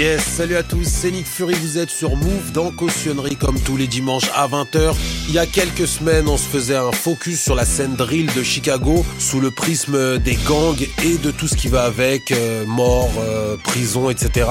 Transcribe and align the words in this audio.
Yes, 0.00 0.22
salut 0.24 0.56
à 0.56 0.62
tous, 0.62 0.86
c'est 0.86 1.10
Nick 1.10 1.26
Fury, 1.26 1.52
vous 1.60 1.76
êtes 1.76 1.90
sur 1.90 2.16
Move 2.16 2.52
dans 2.52 2.70
Cautionnerie 2.70 3.36
comme 3.36 3.60
tous 3.60 3.76
les 3.76 3.86
dimanches 3.86 4.30
à 4.34 4.48
20h. 4.48 4.94
Il 5.28 5.34
y 5.34 5.38
a 5.38 5.44
quelques 5.44 5.86
semaines, 5.86 6.26
on 6.26 6.38
se 6.38 6.48
faisait 6.48 6.74
un 6.74 6.90
focus 6.90 7.38
sur 7.38 7.54
la 7.54 7.66
scène 7.66 7.96
drill 7.96 8.32
de 8.32 8.42
Chicago 8.42 9.04
sous 9.18 9.40
le 9.40 9.50
prisme 9.50 10.18
des 10.18 10.36
gangs 10.48 10.88
et 11.04 11.18
de 11.18 11.30
tout 11.30 11.46
ce 11.46 11.54
qui 11.54 11.68
va 11.68 11.82
avec, 11.82 12.32
euh, 12.32 12.64
mort, 12.64 13.12
euh, 13.18 13.58
prison, 13.58 14.08
etc. 14.08 14.48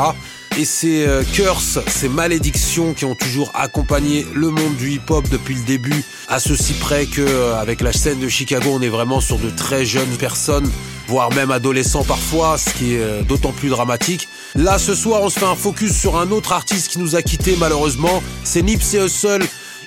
Et 0.60 0.66
ces 0.66 1.08
euh, 1.08 1.24
curses, 1.34 1.80
ces 1.88 2.10
malédictions 2.10 2.94
qui 2.94 3.06
ont 3.06 3.16
toujours 3.16 3.50
accompagné 3.56 4.28
le 4.36 4.52
monde 4.52 4.76
du 4.76 4.92
hip-hop 4.92 5.28
depuis 5.30 5.56
le 5.56 5.64
début, 5.64 6.04
à 6.28 6.40
ceci 6.40 6.74
près 6.74 7.08
que 7.08 7.54
avec 7.54 7.82
la 7.82 7.92
scène 7.92 8.20
de 8.20 8.30
Chicago, 8.30 8.70
on 8.72 8.84
est 8.84 8.90
vraiment 8.90 9.20
sur 9.20 9.40
de 9.40 9.50
très 9.50 9.84
jeunes 9.84 10.16
personnes, 10.20 10.70
voire 11.10 11.34
même 11.34 11.52
adolescents 11.52 12.04
parfois, 12.04 12.58
ce 12.58 12.70
qui 12.72 12.94
est 12.94 13.02
euh, 13.02 13.24
d'autant 13.24 13.52
plus 13.52 13.70
dramatique. 13.70 14.30
Là, 14.56 14.78
ce 14.78 14.94
soir, 14.94 15.22
on 15.24 15.30
se 15.30 15.40
fait 15.40 15.46
un 15.46 15.56
focus 15.56 15.98
sur 15.98 16.18
un 16.18 16.30
autre 16.32 16.54
artiste 16.54 16.90
qui 16.90 17.00
nous 17.00 17.16
a 17.16 17.22
quittés 17.22 17.56
malheureusement, 17.60 18.22
c'est 18.44 18.62
Nipsey 18.62 19.04
Hussle 19.04 19.44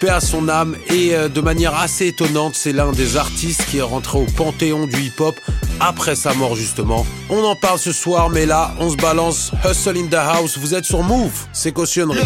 à 0.08 0.20
son 0.20 0.48
âme 0.48 0.76
et 0.92 1.12
de 1.12 1.40
manière 1.40 1.76
assez 1.76 2.08
étonnante, 2.08 2.56
c'est 2.56 2.72
l'un 2.72 2.90
des 2.90 3.16
artistes 3.16 3.64
qui 3.70 3.78
est 3.78 3.82
rentré 3.82 4.18
au 4.18 4.24
panthéon 4.24 4.88
du 4.88 5.00
hip-hop 5.00 5.38
après 5.80 6.16
sa 6.16 6.34
mort 6.34 6.56
justement. 6.56 7.06
On 7.30 7.42
en 7.44 7.54
parle 7.54 7.78
ce 7.78 7.92
soir, 7.92 8.28
mais 8.30 8.46
là, 8.46 8.74
on 8.78 8.90
se 8.90 8.96
balance 8.96 9.52
Hustle 9.64 9.98
in 9.98 10.06
the 10.06 10.14
House. 10.14 10.58
Vous 10.58 10.74
êtes 10.74 10.84
sur 10.84 11.02
Move, 11.02 11.46
c'est 11.52 11.72
cautionnerie. 11.72 12.18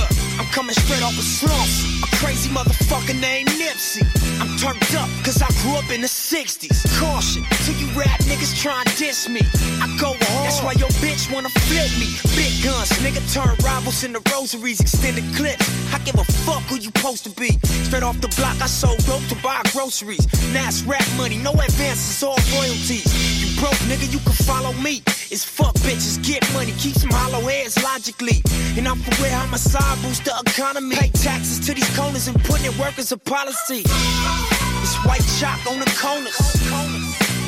Crazy 2.15 2.51
motherfucker 2.51 3.19
named 3.21 3.49
Nipsey. 3.51 4.03
I'm 4.41 4.57
turned 4.59 4.83
up 4.97 5.09
cause 5.25 5.43
I 5.43 5.49
grew 5.63 5.77
up 5.77 5.91
in 5.91 6.01
the 6.01 6.09
60s. 6.09 6.85
Caution 6.99 7.43
to 7.65 7.73
you 7.73 7.87
rap 7.99 8.21
niggas 8.21 8.61
try 8.61 8.81
and 8.81 8.97
diss 8.97 9.29
me. 9.29 9.43
I 9.81 9.97
go. 10.01 10.36
That's 10.47 10.63
why 10.63 10.75
your 10.79 10.91
bitch 11.03 11.27
wanna 11.35 11.49
flip 11.67 11.91
me. 11.99 12.07
Big 12.39 12.63
guns, 12.63 12.91
nigga 13.03 13.19
turn 13.35 13.57
rivals 13.67 14.05
into 14.05 14.23
rosaries, 14.31 14.79
extended 14.79 15.25
clips. 15.35 15.67
I 15.93 15.99
give 16.07 16.15
a 16.15 16.25
fuck 16.47 16.63
who 16.71 16.77
you 16.77 16.93
supposed 16.95 17.25
to 17.25 17.31
be. 17.31 17.59
Straight 17.83 18.05
off 18.05 18.21
the 18.21 18.29
block, 18.39 18.55
I 18.63 18.67
sold 18.67 19.05
dope 19.07 19.27
to 19.27 19.35
buy 19.43 19.61
groceries. 19.73 20.25
Now 20.55 20.69
it's 20.69 20.83
rap 20.83 21.03
money, 21.17 21.39
no 21.39 21.51
advances, 21.51 22.23
all 22.23 22.39
royalties. 22.55 23.11
You 23.43 23.61
broke, 23.61 23.75
nigga, 23.91 24.07
you 24.13 24.21
can 24.21 24.39
follow 24.47 24.73
me. 24.75 25.03
It's 25.35 25.43
fuck 25.43 25.75
bitches, 25.83 26.23
get 26.23 26.47
money, 26.55 26.71
keep 26.79 26.95
some 26.95 27.11
hollow 27.11 27.41
heads 27.41 27.83
logically. 27.83 28.41
And 28.79 28.87
I'm 28.87 29.01
for 29.01 29.21
real, 29.21 29.35
homicide 29.35 29.99
boost 30.01 30.27
the 30.27 30.35
economy. 30.47 30.95
Pay 30.95 31.11
taxes 31.11 31.59
to 31.67 31.75
these 31.75 31.91
corners 31.99 32.29
and 32.29 32.39
put 32.45 32.65
in 32.65 32.71
work 32.79 33.01
as 33.01 33.11
a 33.11 33.19
policy. 33.19 33.83
It's 33.83 34.95
white 35.05 35.27
chalk 35.41 35.59
on 35.67 35.81
the 35.81 35.91
corners. 35.99 36.39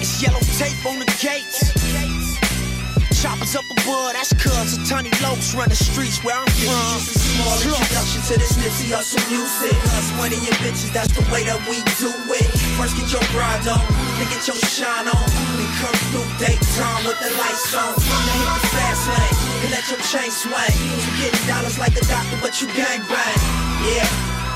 It's 0.02 0.20
yellow 0.20 0.42
tape 0.58 0.84
on 0.84 0.98
the 0.98 1.06
gates. 1.22 2.07
Choppers 3.18 3.56
up 3.58 3.66
above, 3.66 4.14
that's 4.14 4.30
cuz 4.38 4.78
of 4.78 4.86
Tony 4.86 5.10
Lokes 5.18 5.50
run 5.50 5.68
the 5.68 5.74
streets 5.74 6.22
where 6.22 6.38
I'm 6.38 6.46
from. 6.62 7.02
Just 7.02 7.18
a 7.18 7.18
small 7.18 7.58
introduction 7.66 8.22
to 8.30 8.34
this 8.38 8.54
Nipsey 8.54 8.94
Hussle 8.94 9.18
music. 9.26 9.74
Us 9.98 10.14
money 10.14 10.38
and 10.38 10.54
bitches, 10.62 10.94
that's 10.94 11.10
the 11.18 11.26
way 11.34 11.42
that 11.42 11.58
we 11.66 11.82
do 11.98 12.14
it. 12.30 12.46
First 12.78 12.94
get 12.94 13.10
your 13.10 13.26
bride 13.34 13.66
on, 13.66 13.82
then 14.22 14.30
get 14.30 14.46
your 14.46 14.54
shine 14.70 15.10
on. 15.10 15.26
Then 15.58 15.66
come 15.82 15.98
through 16.14 16.30
daytime 16.38 17.02
with 17.10 17.18
the 17.18 17.34
lights 17.34 17.74
on. 17.74 17.98
Then 17.98 18.38
hit 18.38 18.50
the 18.54 18.62
fast 18.70 19.10
lane, 19.10 19.36
and 19.66 19.70
let 19.74 19.84
your 19.90 20.02
chain 20.06 20.30
swing. 20.30 20.78
You 20.86 21.10
getting 21.18 21.42
dollars 21.50 21.74
like 21.74 21.98
a 21.98 22.04
doctor, 22.06 22.38
but 22.38 22.54
you 22.62 22.70
gang 22.70 23.02
bang. 23.10 23.38
Yeah, 23.82 24.06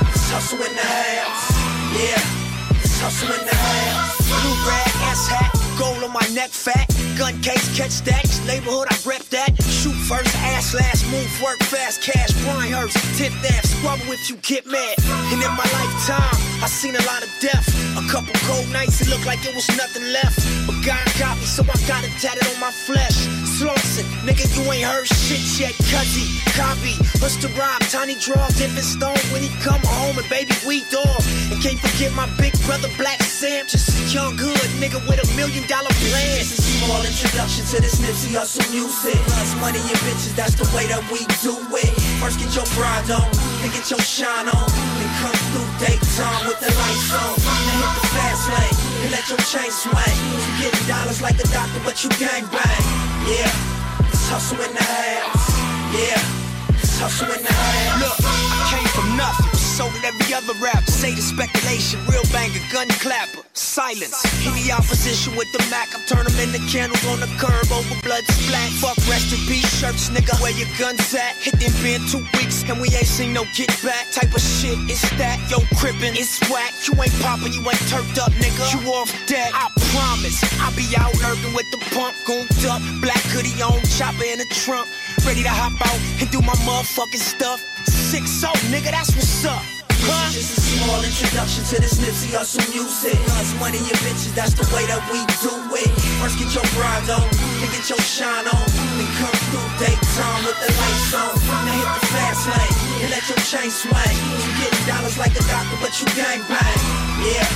it's 0.06 0.30
hustle 0.30 0.62
in 0.62 0.70
the 0.70 0.86
house. 0.86 1.50
Yeah, 1.98 2.78
it's 2.78 2.94
hustle 3.02 3.26
in 3.26 3.42
the 3.42 3.58
house. 3.58 4.22
Blue 4.22 4.54
rag, 4.70 4.86
ass 5.10 5.26
hat, 5.26 5.50
gold 5.74 6.06
on 6.06 6.14
my 6.14 6.22
neck, 6.30 6.54
fat. 6.54 6.91
Gun 7.22 7.40
case, 7.40 7.70
catch 7.78 7.92
stacks, 8.02 8.44
neighborhood, 8.48 8.88
I 8.90 8.98
rep 9.06 9.22
that. 9.30 9.54
Shoot 9.62 9.94
first, 10.10 10.34
ass 10.42 10.74
last, 10.74 11.06
move, 11.06 11.30
work 11.38 11.62
fast, 11.70 12.02
cash, 12.02 12.34
Brian 12.42 12.88
tip 13.14 13.30
that, 13.46 13.62
squabble 13.62 14.10
if 14.10 14.28
you 14.28 14.34
get 14.42 14.66
mad. 14.66 14.98
And 15.30 15.38
in 15.38 15.52
my 15.54 15.62
lifetime, 15.70 16.34
I 16.58 16.66
seen 16.66 16.96
a 16.96 17.04
lot 17.06 17.22
of 17.22 17.30
death. 17.38 17.62
A 17.94 18.02
couple 18.10 18.34
cold 18.50 18.66
nights, 18.72 19.00
it 19.02 19.08
looked 19.08 19.24
like 19.24 19.38
it 19.46 19.54
was 19.54 19.68
nothing 19.78 20.02
left. 20.10 20.34
But 20.66 20.82
God 20.82 21.06
got 21.16 21.38
me, 21.38 21.46
so 21.46 21.62
I 21.62 21.78
got 21.86 22.02
it 22.02 22.10
tatted 22.18 22.42
on 22.42 22.58
my 22.58 22.72
flesh. 22.72 23.14
Slauson, 23.62 24.02
nigga, 24.26 24.42
you 24.58 24.66
ain't 24.74 24.82
heard 24.82 25.06
shit 25.06 25.38
yet, 25.54 25.70
cuzzy, 25.86 26.26
copy. 26.58 26.98
What's 27.22 27.38
the 27.38 27.46
rhyme? 27.54 27.78
Tiny 27.94 28.18
draw, 28.18 28.42
different 28.58 28.82
stone 28.82 29.22
when 29.30 29.38
he 29.38 29.54
come 29.62 29.78
home 29.86 30.18
and 30.18 30.26
baby 30.26 30.50
we 30.66 30.82
dog. 30.90 31.22
And 31.46 31.62
can't 31.62 31.78
forget 31.78 32.10
my 32.18 32.26
big 32.42 32.58
brother 32.66 32.90
Blacc 32.98 33.22
Sam, 33.22 33.70
just 33.70 33.86
a 33.94 34.02
young 34.10 34.34
hood 34.34 34.66
nigga 34.82 34.98
with 35.06 35.22
a 35.22 35.28
million 35.38 35.62
dollar 35.70 35.94
plan. 36.02 36.42
Just 36.42 36.58
a 36.58 36.62
small 36.82 37.06
introduction 37.06 37.62
to 37.70 37.78
this 37.78 38.02
Nipsey 38.02 38.34
Hussle 38.34 38.66
music. 38.74 39.14
Us 39.38 39.54
money 39.62 39.78
and 39.78 40.00
bitches, 40.10 40.34
that's 40.34 40.58
the 40.58 40.66
way 40.74 40.90
that 40.90 41.06
we 41.14 41.22
do 41.38 41.54
it. 41.78 41.94
First 42.18 42.42
get 42.42 42.50
your 42.58 42.66
bride 42.74 43.14
on, 43.14 43.30
then 43.62 43.70
get 43.70 43.86
your 43.86 44.02
shine 44.02 44.50
on. 44.50 44.66
Then 44.98 45.10
come 45.22 45.38
through 45.54 45.70
daytime 45.78 46.50
with 46.50 46.58
the 46.58 46.66
lights 46.66 47.14
on. 47.14 47.38
Then 47.38 47.78
hit 47.78 47.90
the 47.94 48.04
fast 48.10 48.44
lane, 48.58 48.71
and 49.02 49.10
let 49.10 49.28
your 49.28 49.38
chain 49.38 49.70
swing. 49.70 50.18
You 50.58 50.70
getting 50.70 50.86
dollars 50.86 51.20
like 51.20 51.38
a 51.38 51.48
doctor, 51.48 51.80
but 51.84 52.02
you 52.02 52.10
gang 52.22 52.46
bang. 52.46 52.84
Yeah, 53.26 54.08
it's 54.08 54.28
hustle 54.30 54.60
in 54.62 54.72
the 54.72 54.82
house. 54.82 55.50
Yeah, 55.92 56.78
it's 56.78 56.98
hustle 56.98 57.30
in 57.34 57.42
the 57.42 57.52
house. 57.52 58.00
Look, 58.02 58.18
I 58.22 58.70
came 58.70 58.88
from 58.94 59.16
nothing. 59.16 59.61
So 59.72 59.88
did 59.88 60.04
every 60.04 60.28
other 60.36 60.52
rapper. 60.60 60.84
Say 60.84 61.14
the 61.16 61.24
speculation, 61.24 61.96
real 62.04 62.28
banger, 62.28 62.60
gun 62.68 62.88
clapper. 63.00 63.40
Silence. 63.56 64.20
Hit 64.44 64.52
the 64.52 64.68
opposition 64.68 65.32
with 65.32 65.48
the 65.56 65.64
Mac, 65.72 65.88
I 65.96 65.98
turn 66.04 66.28
them 66.28 66.36
into 66.44 66.60
candles 66.68 67.00
on 67.08 67.24
the 67.24 67.30
curb 67.40 67.72
over 67.72 67.96
blood 68.04 68.20
splat. 68.36 68.68
Fuck 68.84 69.00
rest 69.08 69.32
in 69.32 69.40
peace 69.48 69.64
shirts, 69.80 70.12
nigga. 70.12 70.36
Where 70.44 70.52
your 70.52 70.68
guns 70.76 71.00
at? 71.16 71.40
Hit 71.40 71.56
them 71.56 71.72
been 71.80 72.04
two 72.04 72.20
weeks 72.36 72.68
and 72.68 72.84
we 72.84 72.92
ain't 72.92 73.08
seen 73.08 73.32
no 73.32 73.48
get 73.56 73.72
back. 73.80 74.12
Type 74.12 74.36
of 74.36 74.44
shit, 74.44 74.76
it's 74.92 75.08
that. 75.16 75.40
Yo, 75.48 75.64
crippin', 75.80 76.20
it's 76.20 76.36
whack. 76.52 76.76
You 76.84 76.92
ain't 77.00 77.16
poppin', 77.24 77.56
you 77.56 77.64
ain't 77.64 77.80
turfed 77.88 78.20
up, 78.20 78.28
nigga. 78.44 78.68
You 78.76 78.92
off 78.92 79.08
deck. 79.24 79.56
I 79.56 79.72
promise. 79.88 80.36
I 80.60 80.68
be 80.76 80.84
out 81.00 81.16
lurking 81.24 81.56
with 81.56 81.68
the 81.72 81.80
pump, 81.96 82.12
gooned 82.28 82.52
up. 82.68 82.84
Black 83.00 83.24
hoodie 83.32 83.56
on, 83.64 83.80
chopper 83.88 84.28
in 84.28 84.36
the 84.36 84.48
trunk. 84.52 84.84
Ready 85.24 85.42
to 85.42 85.48
hop 85.48 85.80
out 85.80 86.00
and 86.20 86.28
do 86.28 86.44
my 86.44 86.56
motherfucking 86.68 87.24
stuff. 87.24 87.64
Six 87.86 88.30
so, 88.30 88.48
nigga, 88.70 88.90
that's 88.90 89.14
what's 89.14 89.44
up. 89.44 89.62
Huh? 90.02 90.34
Just 90.34 90.58
a 90.58 90.60
small 90.60 90.98
introduction 90.98 91.62
to 91.70 91.76
this 91.78 92.02
Nipsey 92.02 92.34
Hussle 92.34 92.66
music. 92.74 93.14
Us 93.38 93.54
money 93.62 93.78
and 93.78 93.98
bitches, 94.02 94.34
that's 94.34 94.50
the 94.58 94.66
way 94.74 94.82
that 94.90 94.98
we 95.14 95.22
do 95.38 95.54
it. 95.78 95.86
First 96.18 96.42
get 96.42 96.50
your 96.50 96.66
bride 96.74 97.06
on, 97.06 97.22
then 97.62 97.70
get 97.70 97.86
your 97.86 98.02
shine 98.02 98.50
on. 98.50 98.66
Then 98.98 99.06
come 99.22 99.36
through 99.54 99.68
daytime 99.78 100.42
with 100.42 100.58
the 100.58 100.70
lights 100.74 101.14
on. 101.14 101.32
Then 101.38 101.78
hit 101.78 101.86
the 101.86 102.02
fast 102.10 102.42
lane, 102.50 102.74
and 103.06 103.10
let 103.14 103.24
your 103.30 103.38
chain 103.46 103.70
swing. 103.70 104.18
You 104.42 104.50
getting 104.58 104.84
dollars 104.90 105.16
like 105.22 105.38
a 105.38 105.44
doctor, 105.46 105.78
but 105.78 105.94
you 105.94 106.06
gang 106.18 106.42
bang. 106.50 106.82
Yeah, 107.22 107.46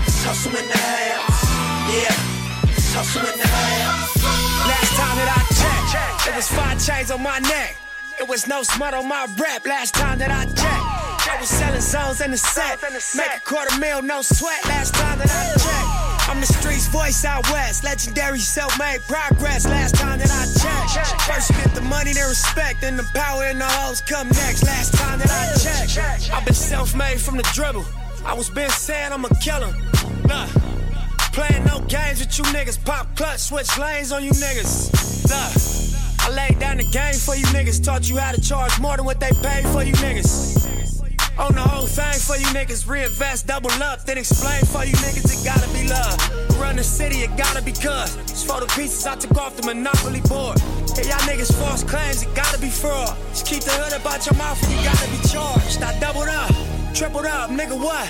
it's 0.00 0.24
hustle 0.24 0.56
in 0.56 0.64
the 0.64 0.80
house. 0.80 1.40
Yeah, 1.92 2.16
it's 2.64 2.96
hustle 2.96 3.28
in 3.28 3.36
the 3.36 3.44
house. 3.44 4.16
Last 4.64 4.92
time 4.96 5.16
that 5.20 5.30
I 5.36 5.40
checked, 5.52 6.32
it 6.32 6.34
was 6.34 6.48
five 6.48 6.80
chains 6.80 7.12
on 7.12 7.20
my 7.20 7.44
neck. 7.44 7.76
It 8.20 8.28
was 8.28 8.46
no 8.46 8.62
smut 8.62 8.92
on 8.92 9.08
my 9.08 9.26
rap. 9.38 9.64
Last 9.64 9.94
time 9.94 10.18
that 10.18 10.30
I 10.30 10.44
checked, 10.44 10.60
I 11.26 11.40
was 11.40 11.48
selling 11.48 11.80
zones 11.80 12.20
in 12.20 12.30
the 12.32 12.36
set. 12.36 12.76
Make 13.16 13.34
a 13.34 13.40
quarter 13.40 13.74
mil, 13.78 14.02
no 14.02 14.20
sweat. 14.20 14.62
Last 14.66 14.94
time 14.94 15.16
that 15.18 15.30
I 15.32 15.48
checked. 15.56 16.28
I'm 16.28 16.38
the 16.38 16.46
streets 16.46 16.86
voice 16.88 17.24
out 17.24 17.50
west, 17.50 17.82
legendary 17.82 18.38
self-made 18.38 19.00
progress. 19.08 19.64
Last 19.64 19.94
time 19.94 20.18
that 20.18 20.30
I 20.30 20.44
checked, 20.52 21.22
first 21.22 21.48
you 21.48 21.56
get 21.64 21.74
the 21.74 21.80
money, 21.80 22.12
then 22.12 22.28
respect, 22.28 22.82
then 22.82 22.98
the 22.98 23.08
power 23.14 23.44
and 23.44 23.58
the 23.58 23.64
hoes 23.64 24.02
come 24.02 24.28
next. 24.28 24.64
Last 24.64 24.92
time 24.92 25.18
that 25.18 25.30
I 25.30 25.56
checked, 25.88 26.30
I've 26.30 26.44
been 26.44 26.52
self-made 26.52 27.18
from 27.22 27.38
the 27.38 27.48
dribble. 27.54 27.86
I 28.26 28.34
was 28.34 28.50
been 28.50 28.68
saying 28.68 29.14
I'm 29.14 29.24
a 29.24 29.34
killer. 29.40 29.72
Nah. 30.28 30.46
Playing 31.32 31.64
no 31.64 31.80
games 31.88 32.20
with 32.20 32.36
you 32.36 32.44
niggas. 32.52 32.84
Pop 32.84 33.16
clutch, 33.16 33.40
switch 33.40 33.78
lanes 33.78 34.12
on 34.12 34.22
you 34.22 34.32
niggas. 34.32 34.92
Look, 35.24 35.79
I 36.20 36.30
laid 36.30 36.58
down 36.58 36.76
the 36.76 36.84
game 36.84 37.14
for 37.14 37.34
you 37.34 37.46
niggas. 37.46 37.82
Taught 37.82 38.08
you 38.08 38.18
how 38.18 38.32
to 38.32 38.40
charge 38.40 38.78
more 38.80 38.96
than 38.96 39.06
what 39.06 39.20
they 39.20 39.30
paid 39.42 39.66
for 39.68 39.82
you 39.82 39.92
niggas. 39.94 40.60
On 41.38 41.54
the 41.54 41.60
whole 41.62 41.86
thing 41.86 42.20
for 42.20 42.36
you 42.36 42.46
niggas. 42.52 42.86
Reinvest, 42.86 43.46
double 43.46 43.70
up, 43.82 44.04
then 44.04 44.18
explain 44.18 44.60
for 44.66 44.84
you 44.84 44.92
niggas. 45.00 45.24
It 45.32 45.44
gotta 45.44 45.68
be 45.72 45.88
love. 45.88 46.60
Run 46.60 46.76
the 46.76 46.84
city, 46.84 47.18
it 47.24 47.34
gotta 47.36 47.62
be 47.62 47.72
cuz. 47.72 48.16
It's 48.28 48.44
for 48.44 48.60
the 48.60 48.66
pieces 48.76 49.06
I 49.06 49.16
took 49.16 49.38
off 49.38 49.56
the 49.56 49.64
monopoly 49.64 50.20
board. 50.28 50.58
Hey, 50.94 51.08
y'all 51.08 51.24
niggas 51.24 51.52
false 51.58 51.82
claims, 51.82 52.22
it 52.22 52.34
gotta 52.34 52.60
be 52.60 52.68
fraud. 52.68 53.16
Just 53.30 53.46
keep 53.46 53.62
the 53.62 53.70
hood 53.72 53.98
about 53.98 54.26
your 54.26 54.34
mouth 54.36 54.62
and 54.62 54.72
you 54.72 54.84
gotta 54.84 55.08
be 55.10 55.20
charged. 55.28 55.82
I 55.82 55.98
doubled 55.98 56.28
up, 56.28 56.52
tripled 56.94 57.26
up, 57.26 57.48
nigga, 57.50 57.78
what? 57.78 58.06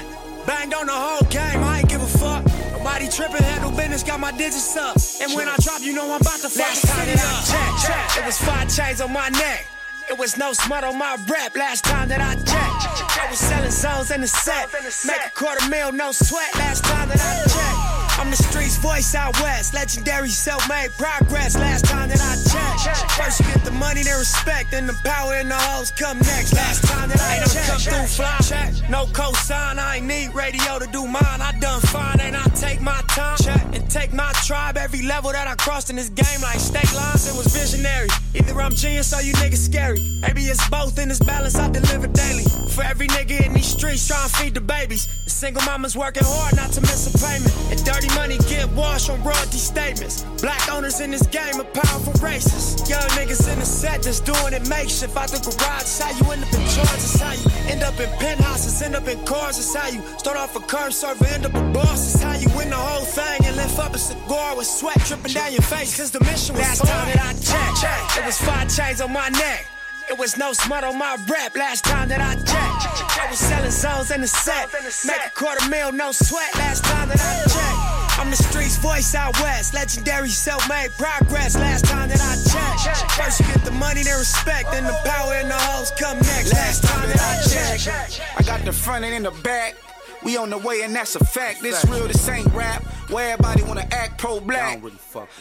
Banged 0.46 0.74
on 0.74 0.86
the 0.86 0.92
whole 0.92 1.22
game, 1.30 1.62
I 1.62 1.80
ain't 1.80 1.88
give 1.88 2.02
a 2.02 2.06
fuck. 2.06 2.39
Nobody 2.80 3.08
tripping, 3.08 3.42
handle 3.42 3.70
business, 3.72 4.02
got 4.02 4.20
my 4.20 4.32
digits 4.32 4.74
up. 4.74 4.96
And 5.20 5.36
when 5.36 5.48
I 5.48 5.56
drop, 5.60 5.82
you 5.82 5.92
know 5.92 6.14
I'm 6.14 6.20
about 6.22 6.40
to 6.40 6.48
fuck 6.48 6.64
Last 6.64 6.86
time 6.86 7.06
that 7.08 7.20
I 7.20 7.36
checked, 7.44 7.86
checked, 7.86 8.16
It 8.16 8.24
was 8.24 8.38
five 8.40 8.74
chains 8.74 9.02
on 9.02 9.12
my 9.12 9.28
neck. 9.28 9.66
It 10.08 10.18
was 10.18 10.38
no 10.38 10.54
smut 10.54 10.82
on 10.82 10.96
my 10.96 11.18
rap 11.28 11.54
last 11.54 11.84
time 11.84 12.08
that 12.08 12.22
I 12.22 12.36
checked. 12.36 13.20
I 13.20 13.28
was 13.28 13.38
selling 13.38 13.70
zones 13.70 14.10
in 14.10 14.22
the 14.22 14.26
set. 14.26 14.72
Make 15.06 15.26
a 15.26 15.30
quarter 15.30 15.68
mil, 15.68 15.92
no 15.92 16.10
sweat 16.10 16.54
last 16.54 16.82
time 16.82 17.10
that 17.10 17.20
I 17.20 17.44
checked. 17.52 17.89
I'm 18.20 18.28
the 18.28 18.36
streets 18.36 18.76
voice 18.76 19.14
out 19.14 19.32
west, 19.40 19.72
legendary 19.72 20.28
self-made 20.28 20.90
progress. 20.98 21.56
Last 21.56 21.86
time 21.86 22.10
that 22.10 22.20
I 22.20 22.36
checked, 22.52 23.12
first 23.12 23.40
you 23.40 23.46
get 23.46 23.64
the 23.64 23.70
money, 23.70 24.02
then 24.02 24.18
respect, 24.18 24.72
then 24.72 24.86
the 24.86 24.92
power 25.02 25.32
and 25.40 25.50
the 25.50 25.56
hoes 25.56 25.90
come 25.90 26.18
next. 26.18 26.52
Last 26.52 26.84
time 26.84 27.08
that 27.08 27.18
I 27.18 27.40
checked, 27.48 27.88
come 27.88 28.04
through 28.04 28.20
fly, 28.20 28.36
check, 28.44 28.90
no 28.90 29.06
cosign, 29.06 29.78
I 29.78 29.96
ain't 29.96 30.06
need 30.06 30.34
radio 30.34 30.78
to 30.78 30.86
do 30.92 31.06
mine. 31.06 31.40
I 31.40 31.56
done 31.60 31.80
fine, 31.80 32.20
and 32.20 32.36
I 32.36 32.44
take 32.60 32.82
my 32.82 33.00
time 33.08 33.38
check, 33.38 33.64
and 33.72 33.90
take 33.90 34.12
my 34.12 34.30
tribe. 34.44 34.76
Every 34.76 35.00
level 35.00 35.32
that 35.32 35.48
I 35.48 35.54
crossed 35.54 35.88
in 35.88 35.96
this 35.96 36.10
game, 36.10 36.42
like 36.42 36.60
state 36.60 36.92
lines, 36.92 37.26
it 37.26 37.34
was 37.34 37.48
visionary. 37.56 38.08
Either 38.34 38.60
I'm 38.60 38.74
genius 38.74 39.14
or 39.16 39.22
you 39.22 39.32
niggas 39.40 39.64
scary. 39.64 39.98
Maybe 40.20 40.42
it's 40.42 40.68
both 40.68 40.98
in 40.98 41.08
this 41.08 41.20
balance 41.20 41.56
I 41.56 41.70
deliver 41.70 42.06
daily. 42.06 42.44
For 42.68 42.82
every 42.84 43.08
nigga 43.08 43.46
in 43.46 43.54
these 43.54 43.66
streets 43.66 44.06
trying 44.06 44.28
to 44.28 44.36
feed 44.36 44.54
the 44.54 44.60
babies. 44.60 45.08
The 45.24 45.30
single 45.30 45.64
mama's 45.64 45.96
working 45.96 46.22
hard 46.26 46.54
not 46.54 46.70
to 46.72 46.80
miss 46.82 47.08
a 47.08 47.18
payment. 47.18 47.52
And 47.72 47.82
dirty 47.84 48.09
money 48.14 48.38
get 48.48 48.68
washed 48.72 49.10
on 49.10 49.22
royalty 49.22 49.58
statements. 49.58 50.22
Black 50.40 50.72
owners 50.72 51.00
in 51.00 51.10
this 51.10 51.26
game 51.26 51.60
are 51.60 51.70
powerful 51.72 52.12
racists. 52.14 52.88
Young 52.88 53.08
niggas 53.18 53.50
in 53.52 53.58
the 53.58 53.64
set 53.64 54.02
that's 54.02 54.20
doing 54.20 54.54
it 54.54 54.68
makeshift. 54.68 55.16
Out 55.16 55.28
the 55.28 55.38
garage, 55.38 55.82
it's 55.82 56.00
how 56.00 56.10
you 56.10 56.32
end 56.32 56.42
up 56.44 56.52
in 56.52 56.64
charge. 56.68 57.02
It's 57.02 57.20
how 57.20 57.32
you 57.32 57.46
end 57.70 57.82
up 57.82 57.98
in 58.00 58.08
penthouses, 58.18 58.82
end 58.82 58.94
up 58.96 59.06
in 59.08 59.18
cars. 59.24 59.58
It's 59.58 59.74
how 59.74 59.88
you 59.88 60.00
start 60.18 60.36
off 60.36 60.56
a 60.56 60.60
curb 60.60 60.92
server, 60.92 61.26
end 61.26 61.46
up 61.46 61.54
a 61.54 61.62
boss. 61.72 62.14
It's 62.14 62.22
how 62.22 62.34
you 62.34 62.48
win 62.56 62.70
the 62.70 62.76
whole 62.76 63.04
thing 63.04 63.44
and 63.44 63.56
lift 63.56 63.78
up 63.78 63.94
a 63.94 63.98
cigar 63.98 64.56
with 64.56 64.66
sweat 64.66 64.98
dripping 65.06 65.32
down 65.32 65.52
your 65.52 65.62
face. 65.62 65.96
Cause 65.96 66.10
the 66.10 66.20
mission 66.20 66.56
was 66.56 66.64
Last 66.64 66.84
time 66.86 67.06
that 67.12 67.20
I 67.20 67.32
checked, 67.40 68.18
it 68.18 68.24
was 68.24 68.38
five 68.38 68.68
chains 68.74 69.00
on 69.00 69.12
my 69.12 69.28
neck. 69.30 69.66
It 70.10 70.18
was 70.18 70.36
no 70.36 70.52
smut 70.52 70.82
on 70.82 70.98
my 70.98 71.16
rap 71.28 71.54
last 71.56 71.84
time 71.84 72.08
that 72.08 72.20
I 72.20 72.34
checked. 72.34 73.18
I 73.20 73.30
was 73.30 73.38
selling 73.38 73.70
zones 73.70 74.10
in 74.10 74.22
the 74.22 74.26
set. 74.26 74.68
Make 75.06 75.24
a 75.24 75.30
quarter 75.30 75.68
mil, 75.68 75.92
no 75.92 76.10
sweat 76.10 76.52
last 76.56 76.84
time 76.84 77.08
that 77.08 77.20
I 77.20 77.48
checked. 77.48 77.79
I'm 78.20 78.28
the 78.28 78.36
streets 78.36 78.76
voice 78.76 79.14
out 79.14 79.32
west. 79.40 79.72
Legendary 79.72 80.28
self 80.28 80.68
made 80.68 80.90
progress 80.98 81.56
last 81.56 81.86
time 81.86 82.10
that 82.10 82.20
I 82.20 82.36
checked. 82.52 83.12
First 83.12 83.40
you 83.40 83.46
get 83.46 83.64
the 83.64 83.70
money, 83.70 84.02
then 84.02 84.18
respect. 84.18 84.70
Then 84.72 84.84
the 84.84 84.92
power 85.06 85.32
and 85.32 85.50
the 85.50 85.56
hoes 85.56 85.90
come 85.98 86.18
next. 86.18 86.52
Last 86.52 86.84
time 86.84 87.08
that 87.08 87.18
I 87.18 87.78
checked. 87.78 88.20
I 88.36 88.42
got 88.42 88.62
the 88.66 88.74
front 88.74 89.06
and 89.06 89.14
in 89.14 89.22
the 89.22 89.30
back. 89.42 89.74
We 90.22 90.36
on 90.36 90.50
the 90.50 90.58
way 90.58 90.82
and 90.82 90.94
that's 90.94 91.16
a 91.16 91.24
fact. 91.24 91.62
This 91.62 91.82
real, 91.86 92.08
this 92.08 92.28
ain't 92.28 92.52
rap. 92.52 92.84
Where 93.10 93.32
everybody 93.32 93.62
wanna 93.64 93.88
act 93.90 94.18
pro-black. 94.18 94.82
Really 94.82 94.96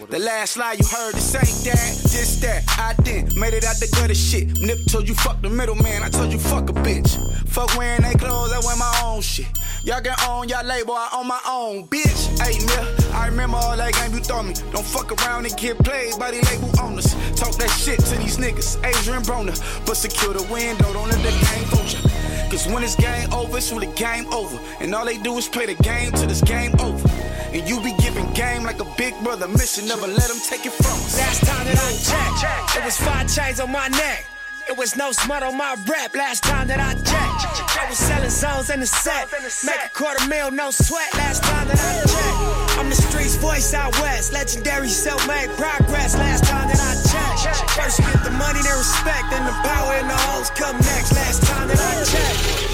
the 0.10 0.18
last 0.18 0.57
lie 0.57 0.74
you 0.74 0.86
heard, 0.86 1.13
this 1.13 1.36
ain't 1.36 1.66
that, 1.66 2.10
just 2.10 2.42
that. 2.42 2.63
I 2.80 2.95
did 3.04 3.36
made 3.36 3.54
it 3.54 3.63
out 3.63 3.75
the 3.75 3.88
gutter 3.95 4.16
shit. 4.16 4.60
Nip 4.60 4.80
told 4.88 5.07
you 5.07 5.13
fuck 5.13 5.39
the 5.44 5.50
middleman. 5.50 6.01
I 6.01 6.10
told 6.10 6.33
you 6.33 6.39
fuck 6.39 6.69
a 6.69 6.74
bitch. 6.74 7.12
Fuck 7.48 7.77
wearing 7.77 8.01
they 8.01 8.16
clothes, 8.16 8.51
I 8.54 8.60
wear 8.66 8.75
my 8.75 9.01
own 9.06 9.21
shit. 9.21 9.48
Y'all 9.83 10.01
can 10.01 10.16
own 10.27 10.50
y'all 10.50 10.66
label, 10.66 10.94
I 10.94 11.10
own 11.13 11.27
my 11.27 11.39
own 11.48 11.88
bitch. 11.88 12.42
Hey, 12.42 12.57
nigga, 12.57 13.13
I 13.13 13.27
remember 13.27 13.57
all 13.57 13.77
that 13.77 13.94
game 13.94 14.13
you 14.13 14.19
throw 14.19 14.42
me. 14.42 14.54
Don't 14.71 14.86
fuck 14.86 15.12
around 15.21 15.45
and 15.45 15.56
get 15.56 15.77
played 15.77 16.18
by 16.18 16.31
the 16.31 16.42
label 16.50 16.71
owners. 16.81 17.13
Talk 17.36 17.54
that 17.56 17.69
shit 17.69 18.00
to 18.00 18.16
these 18.18 18.38
niggas, 18.38 18.83
Adrian 18.83 19.21
Broner. 19.21 19.56
But 19.86 19.95
secure 19.95 20.33
the 20.33 20.44
window, 20.51 20.92
don't 20.92 21.07
let 21.07 21.21
the 21.21 21.30
game 21.30 21.66
vulture. 21.69 22.01
Cause 22.50 22.68
when 22.68 22.83
it's 22.83 22.95
game 22.95 23.31
over, 23.31 23.57
it's 23.57 23.71
really 23.71 23.94
game 23.94 24.25
over. 24.33 24.60
And 24.80 24.95
all 24.95 25.06
they 25.06 25.19
do 25.19 25.38
is 25.38 25.48
play 25.48 25.68
the 25.68 25.75
game 25.83 26.12
till 26.13 26.30
it's 26.30 26.42
game 26.42 26.74
over. 26.80 27.29
And 27.51 27.68
you 27.68 27.81
be 27.81 27.94
giving 27.98 28.31
game 28.34 28.63
like 28.63 28.80
a 28.80 28.86
big 28.96 29.18
brother 29.24 29.48
mission, 29.48 29.88
never 29.88 30.06
let 30.06 30.28
them 30.30 30.38
take 30.46 30.66
it 30.68 30.74
from 30.74 30.98
us. 31.01 31.18
Last 31.18 31.46
time 31.46 31.66
that 31.66 31.80
I 31.81 31.92
checked, 31.98 32.78
it 32.78 32.86
was 32.86 32.98
five 32.98 33.28
chains 33.28 33.60
on 33.60 33.72
my 33.72 33.88
neck. 33.88 34.25
It 34.69 34.78
was 34.78 34.96
no 34.96 35.12
smut 35.12 35.42
on 35.42 35.57
my 35.57 35.74
rap 35.90 36.13
last 36.13 36.44
time 36.44 36.68
that 36.68 36.80
I 36.80 36.94
checked. 36.94 37.42
I 37.74 37.90
was 37.90 37.98
selling 37.98 38.30
zones 38.30 38.69
in 38.69 38.81
the 38.81 38.86
set. 38.86 39.25
Make 39.66 39.81
a 39.84 39.90
quarter 39.90 40.28
mil, 40.28 40.51
no 40.51 40.69
sweat 40.69 41.12
last 41.16 41.42
time 41.42 41.68
that 41.69 41.81
I 41.81 42.06
checked. 42.06 42.78
I'm 42.78 42.88
the 42.88 42.96
streets 42.96 43.36
voice 43.36 43.74
out 43.74 43.98
west. 44.00 44.31
Legendary 44.31 44.90
self 44.90 45.28
made 45.28 45.50
progress 45.57 46.13
last 46.16 46.44
time 46.44 46.68
that 46.68 46.78
I 46.78 46.94
checked. 47.02 47.72
First 47.72 47.98
you 47.98 48.06
get 48.13 48.24
the 48.24 48.31
money, 48.38 48.62
then 48.62 48.78
respect. 48.78 49.31
Then 49.31 49.44
the 49.44 49.57
power 49.66 49.94
and 49.98 50.07
the 50.07 50.19
hoes 50.30 50.52
come 50.52 50.78
next 50.78 51.13
last 51.18 51.42
time 51.50 51.68
that 51.68 51.81
I 51.81 52.06
checked. 52.06 52.69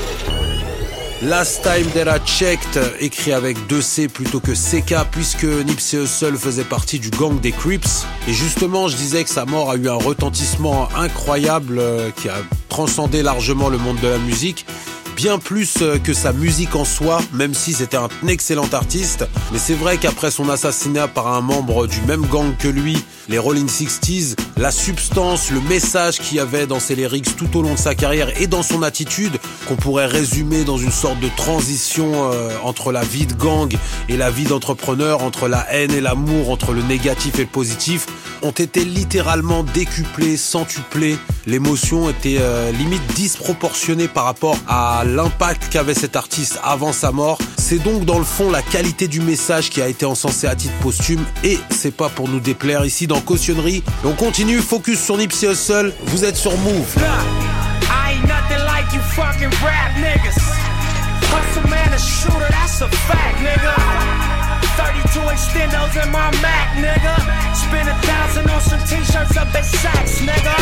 Last 1.21 1.63
Time 1.63 1.89
That 1.93 2.13
I 2.13 2.19
Checked, 2.25 2.77
écrit 2.99 3.31
avec 3.31 3.55
2 3.67 3.81
C 3.81 4.07
plutôt 4.09 4.41
que 4.41 4.51
CK, 4.51 5.09
puisque 5.11 5.45
Nipsey 5.45 6.03
Hussle 6.03 6.35
faisait 6.35 6.65
partie 6.65 6.99
du 6.99 7.09
gang 7.09 7.39
des 7.39 7.53
Crips. 7.53 8.05
Et 8.27 8.33
justement, 8.33 8.89
je 8.89 8.97
disais 8.97 9.23
que 9.23 9.29
sa 9.29 9.45
mort 9.45 9.71
a 9.71 9.77
eu 9.77 9.87
un 9.87 9.95
retentissement 9.95 10.89
incroyable 10.95 11.79
euh, 11.79 12.11
qui 12.11 12.27
a 12.27 12.35
transcendé 12.67 13.23
largement 13.23 13.69
le 13.69 13.77
monde 13.77 13.97
de 14.01 14.09
la 14.09 14.17
musique 14.17 14.65
bien 15.15 15.39
plus 15.39 15.75
euh, 15.81 15.97
que 15.97 16.13
sa 16.13 16.33
musique 16.33 16.75
en 16.75 16.85
soi, 16.85 17.19
même 17.33 17.53
si 17.53 17.73
c'était 17.73 17.97
un 17.97 18.09
excellent 18.27 18.67
artiste. 18.73 19.25
Mais 19.51 19.59
c'est 19.59 19.73
vrai 19.73 19.97
qu'après 19.97 20.31
son 20.31 20.49
assassinat 20.49 21.07
par 21.07 21.27
un 21.27 21.41
membre 21.41 21.87
du 21.87 22.01
même 22.01 22.25
gang 22.25 22.55
que 22.57 22.67
lui, 22.67 23.03
les 23.29 23.37
Rolling 23.37 23.69
Sixties, 23.69 24.35
la 24.57 24.71
substance, 24.71 25.51
le 25.51 25.61
message 25.61 26.19
qu'il 26.19 26.37
y 26.37 26.39
avait 26.39 26.67
dans 26.67 26.79
ses 26.79 26.95
lyrics 26.95 27.35
tout 27.35 27.57
au 27.57 27.61
long 27.61 27.73
de 27.73 27.79
sa 27.79 27.95
carrière 27.95 28.29
et 28.41 28.47
dans 28.47 28.63
son 28.63 28.83
attitude, 28.83 29.37
qu'on 29.67 29.75
pourrait 29.75 30.05
résumer 30.05 30.63
dans 30.63 30.77
une 30.77 30.91
sorte 30.91 31.19
de 31.19 31.29
transition 31.35 32.31
euh, 32.31 32.49
entre 32.63 32.91
la 32.91 33.01
vie 33.01 33.25
de 33.25 33.33
gang 33.33 33.73
et 34.09 34.17
la 34.17 34.29
vie 34.29 34.43
d'entrepreneur, 34.43 35.23
entre 35.23 35.47
la 35.47 35.65
haine 35.73 35.91
et 35.91 36.01
l'amour, 36.01 36.49
entre 36.49 36.73
le 36.73 36.81
négatif 36.81 37.39
et 37.39 37.43
le 37.43 37.47
positif, 37.47 38.05
ont 38.41 38.51
été 38.51 38.83
littéralement 38.83 39.63
décuplés, 39.63 40.37
centuplés. 40.37 41.17
L'émotion 41.47 42.09
était 42.09 42.37
euh, 42.39 42.71
limite 42.71 43.05
disproportionnée 43.15 44.07
par 44.07 44.25
rapport 44.25 44.57
à 44.67 45.04
l'impact 45.05 45.69
qu'avait 45.69 45.93
cet 45.93 46.15
artiste 46.15 46.59
avant 46.63 46.91
sa 46.91 47.11
mort. 47.11 47.37
C'est 47.57 47.79
donc 47.79 48.05
dans 48.05 48.17
le 48.17 48.25
fond 48.25 48.49
la 48.49 48.61
qualité 48.61 49.07
du 49.07 49.21
message 49.21 49.69
qui 49.69 49.81
a 49.81 49.87
été 49.87 50.05
encensé 50.05 50.47
à 50.47 50.55
titre 50.55 50.73
posthume 50.81 51.23
et 51.43 51.57
c'est 51.69 51.95
pas 51.95 52.09
pour 52.09 52.27
nous 52.27 52.39
déplaire 52.39 52.85
ici 52.85 53.07
dans 53.07 53.21
Cautionnerie. 53.21 53.83
On 54.03 54.13
continue, 54.13 54.59
focus 54.59 54.99
sur 54.99 55.17
Nipsey 55.17 55.51
Hussle, 55.51 55.93
vous 56.05 56.25
êtes 56.25 56.35
sur 56.35 56.57
Move. 56.57 56.95
Hustle 61.35 61.69
man, 61.69 61.91
a 61.91 61.97
shooter, 61.97 62.47
that's 62.49 62.81
a 62.81 62.87
fact, 62.87 63.39
nigga. 63.43 63.75
32 64.77 65.31
extendos 65.31 65.95
in 66.01 66.09
my 66.11 66.31
Mac, 66.41 66.67
nigga. 66.79 67.15
Spend 67.55 67.89
a 67.89 67.95
thousand 68.07 68.49
on 68.49 68.61
some 68.61 68.79
t-shirts 68.87 69.35
up 69.35 69.53
at 69.53 69.65
Saks, 69.65 70.21
nigga. 70.23 70.55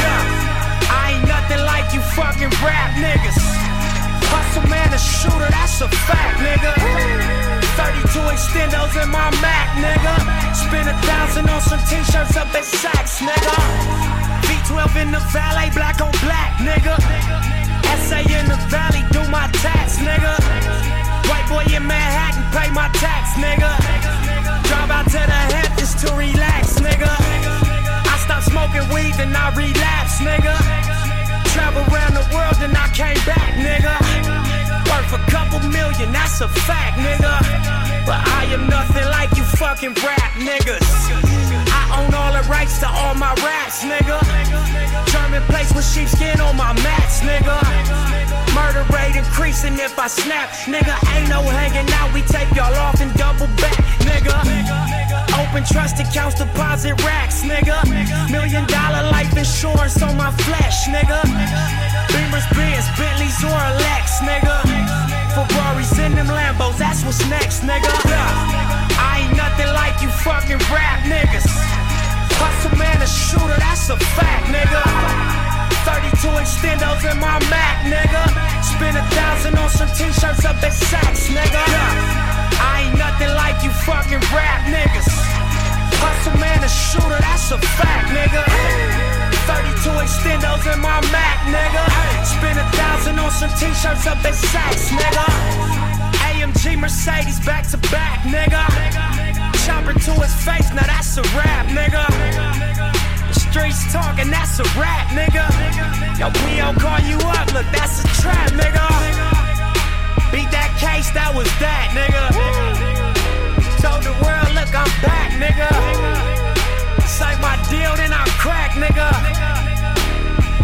I 0.89 1.13
ain't 1.13 1.27
nothing 1.27 1.63
like 1.65 1.93
you 1.93 2.01
fucking 2.17 2.49
rap 2.65 2.91
niggas. 2.97 3.62
Hustle 4.31 4.67
man, 4.69 4.93
a 4.93 4.99
shooter, 4.99 5.49
that's 5.49 5.81
a 5.81 5.89
fact, 5.89 6.39
nigga. 6.39 6.71
32 7.75 8.19
extendos 8.29 8.93
in 9.01 9.09
my 9.09 9.29
Mac, 9.41 9.67
nigga. 9.81 10.15
Spend 10.53 10.87
a 10.89 10.95
thousand 11.01 11.49
on 11.49 11.61
some 11.61 11.79
t-shirts 11.89 12.37
up 12.37 12.53
at 12.53 12.63
Saks, 12.63 13.19
nigga. 13.19 13.55
V12 14.45 15.01
in 15.01 15.11
the 15.11 15.19
valet, 15.33 15.69
black 15.73 15.99
on 16.01 16.11
black, 16.21 16.57
nigga. 16.61 16.95
SA 18.05 18.19
in 18.19 18.45
the 18.47 18.59
valley, 18.69 19.03
do 19.11 19.21
my 19.29 19.47
tax, 19.63 19.97
nigga. 19.97 20.33
White 21.29 21.47
boy 21.49 21.65
in 21.73 21.85
Manhattan, 21.85 22.43
pay 22.51 22.69
my 22.71 22.89
tax, 22.93 23.33
nigga. 23.41 23.71
Drive 24.67 24.91
out 24.91 25.05
to 25.05 25.21
the 25.31 25.41
head 25.53 25.77
just 25.77 26.05
to 26.05 26.13
relax, 26.15 26.79
nigga. 26.79 27.09
I 27.09 28.17
stop 28.23 28.43
smoking 28.43 28.87
weed, 28.93 29.13
then 29.15 29.35
I 29.35 29.49
relapse, 29.55 30.19
nigga. 30.19 30.92
Travel 31.53 31.83
around 31.93 32.13
the 32.15 32.25
world 32.33 32.57
and 32.61 32.75
I 32.75 32.87
came 32.89 33.19
back, 33.25 33.53
nigga. 33.61 33.95
Worth 34.89 35.13
a 35.13 35.31
couple 35.31 35.59
million, 35.69 36.11
that's 36.11 36.41
a 36.41 36.47
fact, 36.47 36.97
nigga. 36.97 37.33
But 38.05 38.27
I 38.27 38.45
am 38.51 38.67
nothing 38.67 39.05
like 39.05 39.37
you 39.37 39.43
fucking 39.43 39.93
rap 40.03 40.31
niggas. 40.33 41.42
I 41.73 41.81
own 41.97 42.13
all 42.13 42.33
the 42.33 42.45
rights 42.47 42.79
to 42.79 42.87
all 42.87 43.15
my 43.15 43.33
raps, 43.41 43.83
nigga. 43.83 44.21
German 45.09 45.41
place 45.49 45.73
with 45.73 45.85
sheepskin 45.85 46.39
on 46.39 46.55
my 46.55 46.73
mats, 46.85 47.21
nigga. 47.21 47.57
Murder 48.53 48.85
rate 48.93 49.15
increasing 49.15 49.73
if 49.79 49.97
I 49.97 50.07
snap, 50.07 50.49
nigga. 50.69 50.93
Ain't 51.15 51.29
no 51.29 51.41
hanging 51.41 51.89
out, 51.97 52.13
we 52.13 52.21
take 52.21 52.49
y'all 52.53 52.73
off 52.85 53.01
and 53.01 53.13
double 53.15 53.47
back, 53.57 53.77
nigga. 54.05 54.37
Open 55.41 55.63
trust 55.65 55.99
accounts, 55.99 56.35
deposit 56.37 57.01
racks, 57.03 57.41
nigga. 57.41 57.77
Million 58.31 58.65
dollar 58.67 59.09
life 59.09 59.35
insurance 59.35 60.01
on 60.01 60.15
my 60.17 60.31
flesh, 60.45 60.85
nigga. 60.85 61.21
Beamers, 62.13 62.47
Benz, 62.53 62.85
Bentleys, 62.97 63.43
or 63.43 63.63
Lex, 63.81 64.19
nigga. 64.21 64.72
What's 67.13 67.29
next, 67.29 67.61
nigga. 67.61 67.89
I 68.97 69.25
ain't 69.25 69.37
nothing 69.37 69.69
like 69.73 70.01
you 70.01 70.09
fucking 70.25 70.57
rap 70.73 71.05
niggas. 71.05 71.45
Hustle 72.41 72.77
man, 72.77 73.01
a 73.01 73.07
shooter, 73.07 73.57
that's 73.59 73.89
a 73.89 73.97
fact, 74.17 74.49
nigga. 74.49 74.81
32 75.85 76.27
extendos 76.41 77.03
in 77.05 77.19
my 77.19 77.37
Mac, 77.53 77.85
nigga. 77.85 78.23
Spend 78.63 78.97
a 78.97 79.05
thousand 79.13 79.57
on 79.57 79.69
some 79.69 79.89
t-shirts 79.93 80.45
up 80.45 80.57
at 80.63 80.73
Saks, 80.73 81.29
nigga. 81.29 81.63
I 82.57 82.89
ain't 82.89 82.97
nothing 82.97 83.31
like 83.37 83.61
you 83.63 83.71
fucking 83.85 84.23
rap 84.33 84.65
niggas. 84.65 85.09
Hustle 86.01 86.39
man, 86.39 86.63
a 86.63 86.69
shooter, 86.69 87.19
that's 87.21 87.51
a 87.51 87.59
fact, 87.77 88.09
nigga. 88.09 88.41
32 89.45 89.89
extendos 90.01 90.65
in 90.73 90.79
my 90.81 90.99
Mac, 91.13 91.37
nigga. 91.45 91.83
Spend 92.25 92.57
a 92.57 92.65
thousand 92.73 93.19
on 93.19 93.31
some 93.31 93.53
t-shirts 93.59 94.07
up 94.07 94.17
at 94.25 94.33
Saks, 94.33 94.89
nigga. 94.89 95.92
AMG 96.43 96.77
Mercedes 96.77 97.39
back 97.45 97.65
to 97.69 97.77
back, 97.87 98.19
nigga. 98.27 98.59
chopper 99.65 99.93
to 99.93 100.11
his 100.19 100.35
face, 100.43 100.67
now 100.75 100.83
that's 100.83 101.15
a 101.15 101.21
rap, 101.31 101.67
nigga. 101.67 102.03
The 103.29 103.39
streets 103.39 103.93
talking, 103.93 104.29
that's 104.29 104.59
a 104.59 104.63
rap, 104.77 105.07
nigga. 105.15 105.47
Yo, 106.19 106.27
P.O. 106.43 106.73
call 106.83 106.99
you 107.07 107.15
up, 107.31 107.47
look, 107.53 107.65
that's 107.71 108.03
a 108.03 108.07
trap, 108.19 108.51
nigga. 108.51 108.83
Beat 110.35 110.51
that 110.51 110.75
case, 110.75 111.09
that 111.15 111.31
was 111.33 111.47
that, 111.63 111.95
nigga. 111.95 112.27
Told 113.79 114.03
the 114.03 114.11
world, 114.19 114.51
look, 114.51 114.67
I'm 114.75 114.91
back, 114.99 115.31
nigga. 115.39 115.71
Signed 117.07 117.39
my 117.39 117.55
deal, 117.71 117.95
then 117.95 118.11
I 118.11 118.27
crack, 118.35 118.71
nigga. 118.75 119.07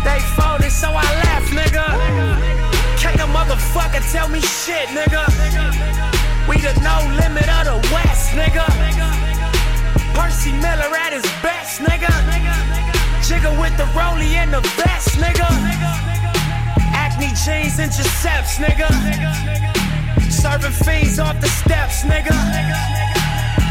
They 0.04 0.20
folded, 0.36 0.72
so 0.72 0.92
I 0.92 1.08
left, 1.24 1.48
nigga. 1.56 2.49
Motherfucker 3.40 4.04
tell 4.12 4.28
me 4.28 4.42
shit, 4.42 4.90
nigga. 4.92 5.24
We 6.50 6.60
the 6.60 6.76
no 6.84 7.00
limit 7.16 7.48
of 7.48 7.72
the 7.72 7.78
West, 7.96 8.36
nigga. 8.36 8.68
Percy 10.14 10.52
Miller 10.52 10.92
at 10.92 11.14
his 11.14 11.24
best, 11.40 11.80
nigga. 11.80 12.12
Jigger 13.24 13.56
with 13.56 13.72
the 13.78 13.88
rollie 13.96 14.36
and 14.36 14.52
the 14.52 14.60
vest, 14.76 15.16
nigga. 15.24 15.48
Acne 16.92 17.32
jeans 17.40 17.80
intercepts, 17.80 18.60
nigga. 18.60 18.92
Serving 20.30 20.76
fiends 20.84 21.18
off 21.18 21.40
the 21.40 21.48
steps, 21.48 22.04
nigga. 22.04 22.36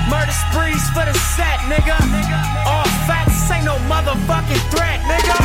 Murder 0.08 0.32
sprees 0.48 0.80
for 0.96 1.04
the 1.04 1.12
set, 1.36 1.60
nigga. 1.68 1.98
All 2.64 2.88
facts 3.04 3.50
ain't 3.52 3.66
no 3.66 3.76
motherfucking 3.84 4.64
threat, 4.72 5.00
nigga. 5.04 5.36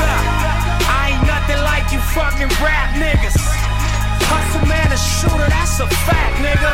I 0.87 1.11
ain't 1.11 1.27
nothing 1.27 1.61
like 1.67 1.91
you 1.91 1.99
fucking 2.15 2.47
rap 2.63 2.95
niggas. 2.95 3.62
Hustle 4.33 4.65
man, 4.65 4.89
a 4.89 4.97
shooter, 4.97 5.45
that's 5.45 5.77
a 5.77 5.87
fact, 6.09 6.41
nigga. 6.41 6.73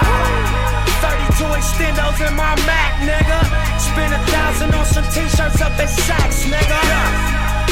32 1.04 1.44
extendos 1.60 2.20
in 2.24 2.34
my 2.40 2.56
Mac, 2.64 3.04
nigga. 3.04 3.40
Spend 3.76 4.16
a 4.16 4.22
thousand 4.32 4.72
on 4.80 4.86
some 4.88 5.04
t-shirts 5.12 5.60
up 5.60 5.76
at 5.76 5.92
Saks, 5.92 6.48
nigga. 6.48 6.80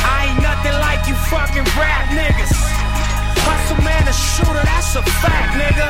I 0.03 0.27
ain't 0.27 0.44
nothing 0.44 0.75
like 0.84 1.08
you 1.08 1.15
fucking 1.32 1.63
rap 1.79 2.12
niggas. 2.12 2.51
Hustle 3.48 3.79
man, 3.79 4.03
a 4.12 4.12
shooter, 4.12 4.63
that's 4.67 4.91
a 5.00 5.03
fact, 5.24 5.56
nigga. 5.56 5.88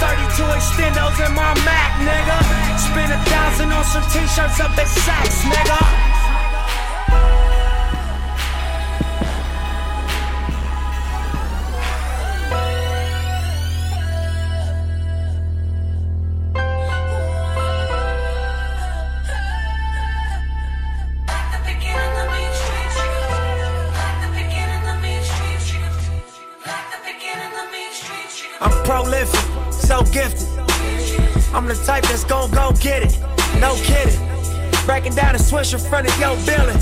32 0.00 0.56
extendos 0.56 1.20
in 1.20 1.32
my 1.36 1.52
Mac, 1.68 2.00
nigga. 2.00 2.38
Spend 2.80 3.12
a 3.12 3.20
thousand 3.28 3.72
on 3.76 3.84
some 3.84 4.04
t-shirts 4.08 4.58
up 4.60 4.72
at 4.72 4.88
Saks, 4.88 5.44
nigga. 5.44 6.15
Down 35.14 35.34
a 35.34 35.38
switch 35.38 35.72
in 35.72 35.78
front 35.78 36.08
of 36.08 36.18
your 36.18 36.36
building. 36.44 36.78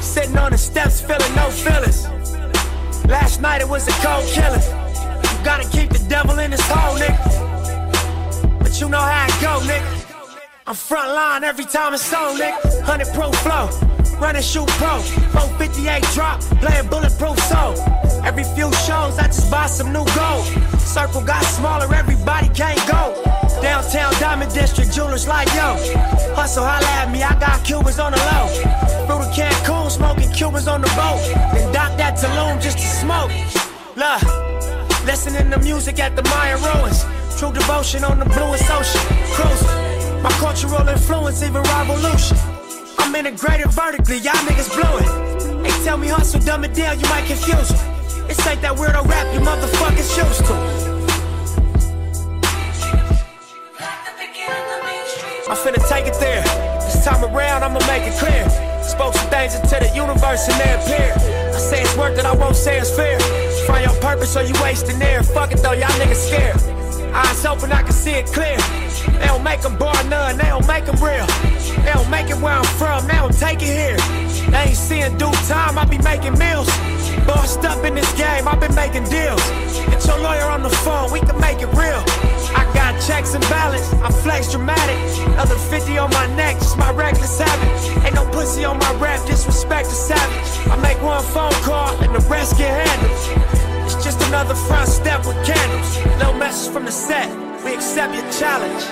Sitting 0.00 0.36
on 0.36 0.52
the 0.52 0.58
steps, 0.58 1.00
feeling 1.00 1.34
no 1.34 1.50
feelings. 1.50 2.06
Last 3.06 3.40
night 3.40 3.62
it 3.62 3.68
was 3.68 3.88
a 3.88 3.92
cold 4.04 4.26
killing. 4.26 4.60
You 4.60 5.44
gotta 5.44 5.68
keep 5.68 5.90
the 5.90 6.04
devil 6.08 6.38
in 6.38 6.52
his 6.52 6.60
hole, 6.60 6.96
nigga. 6.98 8.58
But 8.60 8.80
you 8.80 8.88
know 8.88 9.00
how 9.00 9.26
it 9.26 9.40
go, 9.40 9.58
nigga. 9.66 10.38
I'm 10.66 10.74
front 10.74 11.10
line 11.10 11.42
every 11.42 11.64
time 11.64 11.94
it's 11.94 12.12
on, 12.12 12.36
nigga. 12.38 12.62
100 12.86 13.08
pro 13.14 13.32
flow, 13.32 13.70
running 14.20 14.42
shoot 14.42 14.68
pro. 14.78 15.00
458 15.00 16.02
drop, 16.14 16.40
playing 16.60 16.88
bulletproof 16.88 17.38
soul. 17.48 17.74
Every 18.24 18.44
few 18.44 18.70
shows, 18.86 19.18
I 19.18 19.26
just 19.26 19.50
buy 19.50 19.66
some 19.66 19.92
new 19.92 20.04
gold. 20.14 20.44
Circle 20.78 21.22
got 21.22 21.42
smaller, 21.44 21.92
everybody 21.92 22.48
can't 22.50 22.78
go. 22.86 23.27
Downtown 23.62 24.12
Diamond 24.20 24.52
District, 24.52 24.92
jewelers 24.92 25.26
like 25.26 25.48
yo. 25.48 25.76
Hustle, 26.34 26.64
holla 26.64 26.86
at 27.02 27.10
me, 27.10 27.22
I 27.22 27.38
got 27.38 27.64
Cubans 27.64 27.98
on 27.98 28.12
the 28.12 28.18
low. 28.18 28.46
Through 29.06 29.24
the 29.24 29.30
Cancun, 29.34 29.90
smoking 29.90 30.30
Cubans 30.32 30.68
on 30.68 30.80
the 30.80 30.88
boat. 30.88 31.20
Then 31.52 31.72
dock 31.72 31.96
that 31.98 32.18
Tulum 32.18 32.60
just 32.62 32.78
to 32.78 32.86
smoke. 32.86 33.30
Look, 33.96 34.22
listening 35.04 35.50
to 35.50 35.58
music 35.58 35.98
at 35.98 36.14
the 36.14 36.22
Maya 36.24 36.56
ruins. 36.56 37.04
True 37.38 37.52
devotion 37.52 38.04
on 38.04 38.18
the 38.18 38.26
bluest 38.26 38.70
ocean. 38.70 39.00
Cruising. 39.34 40.22
My 40.22 40.30
cultural 40.38 40.86
influence, 40.88 41.42
even 41.42 41.62
revolution. 41.62 42.36
I'm 42.98 43.14
integrated 43.14 43.70
vertically, 43.70 44.18
y'all 44.18 44.34
niggas 44.46 44.74
blowing. 44.74 45.62
They 45.62 45.70
tell 45.84 45.96
me 45.96 46.08
hustle, 46.08 46.40
dumb 46.40 46.64
it 46.64 46.74
down, 46.74 47.00
you 47.00 47.08
might 47.08 47.26
confuse 47.26 47.68
them. 47.68 48.26
This 48.26 48.46
ain't 48.46 48.60
that 48.62 48.76
weirdo 48.76 49.06
rap 49.08 49.32
you 49.32 49.40
motherfuckers 49.40 50.16
used 50.16 50.44
to. 50.46 50.87
I'm 55.48 55.56
finna 55.56 55.80
take 55.88 56.06
it 56.06 56.12
there. 56.20 56.42
This 56.84 57.02
time 57.04 57.24
around, 57.24 57.64
I'ma 57.64 57.80
make 57.86 58.04
it 58.04 58.12
clear. 58.20 58.44
Spoke 58.84 59.14
some 59.14 59.30
things 59.30 59.54
into 59.54 59.80
the 59.80 59.90
universe 59.96 60.46
and 60.46 60.60
they 60.60 60.76
appear. 60.76 61.12
I 61.54 61.58
say 61.58 61.80
it's 61.80 61.96
worth 61.96 62.18
it, 62.18 62.26
I 62.26 62.34
won't 62.36 62.54
say 62.54 62.78
it's 62.78 62.94
fair. 62.94 63.18
Find 63.66 63.84
your 63.84 63.98
purpose 64.02 64.36
or 64.36 64.42
you 64.42 64.52
wasting 64.62 65.00
air. 65.00 65.22
Fuck 65.22 65.52
it 65.52 65.62
though, 65.62 65.72
y'all 65.72 65.88
niggas 65.96 66.28
scared. 66.28 66.60
Eyes 67.14 67.46
open, 67.46 67.72
I 67.72 67.82
can 67.82 67.92
see 67.92 68.12
it 68.12 68.26
clear. 68.26 68.58
They 69.18 69.26
don't 69.26 69.42
make 69.42 69.62
them 69.62 69.78
bar 69.78 69.96
none, 70.04 70.36
they 70.36 70.52
don't 70.52 70.66
make 70.66 70.84
them 70.84 71.02
real. 71.02 71.24
They 71.80 71.92
don't 71.94 72.10
make 72.10 72.28
it 72.28 72.36
where 72.36 72.52
I'm 72.52 72.68
from, 72.76 73.06
they 73.06 73.14
don't 73.14 73.32
take 73.32 73.62
it 73.62 73.72
here. 73.72 74.50
They 74.50 74.68
ain't 74.68 74.76
seeing 74.76 75.16
due 75.16 75.32
time, 75.48 75.78
I 75.78 75.86
be 75.86 75.96
making 75.98 76.38
meals. 76.38 76.68
Bossed 77.24 77.64
up 77.64 77.82
in 77.86 77.94
this 77.94 78.12
game, 78.20 78.46
I've 78.46 78.60
been 78.60 78.74
making 78.74 79.04
deals. 79.08 79.40
Get 79.88 80.04
your 80.04 80.20
lawyer 80.20 80.44
on 80.44 80.62
the 80.62 80.70
phone, 80.84 81.10
we 81.10 81.20
can 81.20 81.40
make 81.40 81.62
it 81.62 81.72
real. 81.72 82.04
Checks 83.06 83.34
and 83.34 83.42
balance, 83.48 83.92
I 84.02 84.10
flex 84.10 84.50
dramatic. 84.50 84.98
Other 85.38 85.56
50 85.56 85.98
on 85.98 86.10
my 86.10 86.26
neck, 86.34 86.56
just 86.58 86.76
my 86.76 86.92
reckless 86.92 87.38
habit. 87.38 88.04
Ain't 88.04 88.14
no 88.14 88.28
pussy 88.30 88.64
on 88.64 88.78
my 88.78 88.92
rap, 88.94 89.24
disrespect 89.26 89.88
the 89.88 89.94
savage. 89.94 90.68
I 90.68 90.76
make 90.76 91.00
one 91.02 91.22
phone 91.22 91.52
call 91.62 91.96
and 92.02 92.14
the 92.14 92.20
rest 92.28 92.58
get 92.58 92.86
handled. 92.86 93.84
It's 93.84 94.04
just 94.04 94.20
another 94.28 94.54
front 94.54 94.88
step 94.88 95.24
with 95.26 95.36
candles. 95.46 96.20
No 96.20 96.32
message 96.32 96.72
from 96.72 96.84
the 96.84 96.92
set, 96.92 97.28
we 97.64 97.74
accept 97.74 98.14
your 98.14 98.30
challenge. 98.32 98.84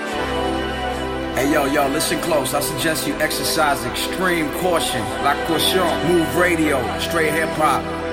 Hey 1.36 1.52
yo, 1.52 1.66
yo, 1.66 1.86
listen 1.88 2.18
close. 2.20 2.54
I 2.54 2.60
suggest 2.60 3.06
you 3.06 3.14
exercise 3.16 3.84
extreme 3.84 4.50
caution. 4.60 5.02
La 5.22 5.34
caution, 5.46 5.86
move 6.08 6.34
radio, 6.36 6.80
straight 6.98 7.32
hip 7.32 7.50
hop. 7.50 8.05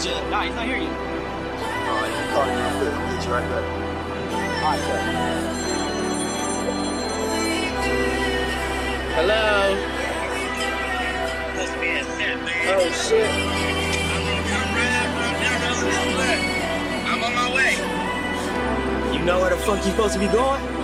Nah, 0.00 0.44
he's 0.44 0.54
not 0.54 0.64
here 0.64 0.78
yet. 0.78 0.88
Alright, 0.88 2.08
you 2.08 2.24
call 2.32 2.46
me 2.46 2.52
real 2.56 2.72
quick. 2.80 2.94
Get 3.12 3.24
you 3.26 3.32
right 3.32 3.48
back. 3.52 3.64
Alright, 4.64 4.80
Hello? 9.14 9.76
Oh 12.72 12.88
shit. 12.92 13.28
I'm 17.06 17.22
on 17.22 17.34
my 17.34 17.48
way. 17.54 17.72
You 19.12 19.20
know 19.22 19.40
where 19.40 19.50
the 19.50 19.56
fuck 19.58 19.84
you 19.84 19.90
supposed 19.90 20.14
to 20.14 20.18
be 20.18 20.28
going? 20.28 20.79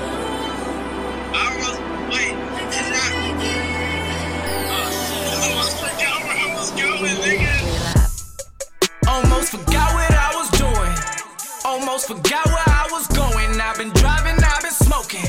Forgot 12.06 12.46
where 12.46 12.70
I 12.70 12.86
was 12.92 13.08
going. 13.08 13.60
I've 13.60 13.78
been 13.78 13.90
driving, 13.90 14.38
I've 14.38 14.62
been 14.62 14.70
smoking. 14.70 15.26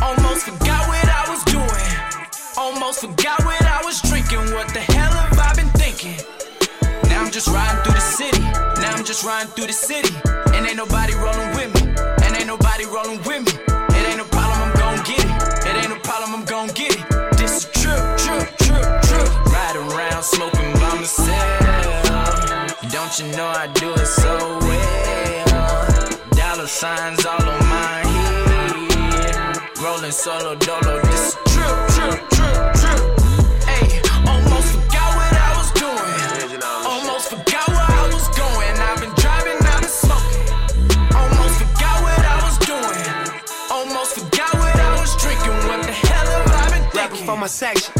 Almost 0.00 0.46
forgot 0.46 0.86
what 0.86 1.08
I 1.10 1.26
was 1.26 1.42
doing. 1.50 1.90
Almost 2.56 3.00
forgot 3.00 3.44
what 3.44 3.60
I 3.66 3.82
was 3.82 4.00
drinking. 4.00 4.54
What 4.54 4.68
the 4.72 4.78
hell 4.78 5.10
have 5.10 5.36
I 5.36 5.52
been 5.58 5.70
thinking? 5.74 6.14
Now 7.10 7.24
I'm 7.24 7.32
just 7.32 7.48
riding 7.48 7.82
through 7.82 7.98
the 7.98 8.06
city. 8.14 8.42
Now 8.78 8.94
I'm 8.94 9.04
just 9.04 9.24
riding 9.24 9.50
through 9.54 9.66
the 9.66 9.72
city. 9.72 10.14
And 10.54 10.64
ain't 10.64 10.76
nobody 10.76 11.14
rolling 11.14 11.50
with 11.58 11.74
me. 11.74 11.82
And 12.22 12.30
ain't 12.38 12.46
nobody 12.46 12.86
rolling 12.86 13.18
with 13.26 13.42
me. 13.50 13.52
It 13.98 14.06
ain't 14.06 14.18
no 14.22 14.26
problem, 14.30 14.70
I'm 14.70 14.74
gon' 14.78 15.02
get 15.02 15.18
it. 15.18 15.66
It 15.66 15.74
ain't 15.82 15.90
no 15.90 15.98
problem, 15.98 16.30
I'm 16.30 16.44
gon' 16.46 16.68
get 16.78 16.94
it. 16.94 17.02
This 17.34 17.58
is 17.58 17.64
true, 17.74 17.98
true, 18.22 18.46
true, 18.62 18.86
true. 19.02 19.28
Riding 19.50 19.90
around 19.90 20.22
smoking 20.22 20.78
by 20.78 20.94
myself. 20.94 21.74
Don't 22.94 23.18
you 23.18 23.36
know 23.36 23.48
I 23.50 23.66
do 23.74 23.92
it 23.94 24.06
signs 26.74 27.24
all 27.24 27.40
on 27.40 27.60
my 27.70 28.02
head. 28.02 29.56
Rolling 29.80 30.10
solo 30.10 30.56
dolo, 30.56 31.00
this 31.02 31.34
a 31.34 31.48
trip, 31.48 31.76
trip, 31.94 32.18
trip, 32.34 32.56
trip. 32.82 33.00
Hey, 33.62 34.02
almost 34.26 34.74
forgot 34.74 35.10
what 35.14 35.34
I 35.38 35.50
was 35.54 35.70
doing. 35.78 36.58
Almost 36.82 37.30
forgot 37.30 37.68
where 37.68 37.78
I 37.78 38.10
was 38.12 38.26
going. 38.34 38.74
I've 38.88 38.98
been 38.98 39.14
driving, 39.22 39.58
I've 39.62 39.82
been 39.82 39.94
smoking. 40.02 40.46
Almost 41.14 41.62
forgot 41.62 41.96
what 42.02 42.24
I 42.34 42.38
was 42.42 42.58
doing. 42.66 43.06
Almost 43.70 44.18
forgot 44.18 44.52
what 44.54 44.74
I 44.74 44.90
was 44.98 45.14
drinking. 45.22 45.54
What 45.70 45.86
the 45.86 45.94
hell 45.94 46.26
have 46.26 46.50
I 46.58 46.70
been 46.74 46.82
thinking? 46.90 47.00
Rapping 47.00 47.24
for 47.24 47.36
my 47.38 47.46
section, 47.46 47.94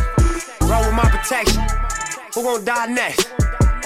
roll 0.66 0.82
with 0.82 0.98
my 0.98 1.08
protection. 1.14 1.62
Who 2.34 2.42
gon' 2.42 2.64
die 2.64 2.86
next? 2.86 3.30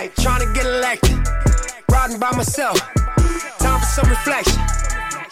Ain't 0.01 0.17
trying 0.17 0.41
to 0.47 0.51
get 0.55 0.65
elected. 0.65 1.19
Riding 1.93 2.19
by 2.19 2.33
myself. 2.33 2.81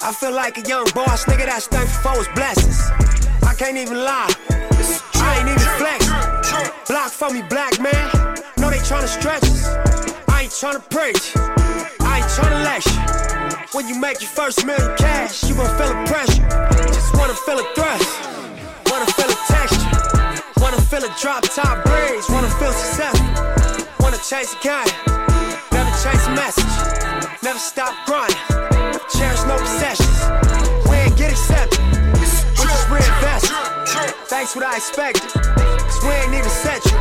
I 0.06 0.12
feel 0.12 0.30
like 0.30 0.56
a 0.56 0.60
young 0.60 0.86
boss, 0.94 1.24
nigga 1.24 1.46
that's 1.46 1.66
thankful 1.66 2.12
for 2.12 2.18
his 2.18 2.28
blessings. 2.28 2.78
I 3.42 3.52
can't 3.58 3.76
even 3.76 4.04
lie. 4.04 4.30
I 5.18 5.38
ain't 5.40 5.50
even 5.50 5.66
flex. 5.82 6.06
Block 6.86 7.10
for 7.10 7.34
me, 7.34 7.42
black 7.50 7.80
man. 7.80 8.06
No, 8.56 8.70
they 8.70 8.78
tryna 8.86 9.08
stretch 9.08 9.42
us. 9.42 9.66
I 10.30 10.42
ain't 10.42 10.52
tryna 10.52 10.78
preach. 10.94 11.34
I 12.06 12.22
ain't 12.22 12.30
tryna 12.38 12.62
lecture. 12.62 13.66
When 13.74 13.88
you 13.88 13.98
make 13.98 14.20
your 14.20 14.30
first 14.30 14.64
million 14.64 14.96
cash, 14.96 15.42
you 15.42 15.56
gon' 15.56 15.66
feel 15.76 15.90
the 15.90 15.98
pressure. 16.06 16.46
Just 16.86 17.12
wanna 17.18 17.34
feel 17.34 17.58
a 17.58 17.66
thrust. 17.74 18.06
Wanna 18.86 19.10
feel 19.10 19.26
a 19.26 19.38
texture. 19.50 19.90
Wanna 20.62 20.80
feel 20.82 21.02
a 21.02 21.10
drop 21.18 21.42
top 21.50 21.82
breeze. 21.82 22.30
Wanna 22.30 22.50
feel 22.62 22.70
success. 22.70 23.18
Wanna 23.98 24.18
chase 24.18 24.54
a 24.54 24.58
game. 24.62 24.86
Never 25.72 25.90
chase 25.98 26.26
a 26.28 26.34
message. 26.38 27.42
Never 27.42 27.58
stop 27.58 27.92
grinding. 28.06 28.85
Cherish 29.16 29.44
no 29.48 29.56
possessions. 29.56 30.18
We 30.90 30.96
ain't 30.96 31.16
get 31.16 31.32
accepted. 31.32 31.80
We 32.20 32.68
just 32.68 32.88
reinvest. 32.92 33.48
Thanks 34.28 34.54
what 34.54 34.64
I 34.64 34.76
expected. 34.76 35.30
Cause 35.32 36.02
we 36.04 36.12
ain't 36.20 36.34
even 36.34 36.50
set 36.50 36.84
you. 36.84 36.98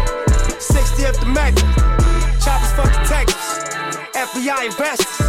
60 0.57 1.05
up 1.05 1.15
the 1.19 1.25
mecca. 1.27 1.59
Choppers 2.39 2.71
fuck 2.71 2.91
detectives. 3.03 3.67
FBI 4.15 4.65
investors. 4.65 5.19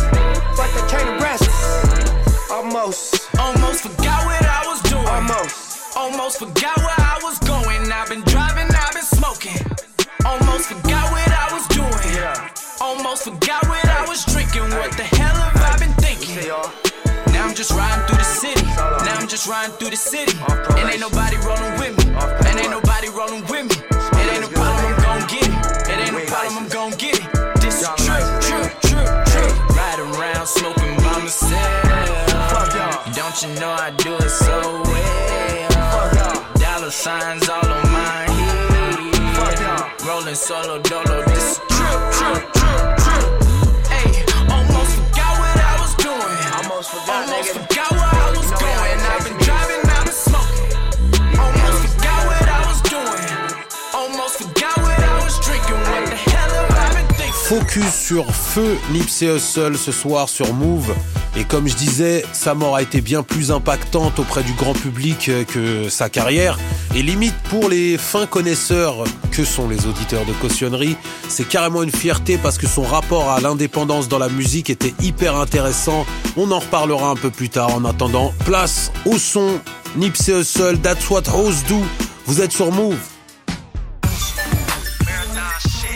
But 0.55 0.71
they 0.75 0.85
can't 0.87 1.21
arrest 1.21 1.43
us. 1.43 2.51
Almost. 2.51 3.35
Almost 3.37 3.83
forgot 3.83 4.25
what 4.25 4.43
I 4.47 4.63
was 4.71 4.81
doing. 4.83 5.07
Almost. 5.07 5.97
Almost 5.97 6.39
forgot 6.39 6.77
where 6.79 7.01
I 7.03 7.19
was 7.23 7.39
going. 7.41 7.91
I've 7.91 8.09
been 8.09 8.23
driving, 8.31 8.69
I've 8.71 8.95
been 8.95 9.03
smoking. 9.03 9.59
Almost 10.25 10.69
forgot 10.69 11.11
what 11.11 11.31
I 11.35 11.49
was 11.51 11.67
doing. 11.69 12.57
Almost 12.81 13.25
forgot 13.25 13.67
what 13.67 13.85
I 13.89 14.07
was 14.07 14.25
drinking. 14.27 14.71
What 14.77 14.93
the 14.97 15.16
just 17.67 17.79
riding 17.79 18.07
through 18.07 18.19
the 18.19 18.25
city. 18.25 18.65
Now 18.77 19.19
I'm 19.19 19.27
just 19.27 19.49
riding 19.49 19.75
through 19.77 19.91
the 19.91 19.97
city. 19.97 20.39
And 20.79 20.89
ain't 20.89 21.01
nobody 21.01 21.37
rolling 21.43 21.75
with 21.81 21.99
me. 21.99 22.15
And 22.15 22.59
ain't 22.61 22.71
nobody 22.71 23.09
rolling 23.09 23.43
with 23.51 23.67
me. 23.67 23.75
It 24.23 24.27
ain't 24.31 24.43
no 24.43 24.49
problem, 24.55 24.95
I'm 24.95 25.03
gon' 25.03 25.27
get 25.27 25.49
it. 25.51 25.91
It 25.91 25.99
ain't 25.99 26.15
no 26.15 26.23
problem, 26.31 26.59
I'm 26.63 26.69
gon' 26.69 26.93
get 26.95 27.19
it. 27.19 27.27
This 27.59 27.83
is 27.83 27.89
true, 28.07 28.23
true, 28.47 28.71
true, 28.87 29.03
true. 29.03 29.51
Riding 29.75 30.15
around 30.15 30.47
smoking 30.47 30.95
by 31.03 31.19
myself. 31.19 31.83
Don't 33.19 33.37
you 33.43 33.51
know 33.59 33.73
I 33.75 33.91
do 33.99 34.15
it 34.15 34.31
so 34.31 34.83
well? 34.87 36.55
Dollar 36.55 36.91
signs 36.91 37.49
all 37.49 37.67
on 37.67 37.83
my 37.91 38.31
head. 38.31 40.07
Rolling 40.07 40.37
solo 40.37 40.79
dolo. 40.83 41.25
This 41.27 41.53
is 41.53 41.59
true, 41.69 41.99
true, 42.15 42.41
true, 42.55 42.66
Sur 57.85 58.25
Feu 58.35 58.79
Nipsey 58.91 59.27
Hussle 59.27 59.77
ce 59.77 59.93
soir 59.93 60.31
sur 60.31 60.55
Move. 60.55 60.95
Et 61.37 61.45
comme 61.45 61.69
je 61.69 61.75
disais, 61.75 62.25
sa 62.33 62.55
mort 62.55 62.75
a 62.75 62.81
été 62.81 63.03
bien 63.03 63.23
plus 63.23 63.51
impactante 63.51 64.19
auprès 64.19 64.43
du 64.43 64.55
grand 64.55 64.73
public 64.73 65.31
que 65.47 65.91
sa 65.91 66.09
carrière. 66.09 66.59
Et 66.95 67.03
limite 67.03 67.35
pour 67.51 67.69
les 67.69 67.99
fins 67.99 68.25
connaisseurs 68.25 69.05
que 69.31 69.45
sont 69.45 69.69
les 69.69 69.87
auditeurs 69.87 70.25
de 70.25 70.33
cautionnerie, 70.33 70.97
c'est 71.29 71.47
carrément 71.47 71.83
une 71.83 71.91
fierté 71.91 72.39
parce 72.39 72.57
que 72.57 72.67
son 72.67 72.83
rapport 72.83 73.31
à 73.31 73.41
l'indépendance 73.41 74.09
dans 74.09 74.19
la 74.19 74.31
musique 74.31 74.71
était 74.71 74.95
hyper 75.03 75.37
intéressant. 75.37 76.07
On 76.39 76.51
en 76.53 76.61
reparlera 76.61 77.11
un 77.11 77.17
peu 77.17 77.31
plus 77.31 77.51
tard. 77.51 77.75
En 77.75 77.85
attendant, 77.85 78.33
place 78.47 78.91
au 79.05 79.19
son 79.19 79.61
Nipsey 79.97 80.41
Hussle, 80.41 80.79
That's 80.79 81.11
What 81.11 81.25
Hoes 81.29 81.63
Do. 81.69 81.83
Vous 82.25 82.41
êtes 82.41 82.53
sur 82.53 82.73
Move. 82.73 82.97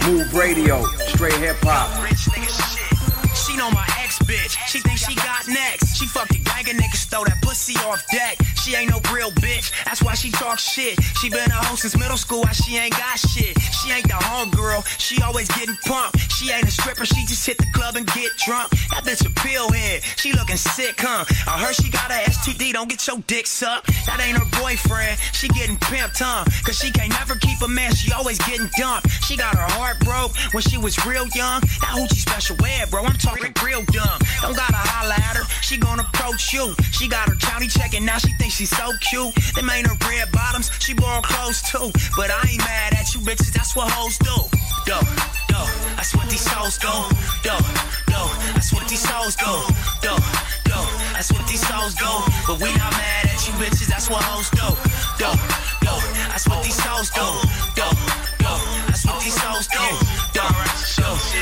Move 0.07 0.35
Radio, 0.35 0.77
straight 1.21 1.37
hip 1.37 1.57
hop. 1.61 1.93
She 3.37 3.55
know 3.55 3.71
my 3.73 3.85
ex 4.01 4.19
bitch. 4.21 4.57
She 4.69 4.81
think 4.81 4.97
she 4.97 5.15
got 5.17 5.47
next. 5.49 5.95
She 5.99 6.07
gang 6.65 6.65
of 6.65 6.81
niggas, 6.81 7.05
throw 7.11 7.25
that 7.25 7.43
pussy 7.43 7.77
off 7.85 8.03
deck. 8.11 8.39
She 8.71 8.77
ain't 8.77 8.91
no 8.91 9.01
real 9.13 9.33
bitch. 9.33 9.73
That's 9.85 10.01
why 10.01 10.15
she 10.15 10.31
talk 10.31 10.61
shit. 10.61 10.95
She 11.19 11.29
been 11.29 11.51
a 11.51 11.55
hoe 11.55 11.75
since 11.75 11.99
middle 11.99 12.17
school. 12.17 12.43
Why 12.43 12.53
she 12.53 12.77
ain't 12.77 12.95
got 12.95 13.19
shit? 13.19 13.59
She 13.61 13.91
ain't 13.91 14.07
the 14.07 14.15
home 14.15 14.51
girl. 14.51 14.83
She 14.83 15.21
always 15.23 15.49
getting 15.49 15.75
pumped. 15.87 16.21
She 16.31 16.53
ain't 16.53 16.63
a 16.63 16.71
stripper. 16.71 17.05
She 17.05 17.27
just 17.27 17.45
hit 17.45 17.59
the 17.59 17.67
club 17.75 17.97
and 17.97 18.07
get 18.15 18.31
drunk. 18.47 18.71
That 18.95 19.03
bitch 19.03 19.27
a 19.27 19.31
pill 19.43 19.73
head. 19.73 20.05
She 20.15 20.33
looking 20.35 20.57
sick, 20.57 20.95
huh? 21.01 21.25
I 21.51 21.59
heard 21.59 21.75
she 21.75 21.91
got 21.91 22.13
a 22.13 22.31
STD. 22.31 22.73
Don't 22.73 22.89
get 22.89 23.05
your 23.09 23.19
dick 23.27 23.49
sucked. 23.49 23.89
That 24.07 24.23
ain't 24.23 24.39
her 24.39 24.47
boyfriend. 24.63 25.19
She 25.33 25.49
getting 25.49 25.77
pimped, 25.79 26.23
huh? 26.23 26.45
Cause 26.63 26.79
she 26.79 26.93
can't 26.93 27.11
never 27.11 27.35
keep 27.35 27.61
a 27.63 27.69
man. 27.69 27.93
She 27.93 28.13
always 28.13 28.39
getting 28.39 28.71
dumped. 28.79 29.11
She 29.27 29.37
got 29.37 29.57
her 29.57 29.67
heart 29.75 29.99
broke 30.07 30.31
when 30.55 30.63
she 30.63 30.79
was 30.79 30.95
real 31.05 31.27
young. 31.35 31.59
That 31.83 31.99
hoochie 31.99 32.23
special 32.23 32.55
ed, 32.65 32.89
bro. 32.89 33.03
I'm 33.03 33.19
talking 33.19 33.53
real 33.67 33.83
dumb. 33.91 34.21
Don't 34.43 34.55
gotta 34.55 34.79
holla 34.79 35.15
at 35.15 35.43
her. 35.43 35.45
She 35.61 35.77
gonna 35.77 36.07
approach 36.07 36.53
you. 36.53 36.73
She 36.93 37.09
got 37.09 37.29
her 37.29 37.35
county 37.35 37.67
check 37.67 37.95
and 37.95 38.07
now 38.07 38.19
she 38.19 38.31
thinks 38.39 38.60
she's 38.61 38.77
so 38.77 38.93
cute. 39.01 39.35
They 39.57 39.63
made 39.63 39.87
her 39.87 39.97
red 40.05 40.31
bottoms. 40.33 40.71
She 40.81 40.93
borrowed 40.93 41.25
clothes 41.25 41.63
too. 41.63 41.91
But 42.15 42.31
I 42.31 42.45
ain't 42.45 42.61
mad 42.61 42.93
at 42.93 43.15
you 43.15 43.21
bitches. 43.21 43.53
That's 43.57 43.75
what 43.75 43.91
hoes 43.91 44.19
do. 44.19 44.37
Go, 44.85 45.01
go. 45.49 45.63
That's 45.97 46.15
what 46.15 46.29
these 46.29 46.47
hoes 46.47 46.77
go. 46.77 47.09
Go, 47.43 47.57
go. 48.13 48.23
That's 48.53 48.73
what 48.73 48.87
these 48.87 49.05
hoes 49.05 49.35
go. 49.37 49.65
Go, 50.05 50.15
go. 50.69 50.81
That's 51.17 51.33
what 51.33 51.47
these 51.49 51.65
hoes 51.65 51.95
go. 51.95 52.21
But 52.47 52.61
we 52.61 52.69
not 52.77 52.93
mad 52.93 53.33
at 53.33 53.41
you 53.49 53.55
bitches. 53.57 53.89
That's 53.89 54.11
what 54.11 54.23
hoes 54.23 54.51
do. 54.53 54.69
Go, 55.17 55.33
go. 55.81 55.97
That's 56.29 56.47
what 56.47 56.63
these 56.63 56.77
go. 56.77 57.41
Go, 57.77 57.89
go. 57.89 58.30
That's 59.03 59.15
what 59.15 59.23
these. 59.23 59.39
Go, 59.41 59.87
go. 60.35 60.47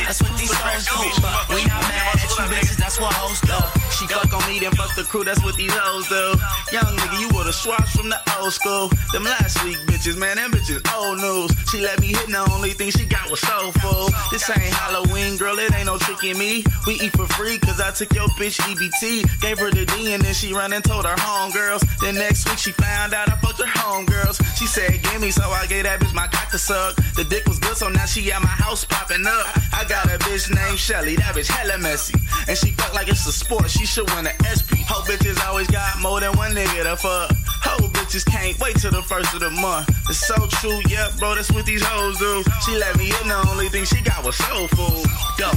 That's 0.06 0.22
what 0.22 0.38
these 0.38 0.52
hoes 0.54 0.86
do. 0.86 1.54
We 1.54 1.64
mad 1.66 2.14
at 2.14 2.22
you 2.22 2.44
bitches. 2.54 2.76
That's 2.76 3.00
what 3.00 3.12
hoes 3.12 3.40
do. 3.40 3.78
She 3.98 4.06
fuck 4.06 4.32
on 4.32 4.46
me, 4.48 4.60
then 4.60 4.70
fuck 4.78 4.94
the 4.94 5.02
crew, 5.02 5.24
that's 5.24 5.42
what 5.42 5.56
these 5.56 5.74
hoes 5.74 6.06
do. 6.06 6.38
Young 6.70 6.94
nigga, 6.94 7.18
you 7.18 7.28
would've 7.34 7.54
swapped 7.54 7.90
from 7.90 8.08
the 8.08 8.18
old 8.38 8.52
school. 8.52 8.88
Them 9.12 9.24
last 9.24 9.58
week 9.64 9.76
bitches, 9.90 10.16
man, 10.16 10.36
them 10.36 10.52
bitches 10.52 10.78
old 10.94 11.18
news. 11.18 11.50
She 11.68 11.80
let 11.80 11.98
me 12.00 12.14
hit, 12.14 12.28
the 12.28 12.46
only 12.54 12.70
thing 12.70 12.90
she 12.90 13.06
got 13.06 13.28
was 13.28 13.40
soul 13.40 13.72
food. 13.82 14.14
This 14.30 14.48
ain't 14.50 14.62
Halloween, 14.70 15.36
girl, 15.36 15.58
it 15.58 15.74
ain't 15.74 15.86
no 15.86 15.98
tricking 15.98 16.38
me. 16.38 16.62
We 16.86 16.94
eat 16.94 17.10
for 17.10 17.26
free, 17.34 17.58
cause 17.58 17.80
I 17.80 17.90
took 17.90 18.14
your 18.14 18.28
bitch 18.38 18.62
EBT. 18.62 19.26
Gave 19.40 19.58
her 19.58 19.70
the 19.70 19.84
D, 19.84 20.14
and 20.14 20.22
then 20.22 20.34
she 20.34 20.52
run 20.52 20.72
and 20.72 20.84
told 20.84 21.04
her 21.04 21.16
homegirls. 21.16 21.82
Then 21.98 22.14
next 22.14 22.48
week 22.48 22.58
she 22.58 22.70
found 22.70 23.14
out 23.14 23.28
I 23.28 23.36
fucked 23.42 23.58
her 23.58 23.66
homegirls. 23.66 24.38
She 24.56 24.66
said, 24.66 25.02
give 25.02 25.20
me, 25.20 25.32
so 25.32 25.42
I 25.42 25.66
gave 25.66 25.84
that 25.84 25.98
bitch 25.98 26.14
my 26.14 26.28
cock 26.28 26.50
to 26.52 26.58
suck. 26.58 26.94
The 27.18 27.24
dick 27.24 27.47
was 27.48 27.58
good, 27.58 27.76
so 27.76 27.88
now 27.88 28.04
she 28.04 28.30
at 28.30 28.42
my 28.42 28.48
house 28.48 28.84
popping 28.84 29.26
up. 29.26 29.46
I 29.72 29.84
got 29.88 30.06
a 30.06 30.18
bitch 30.18 30.54
named 30.54 30.78
Shelly, 30.78 31.16
that 31.16 31.34
bitch 31.34 31.48
hella 31.48 31.78
messy. 31.78 32.14
And 32.46 32.56
she 32.56 32.72
fuck 32.72 32.94
like 32.94 33.08
it's 33.08 33.26
a 33.26 33.32
sport, 33.32 33.70
she 33.70 33.86
should 33.86 34.08
win 34.10 34.26
an 34.26 34.36
SP. 34.44 34.84
Ho 34.88 35.02
bitches 35.02 35.42
always 35.46 35.68
got 35.68 36.00
more 36.00 36.20
than 36.20 36.36
one 36.36 36.52
nigga 36.52 36.84
to 36.84 36.96
fuck. 36.96 37.47
Ho 37.64 37.88
bitches 37.88 38.24
can't 38.24 38.58
wait 38.60 38.76
till 38.76 38.90
the 38.90 39.02
first 39.02 39.34
of 39.34 39.40
the 39.40 39.50
month. 39.50 39.88
It's 40.08 40.18
so 40.26 40.36
true, 40.60 40.80
yeah, 40.88 41.08
bro, 41.18 41.34
that's 41.34 41.50
what 41.52 41.66
these 41.66 41.82
hoes 41.84 42.18
do. 42.18 42.42
She 42.64 42.76
let 42.76 42.96
me 42.96 43.10
in, 43.10 43.28
the 43.28 43.38
only 43.50 43.68
thing 43.68 43.84
she 43.84 44.00
got 44.02 44.24
was 44.24 44.36
soul 44.36 44.68
food. 44.68 45.04
Go, 45.36 45.50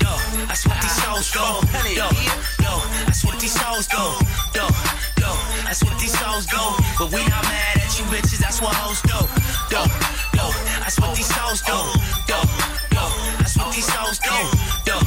go, 0.00 0.12
that's 0.48 0.66
what 0.66 0.78
these 0.80 0.98
hoes 1.04 1.28
go. 1.34 1.60
Go, 1.94 2.08
go, 2.62 2.74
that's 3.04 3.24
what 3.24 3.38
these 3.40 3.56
hoes 3.56 3.86
go. 3.88 4.16
Go, 4.54 4.66
go, 5.20 5.30
that's 5.64 5.82
what 5.84 5.98
these 6.00 6.14
hoes 6.14 6.46
go. 6.46 6.74
But 6.98 7.12
we 7.12 7.20
not 7.28 7.44
mad 7.44 7.76
at 7.76 7.92
you 7.98 8.04
bitches, 8.08 8.38
that's 8.38 8.60
what 8.62 8.74
hoes 8.74 9.02
do. 9.02 9.18
Go, 9.68 9.84
go, 10.32 10.46
that's 10.80 10.98
what 11.00 11.14
these 11.16 11.30
hoes 11.30 11.60
go. 11.62 11.76
Go, 12.26 12.40
go, 12.94 13.04
that's 13.38 13.56
what 13.56 13.74
these 13.74 13.88
hoes 13.90 14.18
go. 14.18 14.36
Go, 14.88 14.98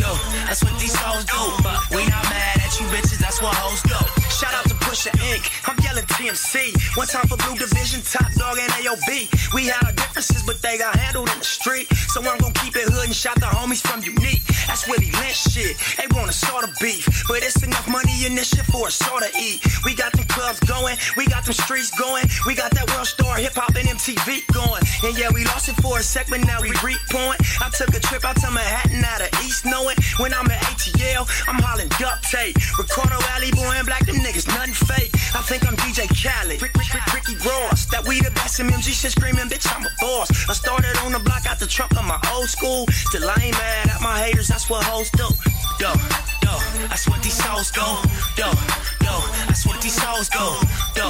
go, 0.00 0.10
that's 0.48 0.62
what 0.64 0.74
these 0.80 0.96
hoes 0.96 1.24
do. 1.24 1.40
But 1.62 1.84
we 1.90 2.06
not 2.08 2.24
mad 2.32 2.64
at 2.64 2.72
you 2.80 2.86
bitches, 2.88 3.18
that's 3.18 3.42
what 3.42 3.54
hoes 3.54 3.82
do. 3.82 3.98
Shout 4.30 4.54
out 4.54 4.64
to 4.68 4.74
Pusha 4.84 5.10
Inc. 5.32 5.44
I'm 5.68 5.76
TMC. 6.02 6.74
One 6.96 7.06
time 7.06 7.26
for 7.28 7.36
Blue 7.36 7.56
Division, 7.56 8.02
Top 8.02 8.30
Dawg, 8.34 8.58
and 8.58 8.72
AOB. 8.82 9.54
We 9.54 9.66
had 9.66 9.84
our 9.86 9.92
differences, 9.92 10.42
but 10.42 10.60
they 10.62 10.78
got 10.78 10.96
handled 10.96 11.30
in 11.30 11.38
the 11.38 11.44
street. 11.44 11.88
So 12.12 12.20
I'm 12.20 12.38
gonna 12.38 12.52
keep 12.60 12.76
it 12.76 12.84
hood 12.88 13.06
and 13.06 13.14
shout 13.14 13.36
the 13.36 13.46
homies 13.46 13.80
from 13.80 14.02
Unique. 14.02 14.42
That's 14.66 14.86
where 14.88 14.98
Willie 14.98 15.12
Lynch 15.20 15.52
shit. 15.52 15.76
They 15.96 16.06
wanna 16.16 16.32
start 16.32 16.64
a 16.64 16.72
beef, 16.80 17.06
but 17.28 17.42
it's 17.42 17.62
enough 17.62 17.88
money 17.88 18.26
in 18.26 18.34
this 18.34 18.48
shit 18.48 18.66
for 18.66 18.88
a 18.88 18.90
sort 18.90 19.22
to 19.24 19.30
eat. 19.38 19.62
We 19.84 19.94
got 19.94 20.12
them 20.12 20.24
clubs 20.26 20.60
going, 20.60 20.96
we 21.16 21.26
got 21.26 21.44
them 21.44 21.54
streets 21.54 21.90
going, 21.98 22.24
we 22.46 22.54
got 22.54 22.70
that 22.72 22.88
world 22.92 23.06
star 23.06 23.36
hip 23.36 23.54
hop 23.54 23.74
and 23.76 23.88
MTV 23.88 24.46
going. 24.52 24.82
And 25.04 25.16
yeah, 25.16 25.30
we 25.32 25.44
lost 25.44 25.68
it 25.68 25.76
for 25.80 25.98
a 25.98 26.02
sec, 26.02 26.26
but 26.28 26.40
now 26.40 26.60
we 26.60 26.72
reap 26.82 27.00
point. 27.10 27.40
I 27.60 27.70
took 27.70 27.94
a 27.94 28.00
trip 28.00 28.24
out 28.24 28.36
to 28.40 28.50
Manhattan 28.50 29.04
out 29.04 29.20
of 29.20 29.30
East 29.44 29.64
knowing 29.64 29.96
when 30.18 30.34
I'm 30.34 30.50
at 30.50 30.60
ATL, 30.72 31.28
I'm 31.48 31.60
hollering 31.60 31.88
duct 32.00 32.24
tape. 32.30 32.56
Ricardo 32.78 33.16
Alley 33.36 33.50
boy 33.52 33.72
and 33.76 33.86
black, 33.86 34.06
them 34.06 34.16
niggas 34.16 34.48
nothing 34.48 34.74
fake. 34.74 35.12
I 35.34 35.42
think 35.42 35.66
I'm 35.66 35.76
DJ 35.86 36.10
Khaled. 36.10 36.60
Rick, 36.60 36.74
Rick, 36.74 36.94
Rick, 36.94 37.06
Ricky 37.14 37.36
Ross, 37.46 37.86
that 37.94 38.02
we 38.08 38.18
the 38.18 38.34
best 38.34 38.58
MMG 38.58 38.90
shit 38.90 39.14
screaming, 39.14 39.46
bitch, 39.46 39.70
I'm 39.70 39.86
a 39.86 39.92
boss. 40.02 40.26
I 40.50 40.52
started 40.52 40.98
on 41.06 41.12
the 41.12 41.22
block 41.22 41.46
out 41.46 41.62
the 41.62 41.66
trunk 41.66 41.94
of 41.94 42.02
my 42.02 42.18
old 42.34 42.50
school. 42.50 42.90
Still 42.90 43.22
I 43.22 43.38
ain't 43.38 43.54
mad 43.54 43.94
at 43.94 44.02
my 44.02 44.18
haters, 44.18 44.48
that's 44.48 44.66
what 44.68 44.82
hoes 44.82 45.14
do. 45.14 45.30
Yo, 45.78 45.94
yo, 46.42 46.54
that's 46.90 47.06
what 47.06 47.22
these 47.22 47.38
hoes 47.38 47.70
go. 47.70 47.86
Yo, 48.34 48.50
yo, 48.98 49.14
that's 49.46 49.62
what 49.62 49.78
these 49.78 49.94
hoes 49.94 50.26
go. 50.26 50.58
Yo, 50.98 51.06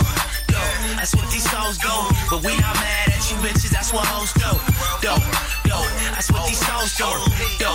yo, 0.52 0.60
that's 1.00 1.16
what 1.16 1.24
these 1.32 1.48
hoes 1.48 1.80
go. 1.80 1.96
But 2.28 2.44
we 2.44 2.52
not 2.60 2.76
mad 2.76 3.16
at 3.16 3.24
you 3.32 3.40
bitches, 3.40 3.72
that's 3.72 3.96
what 3.96 4.04
hoes 4.04 4.36
do. 4.36 4.52
Yo, 5.00 5.16
yo, 5.64 5.80
that's 6.12 6.28
what 6.28 6.44
these 6.44 6.60
hoes 6.60 6.92
go. 7.00 7.16
Yo, 7.56 7.72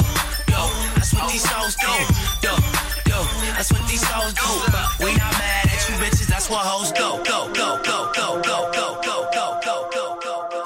yo, 0.53 0.61
that's 0.93 1.17
what 1.17 1.25
these 1.33 1.49
hoes 1.49 1.73
go. 1.81 1.97
Yo, 2.45 2.53
yo, 3.09 3.25
that's 3.57 3.73
what 3.73 3.81
these 3.89 4.05
hoes 4.05 4.37
do. 4.37 4.49
But 4.69 4.85
we 5.01 5.17
not 5.17 5.33
mad 5.41 5.60
that's 6.31 6.49
what 6.49 6.65
hoes 6.65 6.93
go. 6.93 7.21
Go, 7.25 7.51
go, 7.53 7.77
go, 7.83 8.09
go, 8.15 8.41
go, 8.41 8.71
go, 8.71 9.01
go, 9.03 9.27
go, 9.35 9.59
go, 9.61 9.89
go, 9.91 10.17
go, 10.23 10.47
go. 10.49 10.63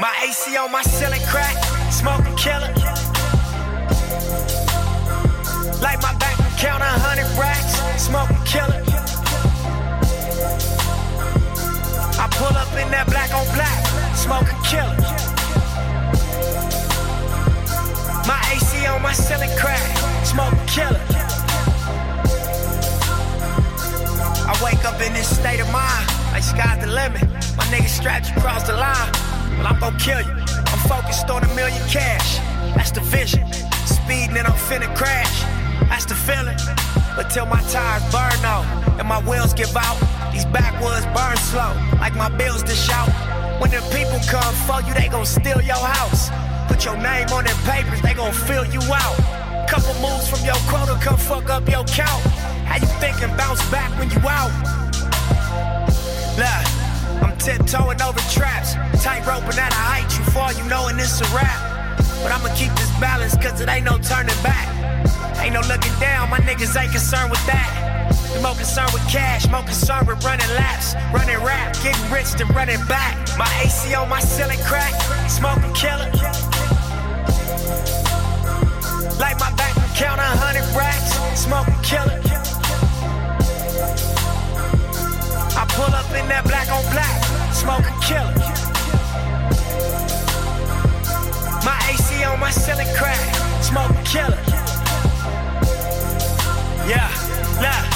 My 0.00 0.12
AC 0.24 0.56
on 0.56 0.72
my 0.72 0.82
ceiling 0.82 1.20
crack, 1.28 1.54
smoking 1.92 2.34
killer. 2.34 2.72
Like 5.84 6.00
my 6.00 6.14
bank 6.16 6.38
account, 6.40 6.82
a 6.82 6.92
hundred 7.04 7.28
racks, 7.38 7.76
smoking 8.00 8.40
killer. 8.48 8.80
I 12.16 12.26
pull 12.32 12.56
up 12.56 12.72
in 12.80 12.90
that 12.96 13.06
black 13.06 13.30
on 13.36 13.44
black, 13.52 13.80
smoking 14.16 14.60
killer. 14.64 14.96
My 18.26 18.40
AC 18.56 18.86
on 18.86 19.02
my 19.02 19.12
ceiling 19.12 19.54
crack, 19.58 19.84
smoking 20.24 20.66
killer. 20.66 21.13
Wake 24.64 24.84
up 24.86 24.98
in 25.02 25.12
this 25.12 25.28
state 25.28 25.60
of 25.60 25.70
mind, 25.70 26.06
like 26.32 26.42
sky's 26.42 26.80
the 26.80 26.86
limit. 26.86 27.22
My 27.58 27.64
niggas 27.68 27.92
strapped 28.00 28.30
you 28.30 28.36
across 28.36 28.66
the 28.66 28.72
line, 28.72 29.12
but 29.58 29.66
I'm 29.68 29.78
gon' 29.78 29.98
kill 29.98 30.22
you. 30.22 30.32
I'm 30.72 30.82
focused 30.88 31.28
on 31.28 31.44
a 31.44 31.54
million 31.54 31.82
cash, 31.86 32.38
that's 32.74 32.90
the 32.90 33.00
vision. 33.00 33.44
Speeding 33.84 34.38
and 34.38 34.46
I'm 34.46 34.58
finna 34.68 34.88
crash, 34.96 35.36
that's 35.90 36.06
the 36.06 36.14
feeling. 36.14 36.56
But 37.14 37.28
till 37.28 37.44
my 37.44 37.60
tires 37.68 38.04
burn 38.10 38.40
out 38.48 38.64
and 38.98 39.06
my 39.06 39.20
wheels 39.28 39.52
give 39.52 39.76
out, 39.76 40.00
these 40.32 40.46
backwoods 40.46 41.04
burn 41.12 41.36
slow, 41.52 41.72
like 42.00 42.14
my 42.16 42.30
bills 42.30 42.62
to 42.62 42.74
shout. 42.74 43.12
When 43.60 43.70
the 43.70 43.84
people 43.92 44.18
come 44.32 44.54
for 44.66 44.80
you, 44.88 44.94
they 44.94 45.08
gon' 45.08 45.26
steal 45.26 45.60
your 45.60 45.84
house. 45.92 46.30
Put 46.68 46.86
your 46.86 46.96
name 46.96 47.28
on 47.36 47.44
them 47.44 47.58
papers, 47.68 48.00
they 48.00 48.14
gon' 48.14 48.32
fill 48.32 48.64
you 48.64 48.80
out. 48.80 49.43
Couple 49.68 49.94
moves 50.00 50.28
from 50.28 50.44
your 50.44 50.54
quota, 50.68 50.98
come 51.00 51.16
fuck 51.16 51.48
up 51.50 51.68
your 51.68 51.84
count. 51.84 52.22
How 52.68 52.76
you 52.76 52.86
thinking 53.00 53.34
bounce 53.36 53.64
back 53.70 53.90
when 53.98 54.10
you 54.10 54.20
out? 54.28 54.52
Look, 56.36 56.64
I'm 57.22 57.36
tiptoeing 57.38 58.00
over 58.02 58.20
traps, 58.30 58.74
tight 59.02 59.26
roping 59.26 59.58
at 59.58 59.72
a 59.72 59.82
height 59.90 60.10
you 60.18 60.24
fall, 60.32 60.52
you 60.52 60.64
knowin' 60.68 60.98
it's 60.98 61.20
a 61.20 61.28
wrap. 61.34 61.98
But 62.22 62.32
I'ma 62.32 62.54
keep 62.54 62.72
this 62.74 62.90
balance, 63.00 63.36
cause 63.36 63.60
it 63.60 63.68
ain't 63.68 63.84
no 63.84 63.98
turning 63.98 64.36
back. 64.42 64.68
Ain't 65.40 65.54
no 65.54 65.60
looking 65.60 65.94
down, 65.98 66.30
my 66.30 66.38
niggas 66.38 66.76
ain't 66.80 66.92
concerned 66.92 67.30
with 67.30 67.44
that. 67.46 67.84
More 68.42 68.54
concerned 68.54 68.92
with 68.92 69.06
cash, 69.08 69.48
more 69.48 69.62
concerned 69.62 70.08
with 70.08 70.22
running 70.24 70.48
laps, 70.54 70.94
running 71.12 71.42
rap, 71.42 71.74
getting 71.82 72.10
rich 72.12 72.32
then 72.32 72.48
running 72.48 72.84
back. 72.86 73.16
My 73.38 73.48
AC 73.64 73.94
on 73.94 74.08
my 74.08 74.20
ceiling 74.20 74.58
crack, 74.66 74.92
smoking 75.28 75.72
killer. 75.72 76.10
Like 79.18 79.38
my 79.38 79.52
bank 79.54 79.76
count 79.94 80.20
a 80.20 80.24
hundred 80.24 80.66
racks, 80.76 81.14
smoking 81.38 81.74
killer. 81.82 82.20
I 85.56 85.64
pull 85.70 85.94
up 85.94 86.10
in 86.10 86.26
that 86.28 86.44
black 86.44 86.68
on 86.68 86.82
black, 86.90 87.22
smoking 87.54 87.94
killer. 88.02 88.34
My 91.64 91.78
AC 91.88 92.24
on 92.24 92.40
my 92.40 92.50
ceiling 92.50 92.88
crack, 92.96 93.22
smoking 93.62 94.02
killer. 94.04 94.38
Yeah, 96.86 97.08
nah. 97.62 97.86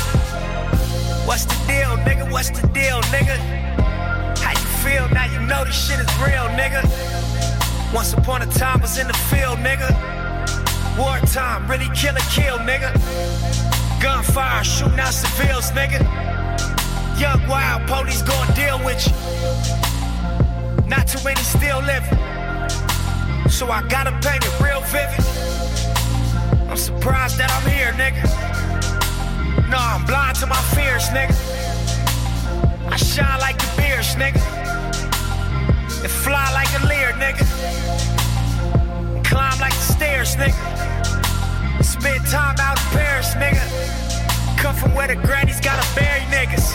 What's 1.27 1.45
the 1.45 1.59
deal, 1.67 1.97
nigga? 2.07 2.31
What's 2.31 2.51
the 2.51 2.67
deal, 2.69 3.01
nigga? 3.11 3.37
How 4.39 4.53
you 4.53 4.67
feel 4.83 5.09
now? 5.11 5.27
You 5.27 5.41
know 5.47 5.65
this 5.65 5.75
shit 5.75 5.99
is 5.99 6.07
real, 6.19 6.47
nigga. 6.55 6.83
Once 7.93 8.13
upon 8.13 8.43
a 8.43 8.47
time 8.47 8.81
was 8.81 8.99
in 8.99 9.09
the 9.09 9.15
field, 9.15 9.59
nigga. 9.59 10.18
Wartime, 10.99 11.71
really 11.71 11.89
kill 11.95 12.17
a 12.17 12.21
kill, 12.35 12.59
nigga. 12.59 12.93
Gunfire, 14.03 14.65
shooting 14.65 14.99
out 14.99 15.15
civilians, 15.15 15.71
nigga. 15.71 16.01
Young 17.21 17.47
wild 17.47 17.87
police 17.87 18.23
gonna 18.23 18.53
deal 18.55 18.79
with 18.85 19.07
you. 19.07 19.15
Not 20.89 21.07
too 21.07 21.23
many 21.23 21.41
still 21.43 21.81
living. 21.83 22.19
So 23.49 23.71
I 23.71 23.87
gotta 23.89 24.11
paint 24.27 24.45
it 24.45 24.61
real 24.61 24.81
vivid. 24.91 25.25
I'm 26.69 26.77
surprised 26.77 27.39
that 27.39 27.51
I'm 27.53 27.71
here, 27.71 27.93
nigga. 27.93 28.25
No, 29.71 29.79
I'm 29.79 30.05
blind 30.05 30.37
to 30.41 30.47
my 30.47 30.61
fears, 30.75 31.09
nigga. 31.11 31.35
I 32.91 32.97
shine 32.97 33.39
like 33.39 33.59
the 33.59 33.71
beers, 33.77 34.17
nigga. 34.17 34.43
And 36.03 36.11
fly 36.11 36.51
like 36.53 36.71
a 36.83 36.87
leer, 36.87 37.13
nigga. 37.13 37.45
Climb 39.29 39.61
like 39.61 39.75
the 39.75 39.93
stairs, 39.93 40.37
nigga. 40.37 41.85
Spend 41.85 42.27
time 42.27 42.57
out 42.61 42.79
in 42.79 42.99
Paris, 42.99 43.35
nigga. 43.35 43.61
Come 44.57 44.75
from 44.75 44.95
where 44.95 45.07
the 45.07 45.17
grannies 45.17 45.61
gotta 45.61 45.87
bury 45.95 46.23
niggas. 46.33 46.73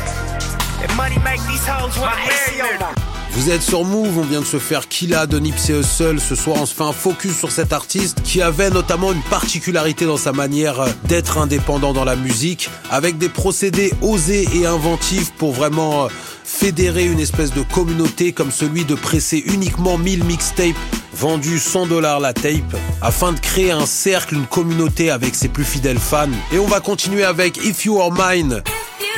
And 0.83 0.95
money 0.95 1.17
make 1.19 1.41
these 1.47 1.65
hoes 1.65 1.97
wanna 1.97 2.15
marry 2.15 2.77
niggas. 2.77 3.13
Vous 3.31 3.49
êtes 3.49 3.63
sur 3.63 3.83
Move, 3.83 4.19
on 4.19 4.21
vient 4.21 4.41
de 4.41 4.45
se 4.45 4.59
faire 4.59 4.87
Killa 4.87 5.25
de 5.25 5.39
Nipsey 5.39 5.73
Hussle. 5.73 6.19
Ce 6.19 6.35
soir, 6.35 6.57
on 6.61 6.67
se 6.67 6.75
fait 6.75 6.83
un 6.83 6.91
focus 6.91 7.35
sur 7.35 7.51
cet 7.51 7.73
artiste 7.73 8.21
qui 8.23 8.43
avait 8.43 8.69
notamment 8.69 9.11
une 9.11 9.23
particularité 9.23 10.05
dans 10.05 10.17
sa 10.17 10.31
manière 10.31 10.79
euh, 10.79 10.89
d'être 11.05 11.39
indépendant 11.39 11.93
dans 11.93 12.05
la 12.05 12.15
musique, 12.15 12.69
avec 12.91 13.17
des 13.17 13.29
procédés 13.29 13.91
osés 14.03 14.47
et 14.53 14.67
inventifs 14.67 15.31
pour 15.33 15.53
vraiment 15.53 16.03
euh, 16.03 16.07
fédérer 16.43 17.05
une 17.05 17.19
espèce 17.19 17.51
de 17.51 17.63
communauté 17.63 18.31
comme 18.31 18.51
celui 18.51 18.85
de 18.85 18.93
presser 18.93 19.43
uniquement 19.47 19.97
1000 19.97 20.23
mixtapes 20.25 20.75
vendus 21.13 21.59
100 21.59 21.87
dollars 21.87 22.19
la 22.19 22.33
tape 22.33 22.75
afin 23.01 23.33
de 23.33 23.39
créer 23.39 23.71
un 23.71 23.85
cercle, 23.85 24.35
une 24.35 24.47
communauté 24.47 25.11
avec 25.11 25.35
ses 25.35 25.47
plus 25.47 25.63
fidèles 25.63 25.99
fans. 25.99 26.27
Et 26.51 26.59
on 26.59 26.67
va 26.67 26.79
continuer 26.79 27.23
avec 27.23 27.57
If 27.57 27.85
You 27.85 28.01
Are 28.01 28.11
Mine, 28.11 28.61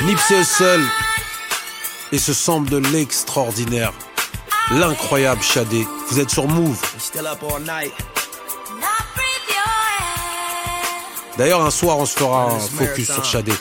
Nipsey 0.04 0.40
Hussle 0.40 0.82
et 2.12 2.18
ce 2.18 2.32
sample 2.32 2.70
de 2.70 2.78
l'extraordinaire, 2.78 3.92
l'incroyable 4.70 5.42
Shadé. 5.42 5.86
Vous 6.08 6.20
êtes 6.20 6.30
sur 6.30 6.46
Move. 6.46 6.80
D'ailleurs, 11.36 11.62
un 11.62 11.70
soir, 11.70 11.98
on 11.98 12.06
se 12.06 12.18
fera 12.18 12.44
un 12.44 12.58
focus 12.58 13.12
sur 13.12 13.24
Shadé. 13.24 13.52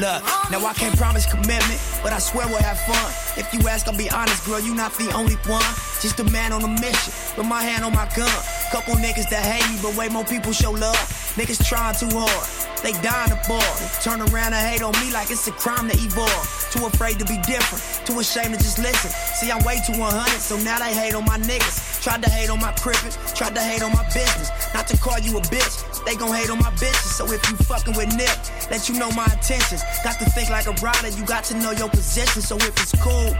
Look, 0.00 0.24
now 0.48 0.64
I 0.64 0.72
can't 0.72 0.96
promise 0.96 1.26
commitment, 1.26 1.76
but 2.02 2.14
I 2.14 2.18
swear 2.18 2.48
we'll 2.48 2.64
have 2.64 2.80
fun. 2.88 3.12
If 3.36 3.52
you 3.52 3.68
ask, 3.68 3.86
I'll 3.86 3.94
be 3.94 4.08
honest, 4.08 4.46
girl, 4.46 4.58
you 4.58 4.74
not 4.74 4.94
the 4.96 5.12
only 5.12 5.36
one. 5.44 5.60
Just 6.00 6.18
a 6.20 6.24
man 6.32 6.52
on 6.52 6.64
a 6.64 6.68
mission, 6.68 7.12
with 7.36 7.46
my 7.46 7.60
hand 7.60 7.84
on 7.84 7.92
my 7.92 8.08
gun. 8.16 8.32
Couple 8.72 8.94
niggas 8.94 9.28
that 9.28 9.44
hate 9.44 9.60
me, 9.68 9.76
but 9.82 9.94
way 10.00 10.08
more 10.08 10.24
people 10.24 10.52
show 10.52 10.70
love. 10.70 10.96
Niggas 11.36 11.60
trying 11.68 11.92
too 12.00 12.08
hard, 12.16 12.48
they 12.80 12.96
dying 13.04 13.28
to 13.28 13.36
ball. 13.44 13.60
Turn 14.00 14.24
around 14.32 14.56
and 14.56 14.64
hate 14.64 14.80
on 14.80 14.96
me 15.04 15.12
like 15.12 15.30
it's 15.30 15.46
a 15.48 15.52
crime 15.52 15.90
to 15.90 15.96
evolve. 16.00 16.48
Too 16.72 16.86
afraid 16.86 17.18
to 17.18 17.26
be 17.28 17.36
different, 17.44 17.84
too 18.08 18.16
ashamed 18.20 18.56
to 18.56 18.58
just 18.58 18.78
listen. 18.78 19.12
See, 19.36 19.52
I'm 19.52 19.60
way 19.68 19.84
too 19.84 20.00
100, 20.00 20.08
so 20.40 20.56
now 20.64 20.78
they 20.78 20.96
hate 20.96 21.12
on 21.12 21.26
my 21.26 21.36
niggas. 21.36 21.89
Tried 22.00 22.22
to 22.22 22.30
hate 22.30 22.48
on 22.48 22.58
my 22.60 22.72
crippin', 22.72 23.12
tried 23.36 23.54
to 23.54 23.60
hate 23.60 23.82
on 23.82 23.92
my 23.92 24.04
business. 24.04 24.50
Not 24.72 24.88
to 24.88 24.96
call 24.96 25.18
you 25.18 25.36
a 25.36 25.40
bitch, 25.52 26.04
they 26.06 26.16
gon' 26.16 26.32
hate 26.34 26.48
on 26.48 26.58
my 26.58 26.70
bitches. 26.80 27.12
So 27.12 27.30
if 27.30 27.44
you 27.50 27.56
fucking 27.56 27.94
with 27.94 28.16
Nip, 28.16 28.32
let 28.70 28.88
you 28.88 28.98
know 28.98 29.10
my 29.10 29.24
intentions. 29.24 29.82
Got 30.02 30.18
to 30.18 30.24
think 30.30 30.48
like 30.48 30.66
a 30.66 30.72
rider, 30.80 31.08
you 31.08 31.26
got 31.26 31.44
to 31.52 31.54
know 31.58 31.72
your 31.72 31.90
position. 31.90 32.40
So 32.40 32.56
if 32.56 32.72
it's 32.80 32.96
cool, 33.02 33.36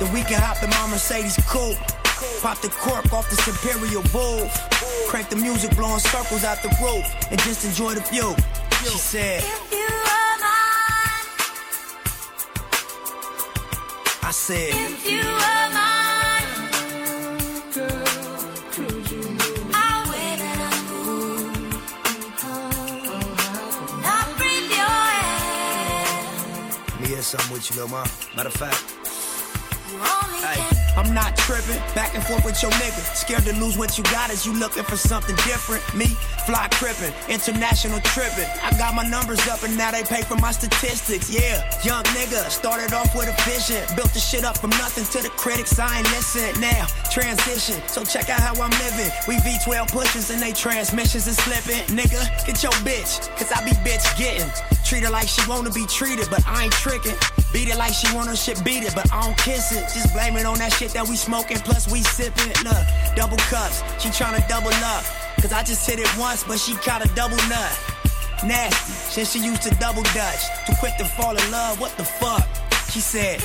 then 0.00 0.12
we 0.12 0.22
can 0.22 0.42
hop 0.42 0.60
in 0.62 0.70
my 0.70 0.88
Mercedes 0.90 1.38
coupe. 1.46 1.78
Pop 2.42 2.60
the 2.62 2.68
cork 2.68 3.12
off 3.12 3.30
this 3.30 3.46
Imperial 3.46 4.02
Wolf. 4.12 4.50
Crank 5.06 5.28
the 5.28 5.36
music, 5.36 5.76
blowing 5.76 6.00
circles 6.00 6.42
out 6.42 6.60
the 6.62 6.74
roof, 6.82 7.06
and 7.30 7.38
just 7.42 7.64
enjoy 7.64 7.94
the 7.94 8.00
view. 8.10 8.34
She 8.90 8.98
said, 8.98 9.44
I 14.22 14.30
said, 14.32 15.57
something 27.28 27.52
with 27.52 27.68
you, 27.70 27.76
little 27.76 27.90
mom. 27.90 28.06
Matter 28.34 28.48
of 28.48 28.54
fact, 28.54 28.82
You 29.92 29.98
only 29.98 30.77
I'm 30.98 31.14
not 31.14 31.36
tripping. 31.36 31.78
Back 31.94 32.16
and 32.16 32.24
forth 32.24 32.44
with 32.44 32.60
your 32.60 32.72
nigga. 32.72 32.98
Scared 33.14 33.44
to 33.44 33.54
lose 33.54 33.78
what 33.78 33.96
you 33.96 34.02
got 34.10 34.30
as 34.30 34.44
you 34.44 34.52
looking 34.52 34.82
for 34.82 34.96
something 34.96 35.36
different. 35.46 35.78
Me, 35.94 36.06
fly 36.44 36.66
crippin', 36.72 37.14
international 37.30 38.00
trippin'. 38.00 38.50
I 38.62 38.76
got 38.76 38.96
my 38.96 39.06
numbers 39.06 39.38
up 39.46 39.62
and 39.62 39.78
now 39.78 39.92
they 39.92 40.02
pay 40.02 40.22
for 40.22 40.34
my 40.34 40.50
statistics. 40.50 41.30
Yeah, 41.30 41.62
young 41.84 42.02
nigga. 42.18 42.50
Started 42.50 42.92
off 42.92 43.14
with 43.14 43.30
a 43.30 43.36
vision. 43.48 43.78
Built 43.94 44.12
the 44.12 44.18
shit 44.18 44.44
up 44.44 44.58
from 44.58 44.70
nothing 44.70 45.04
to 45.04 45.22
the 45.22 45.30
critics. 45.38 45.78
I 45.78 45.98
ain't 45.98 46.10
listen. 46.10 46.60
Now, 46.60 46.86
transition. 47.12 47.80
So 47.86 48.02
check 48.02 48.28
out 48.28 48.40
how 48.40 48.60
I'm 48.60 48.74
living. 48.82 49.12
We 49.28 49.36
V12 49.46 49.92
pushes 49.92 50.30
and 50.30 50.42
they 50.42 50.50
transmissions 50.52 51.28
is 51.28 51.36
slipping. 51.36 51.86
Nigga, 51.94 52.26
get 52.44 52.60
your 52.60 52.74
bitch. 52.82 53.22
Cause 53.38 53.52
I 53.52 53.64
be 53.64 53.70
bitch 53.86 54.18
getting. 54.18 54.50
Treat 54.84 55.04
her 55.04 55.10
like 55.10 55.28
she 55.28 55.46
wanna 55.48 55.70
be 55.70 55.86
treated, 55.86 56.26
but 56.28 56.42
I 56.44 56.64
ain't 56.64 56.72
tricking. 56.72 57.14
Beat 57.52 57.68
it 57.68 57.78
like 57.78 57.94
she 57.94 58.14
want 58.14 58.28
her 58.28 58.36
shit 58.36 58.62
beat 58.64 58.84
it, 58.84 58.94
but 58.94 59.10
I 59.12 59.22
don't 59.22 59.36
kiss 59.38 59.72
it. 59.72 59.80
Just 59.94 60.12
blame 60.12 60.36
it 60.36 60.44
on 60.44 60.58
that 60.58 60.72
shit 60.72 60.92
that 60.92 61.08
we 61.08 61.16
smoking, 61.16 61.56
plus 61.58 61.90
we 61.90 62.02
sipping. 62.02 62.52
Look, 62.62 62.84
double 63.16 63.38
cups, 63.48 63.82
she 63.98 64.10
tryna 64.10 64.46
double 64.48 64.74
up. 64.84 65.04
Cause 65.40 65.52
I 65.52 65.62
just 65.62 65.88
hit 65.88 65.98
it 65.98 66.10
once, 66.18 66.44
but 66.44 66.58
she 66.58 66.74
caught 66.74 67.04
a 67.04 67.08
double 67.14 67.36
nut. 67.48 67.72
Nasty, 68.44 68.92
since 68.92 69.32
she 69.32 69.40
used 69.40 69.62
to 69.62 69.70
double 69.76 70.02
dutch. 70.14 70.42
Too 70.66 70.74
quick 70.78 70.96
to 70.98 71.04
fall 71.04 71.36
in 71.36 71.50
love, 71.50 71.80
what 71.80 71.96
the 71.96 72.04
fuck? 72.04 72.46
She 72.90 73.00
said, 73.00 73.40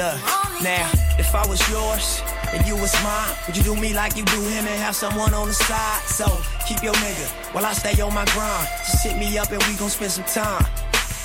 Look, 0.00 0.16
now, 0.62 0.88
if 1.18 1.34
I 1.34 1.46
was 1.46 1.60
yours 1.68 2.22
and 2.54 2.66
you 2.66 2.74
was 2.74 2.94
mine, 3.04 3.36
would 3.46 3.54
you 3.54 3.62
do 3.62 3.76
me 3.76 3.92
like 3.92 4.16
you 4.16 4.24
do 4.24 4.40
him 4.48 4.64
and 4.64 4.80
have 4.80 4.96
someone 4.96 5.34
on 5.34 5.48
the 5.48 5.52
side? 5.52 6.00
So, 6.08 6.24
keep 6.66 6.82
your 6.82 6.94
nigga 7.04 7.28
while 7.52 7.66
I 7.66 7.74
stay 7.74 8.00
on 8.00 8.14
my 8.14 8.24
grind. 8.32 8.66
Just 8.78 9.04
hit 9.04 9.18
me 9.18 9.36
up 9.36 9.50
and 9.52 9.62
we 9.64 9.76
gon' 9.76 9.90
spend 9.90 10.12
some 10.12 10.24
time. 10.24 10.64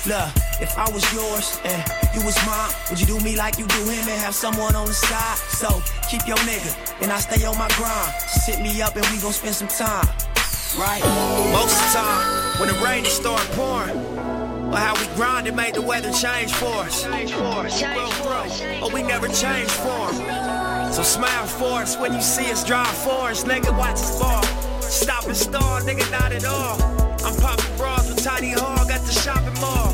Look, 0.04 0.28
if 0.60 0.76
I 0.76 0.84
was 0.92 1.00
yours 1.14 1.58
and 1.64 1.80
you 2.12 2.22
was 2.22 2.36
mine, 2.44 2.70
would 2.90 3.00
you 3.00 3.06
do 3.06 3.18
me 3.20 3.34
like 3.34 3.56
you 3.56 3.66
do 3.66 3.80
him 3.88 4.04
and 4.12 4.20
have 4.20 4.34
someone 4.34 4.76
on 4.76 4.88
the 4.88 4.92
side? 4.92 5.38
So, 5.56 5.80
keep 6.10 6.28
your 6.28 6.36
nigga 6.44 6.76
and 7.00 7.10
I 7.10 7.18
stay 7.20 7.46
on 7.46 7.56
my 7.56 7.68
grind. 7.80 8.12
Just 8.28 8.46
hit 8.46 8.60
me 8.60 8.82
up 8.82 8.94
and 8.94 9.06
we 9.06 9.16
gon' 9.22 9.32
spend 9.32 9.54
some 9.54 9.68
time. 9.68 10.04
Right? 10.76 11.00
Most 11.50 11.72
of 11.72 11.80
the 11.80 11.92
time, 11.96 12.60
when 12.60 12.68
the 12.68 12.78
rain 12.84 13.06
start 13.06 13.40
pouring, 13.56 13.96
or 14.76 14.80
how 14.80 14.94
we 15.00 15.06
grind 15.16 15.46
and 15.46 15.56
made 15.56 15.74
the 15.74 15.80
weather 15.80 16.12
change 16.12 16.52
for 16.52 16.74
us. 16.84 17.02
Change 17.02 17.32
for 17.32 17.64
us. 17.64 17.80
Change 17.80 18.12
for 18.20 18.28
us. 18.28 18.60
But 18.80 18.92
we 18.92 19.02
never 19.02 19.28
change 19.28 19.70
for 19.70 20.08
'em. 20.08 20.92
So 20.92 21.02
smile 21.02 21.46
for 21.46 21.80
us 21.82 21.96
when 21.96 22.12
you 22.12 22.20
see 22.20 22.50
us 22.52 22.62
drive 22.62 22.96
for 23.06 23.30
us. 23.30 23.44
Nigga, 23.44 23.72
watch 23.76 24.00
us 24.06 24.18
fall. 24.18 24.44
Stop 24.80 25.24
and 25.24 25.36
stall, 25.36 25.80
nigga, 25.80 26.06
not 26.10 26.30
at 26.32 26.44
all. 26.44 26.76
I'm 27.24 27.34
popping 27.36 27.74
bras 27.78 28.06
with 28.08 28.22
Tiny 28.22 28.52
Hog 28.52 28.90
at 28.90 29.02
the 29.06 29.12
shopping 29.12 29.58
mall. 29.60 29.92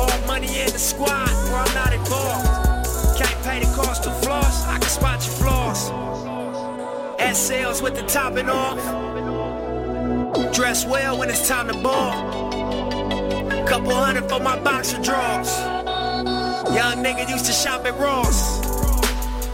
All 0.00 0.18
money 0.26 0.50
in 0.62 0.70
the 0.72 0.78
squad 0.78 1.30
where 1.48 1.62
I'm 1.64 1.74
not 1.74 1.92
involved. 1.92 2.46
Can't 3.18 3.42
pay 3.44 3.58
the 3.60 3.70
cost 3.80 4.06
of 4.06 4.14
floss, 4.24 4.66
I 4.66 4.78
can 4.78 4.90
spot 4.98 5.18
your 5.26 5.36
flaws. 5.40 5.80
SLs 7.18 7.80
with 7.80 7.94
the 7.94 8.06
topping 8.16 8.50
off. 8.50 8.80
Dress 10.52 10.84
well 10.84 11.16
when 11.18 11.28
it's 11.30 11.46
time 11.48 11.68
to 11.68 11.74
ball. 11.74 12.99
Couple 13.66 13.94
hundred 13.94 14.28
for 14.28 14.40
my 14.40 14.58
boxer 14.60 15.00
drawers. 15.00 15.58
Young 16.74 17.04
nigga 17.04 17.28
used 17.28 17.46
to 17.46 17.52
shop 17.52 17.84
at 17.86 17.96
Ross. 17.98 18.60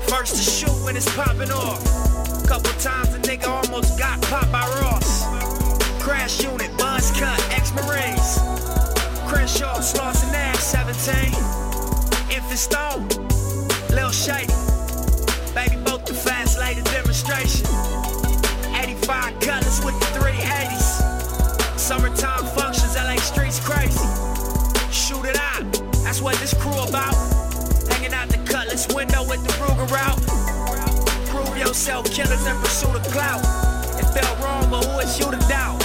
First 0.08 0.36
to 0.36 0.42
shoot 0.42 0.84
when 0.84 0.96
it's 0.96 1.08
popping 1.14 1.50
off. 1.50 1.82
Couple 2.46 2.72
times 2.80 3.14
a 3.14 3.18
nigga 3.20 3.48
almost 3.48 3.98
got 3.98 4.20
popped 4.22 4.52
by 4.52 4.66
Ross. 4.80 5.24
Crash 6.02 6.42
unit, 6.42 6.70
buzz 6.78 7.10
cut, 7.18 7.38
ex-marines. 7.52 8.38
Crenshaw, 9.28 9.76
and 9.76 10.32
Nash, 10.32 10.58
17. 10.58 11.34
Infant 12.30 12.58
Stone, 12.58 13.08
Lil 13.90 14.10
Shady. 14.10 14.52
Baby, 15.54 15.76
both 15.84 16.04
the 16.06 16.14
fast 16.14 16.58
lady 16.58 16.82
demonstration. 16.82 17.66
85 18.76 19.40
colors 19.40 19.84
with 19.84 19.98
the 20.00 20.06
380s. 20.18 21.78
Summertime 21.78 22.36
LA 22.65 22.65
streets 23.26 23.58
crazy. 23.58 24.06
Shoot 24.92 25.24
it 25.26 25.36
out, 25.36 25.64
that's 26.04 26.22
what 26.22 26.36
this 26.36 26.54
crew 26.54 26.78
about. 26.78 27.14
Hanging 27.90 28.14
out 28.14 28.28
the 28.28 28.38
cutlass 28.46 28.86
window 28.94 29.22
with 29.26 29.42
the 29.42 29.52
Ruger 29.58 29.90
out. 29.98 30.20
Prove 31.26 31.58
yourself, 31.58 32.06
killers 32.10 32.46
in 32.46 32.56
pursuit 32.58 32.94
of 32.94 33.02
clout. 33.10 33.40
It 33.98 34.06
felt 34.14 34.38
wrong, 34.38 34.70
but 34.70 34.84
who 34.84 34.98
is 35.00 35.18
you 35.18 35.26
to 35.26 35.38
doubt? 35.48 35.82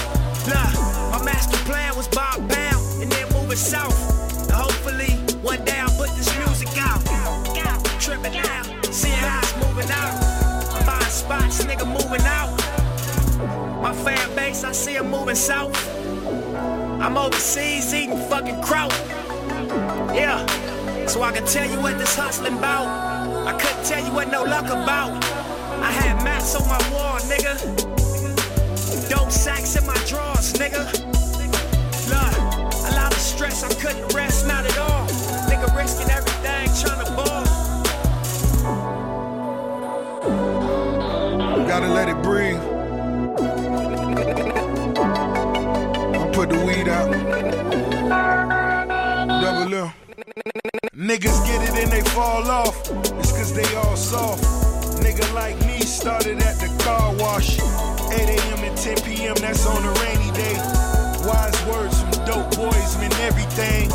Nah, 0.47 0.69
my 1.09 1.23
master 1.25 1.57
plan 1.65 1.95
was 1.95 2.07
Bob 2.09 2.47
Bound 2.47 3.01
and 3.01 3.11
then 3.11 3.25
moving 3.33 3.57
south. 3.57 3.97
And 4.43 4.51
hopefully, 4.51 5.13
one 5.41 5.65
day 5.65 5.79
I'll 5.79 5.97
put 5.97 6.09
this 6.15 6.29
music 6.37 6.69
out. 6.77 7.01
Tripping 7.99 8.37
out, 8.37 8.65
seeing 8.93 9.17
it's 9.17 9.55
moving 9.57 9.89
out. 9.89 10.85
Buying 10.85 11.13
spots, 11.21 11.63
nigga 11.65 11.87
moving 11.87 12.25
out. 12.25 12.51
My 13.81 13.93
fan 13.93 14.35
base, 14.35 14.63
I 14.63 14.71
see 14.73 14.95
'em 14.95 15.09
moving 15.09 15.35
south. 15.35 16.00
I'm 17.01 17.17
overseas 17.17 17.93
eating 17.95 18.15
fucking 18.29 18.61
kraut. 18.61 18.91
Yeah, 20.13 20.45
so 21.07 21.23
I 21.23 21.31
can 21.31 21.43
tell 21.47 21.67
you 21.67 21.81
what 21.81 21.97
this 21.97 22.15
hustling 22.15 22.57
about. 22.59 22.85
I 23.47 23.57
couldn't 23.57 23.83
tell 23.83 24.05
you 24.05 24.13
what 24.13 24.29
no 24.29 24.43
luck 24.43 24.65
about. 24.65 25.11
I 25.81 25.89
had 25.91 26.23
maps 26.23 26.53
on 26.55 26.67
my 26.67 26.77
wall, 26.93 27.17
nigga. 27.21 27.57
Dope 29.09 29.31
sacks 29.31 29.75
in 29.75 29.85
my 29.87 29.95
drawers, 30.05 30.53
nigga. 30.53 30.85
Look, 32.07 32.37
a 32.91 32.95
lot 32.95 33.11
of 33.11 33.19
stress, 33.19 33.63
I 33.63 33.73
couldn't 33.81 34.13
rest, 34.13 34.47
not 34.47 34.63
at 34.63 34.77
all. 34.77 35.07
Nigga 35.49 35.75
risking 35.75 36.09
everything, 36.11 36.69
trying 36.79 37.03
to 37.03 37.11
ball. 37.15 37.43
Gotta 41.67 41.87
let 41.87 42.09
it 42.09 42.21
breathe. 42.21 42.70
Out. 46.91 47.11
Double 49.41 49.73
L. 49.73 49.93
Niggas 50.95 51.45
get 51.45 51.61
it 51.67 51.83
and 51.83 51.91
they 51.91 52.01
fall 52.11 52.49
off. 52.49 52.77
It's 53.19 53.31
cause 53.31 53.53
they 53.53 53.75
all 53.75 53.95
soft. 53.95 54.43
Nigga 55.03 55.25
like 55.33 55.57
me 55.65 55.79
started 55.79 56.37
at 56.39 56.57
the 56.59 56.69
car 56.83 57.15
wash. 57.15 57.59
8 58.11 58.29
a.m. 58.29 58.63
and 58.63 58.77
10 58.77 59.01
p.m. 59.01 59.35
That's 59.35 59.65
on 59.65 59.83
a 59.83 59.93
rainy 60.03 60.31
day. 60.35 60.55
Wise 61.25 61.59
words 61.65 61.97
from 62.01 62.25
dope 62.25 62.55
boys 62.55 62.97
mean 62.99 63.13
everything. 63.21 63.89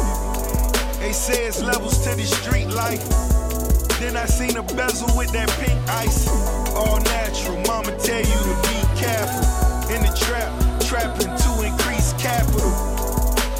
They 1.00 1.12
say 1.12 1.46
it's 1.46 1.62
levels 1.62 2.02
to 2.04 2.14
the 2.16 2.24
street 2.24 2.68
life. 2.68 3.06
Then 4.00 4.16
I 4.16 4.26
seen 4.26 4.56
a 4.56 4.62
bezel 4.62 5.16
with 5.16 5.32
that 5.32 5.48
pink 5.60 5.78
ice. 5.88 6.28
All 6.74 7.00
natural, 7.00 7.56
mama 7.66 7.96
tell 7.98 8.20
you 8.20 8.38
to 8.48 8.54
be 8.68 8.78
careful. 9.00 9.44
In 9.94 10.02
the 10.02 10.12
trap, 10.18 10.50
trapping 10.82 11.36
capital. 12.36 12.70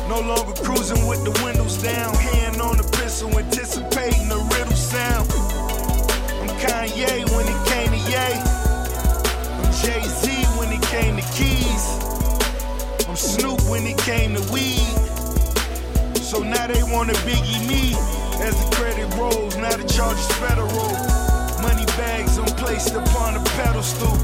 No 0.08 0.20
longer 0.20 0.52
cruising 0.62 1.06
with 1.06 1.24
the 1.24 1.32
windows 1.44 1.82
down. 1.82 2.14
Hand 2.14 2.60
on 2.60 2.76
the 2.76 2.84
pistol, 2.98 3.30
anticipating 3.38 4.28
the 4.28 4.38
riddle 4.52 4.76
sound. 4.76 5.28
I'm 6.40 6.50
Kanye 6.62 7.24
when 7.34 7.46
it 7.54 7.60
came 7.72 7.90
to 7.96 8.02
Ye. 8.12 8.28
I'm 9.58 9.72
Jay 9.80 10.02
Z 10.20 10.24
when 10.58 10.70
it 10.72 10.82
came 10.94 11.16
to 11.16 11.26
keys. 11.36 11.84
I'm 13.08 13.16
Snoop 13.16 13.60
when 13.70 13.86
it 13.86 13.98
came 13.98 14.34
to 14.34 14.42
weed. 14.52 14.94
So 16.20 16.42
now 16.42 16.66
they 16.66 16.82
wanna 16.82 17.14
biggie 17.28 17.62
me. 17.68 17.94
As 18.46 18.54
the 18.62 18.76
credit 18.76 19.08
rolls, 19.16 19.56
now 19.56 19.74
the 19.76 19.88
charge 19.88 20.18
is 20.18 20.32
federal. 20.44 20.92
Money 21.62 21.86
bags 21.96 22.38
I'm 22.38 22.52
placed 22.62 22.94
upon 22.94 23.36
a 23.36 23.42
pedestal. 23.56 24.14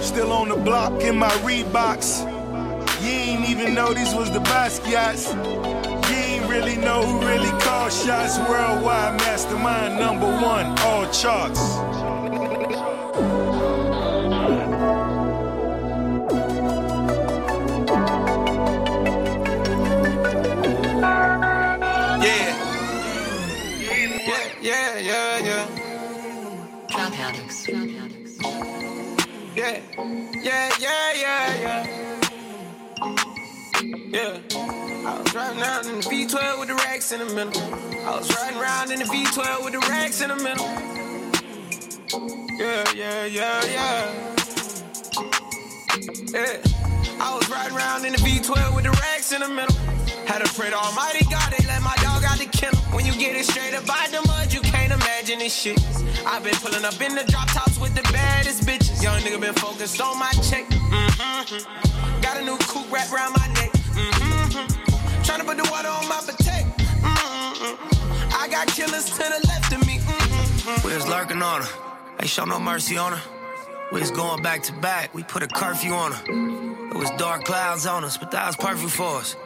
Still 0.00 0.32
on 0.32 0.48
the 0.48 0.56
block 0.56 1.02
in 1.02 1.16
my 1.16 1.34
Reeboks. 1.46 2.33
Ain't 3.44 3.60
even 3.60 3.74
know 3.74 3.92
these 3.92 4.14
was 4.14 4.30
the 4.30 4.38
Basquiat's. 4.38 5.34
You 6.08 6.16
ain't 6.16 6.48
really 6.48 6.78
know 6.78 7.02
who 7.02 7.26
really 7.26 7.50
called 7.60 7.92
shots. 7.92 8.38
Worldwide 8.48 9.18
mastermind 9.18 9.98
number 10.00 10.24
one, 10.24 10.66
all 10.78 11.04
charts. 11.12 11.60
Yeah. 22.24 22.72
Yeah, 24.24 24.48
yeah, 24.62 24.98
yeah, 25.00 25.38
yeah. 25.44 25.66
Yeah, 29.54 30.70
yeah, 30.80 31.12
yeah, 31.14 31.60
yeah. 31.60 32.03
Yeah. 34.14 34.38
I 34.54 35.18
was 35.18 35.32
driving 35.32 35.62
out 35.64 35.86
in 35.86 35.96
the 35.96 36.06
V12 36.06 36.60
with 36.60 36.68
the 36.68 36.76
racks 36.86 37.10
in 37.10 37.18
the 37.18 37.34
middle. 37.34 37.60
I 38.06 38.16
was 38.16 38.30
riding 38.30 38.60
around 38.60 38.92
in 38.92 39.00
the 39.00 39.06
V12 39.06 39.64
with 39.64 39.72
the 39.72 39.80
racks 39.90 40.20
in 40.22 40.28
the 40.28 40.36
middle. 40.36 40.64
Yeah, 42.54 42.84
yeah, 42.94 43.24
yeah, 43.26 43.64
yeah. 43.74 44.34
Yeah. 46.30 46.62
I 47.18 47.34
was 47.34 47.50
riding 47.50 47.76
around 47.76 48.04
in 48.04 48.12
the 48.12 48.22
V12 48.22 48.76
with 48.76 48.84
the 48.84 48.92
racks 49.02 49.32
in 49.32 49.40
the 49.40 49.48
middle. 49.48 49.74
Had 50.30 50.46
to 50.46 50.54
pray 50.54 50.70
to 50.70 50.76
Almighty 50.76 51.24
God, 51.28 51.50
they 51.50 51.66
let 51.66 51.82
my 51.82 51.96
dog 51.96 52.22
out 52.22 52.38
the 52.38 52.46
kennel. 52.46 52.78
When 52.94 53.04
you 53.04 53.18
get 53.18 53.34
it 53.34 53.46
straight 53.46 53.74
up 53.74 53.84
by 53.84 54.06
the 54.12 54.22
mud, 54.28 54.52
you 54.54 54.60
can't 54.60 54.92
imagine 54.92 55.40
this 55.40 55.52
shit. 55.52 55.82
i 56.24 56.38
been 56.38 56.54
pulling 56.62 56.84
up 56.84 57.00
in 57.00 57.16
the 57.16 57.24
drop 57.26 57.48
tops 57.50 57.80
with 57.80 57.96
the 57.96 58.02
baddest 58.12 58.62
bitches. 58.62 59.02
Young 59.02 59.18
nigga 59.22 59.40
been 59.40 59.54
focused 59.54 60.00
on 60.00 60.16
my 60.20 60.30
check. 60.38 60.70
Mm-hmm. 60.70 62.20
Got 62.20 62.36
a 62.36 62.44
new 62.44 62.56
coupe 62.58 62.92
wrapped 62.92 63.12
around 63.12 63.32
my 63.32 63.48
neck. 63.54 63.73
Mm-hmm. 63.94 65.22
Tryna 65.22 65.46
put 65.46 65.56
the 65.56 65.68
water 65.70 65.88
on 65.88 66.08
my 66.08 66.20
potato. 66.20 66.68
Mm-hmm. 66.76 68.42
I 68.42 68.48
got 68.48 68.68
killers 68.68 69.06
to 69.06 69.18
the 69.18 69.46
left 69.46 69.72
of 69.72 69.86
me. 69.86 69.98
Mm-hmm. 69.98 70.86
We 70.86 70.94
was 70.94 71.06
lurking 71.06 71.42
on 71.42 71.62
her. 71.62 71.68
Ain't 72.20 72.28
show 72.28 72.44
no 72.44 72.58
mercy 72.58 72.96
on 72.96 73.12
her. 73.12 73.22
We 73.92 74.00
was 74.00 74.10
going 74.10 74.42
back 74.42 74.62
to 74.64 74.72
back. 74.72 75.14
We 75.14 75.22
put 75.22 75.42
a 75.42 75.46
curfew 75.46 75.92
on 75.92 76.12
her. 76.12 76.24
It 76.90 76.96
was 76.96 77.10
dark 77.18 77.44
clouds 77.44 77.86
on 77.86 78.04
us, 78.04 78.16
but 78.16 78.30
that 78.32 78.46
was 78.46 78.56
perfect 78.56 78.90
for 78.90 79.16
us. 79.18 79.36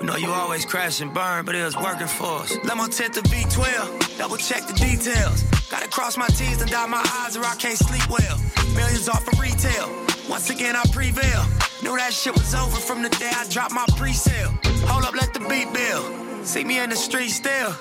We 0.00 0.06
know 0.06 0.16
you 0.16 0.30
always 0.30 0.64
crash 0.64 1.00
and 1.00 1.12
burn, 1.12 1.44
but 1.44 1.54
it 1.54 1.64
was 1.64 1.76
working 1.76 2.06
for 2.06 2.42
us. 2.42 2.56
Let 2.64 2.76
my 2.76 2.88
tent 2.88 3.14
to 3.14 3.20
V12, 3.22 4.18
double 4.18 4.36
check 4.36 4.66
the 4.66 4.74
details. 4.74 5.42
Gotta 5.70 5.88
cross 5.88 6.16
my 6.16 6.28
T's 6.28 6.62
and 6.62 6.70
dot 6.70 6.88
my 6.88 7.02
I's 7.26 7.36
or 7.36 7.44
I 7.44 7.56
can't 7.56 7.76
sleep 7.76 8.08
well. 8.08 8.38
Millions 8.74 9.08
off 9.08 9.26
of 9.26 9.40
retail. 9.40 10.07
Once 10.28 10.50
again, 10.50 10.76
I 10.76 10.84
prevail. 10.92 11.44
Knew 11.82 11.96
that 11.96 12.12
shit 12.12 12.34
was 12.34 12.54
over 12.54 12.76
from 12.76 13.02
the 13.02 13.08
day 13.08 13.30
I 13.34 13.46
dropped 13.48 13.72
my 13.72 13.86
pre-sale. 13.96 14.52
Hold 14.86 15.04
up, 15.04 15.14
let 15.14 15.32
the 15.32 15.40
beat 15.40 15.72
build. 15.72 16.46
See 16.46 16.64
me 16.64 16.78
in 16.78 16.90
the 16.90 16.96
street 16.96 17.30
still. 17.30 17.74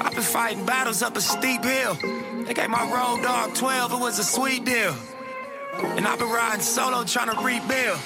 I've 0.00 0.12
been 0.12 0.22
fighting 0.22 0.64
battles 0.64 1.02
up 1.02 1.16
a 1.16 1.20
steep 1.20 1.64
hill. 1.64 1.94
They 2.44 2.54
gave 2.54 2.70
my 2.70 2.84
road 2.84 3.22
dog 3.22 3.54
12, 3.54 3.92
it 3.92 4.00
was 4.00 4.18
a 4.18 4.24
sweet 4.24 4.64
deal. 4.64 4.94
And 5.74 6.06
I've 6.06 6.18
been 6.18 6.30
riding 6.30 6.62
solo 6.62 7.04
trying 7.04 7.34
to 7.34 7.42
rebuild. 7.42 7.98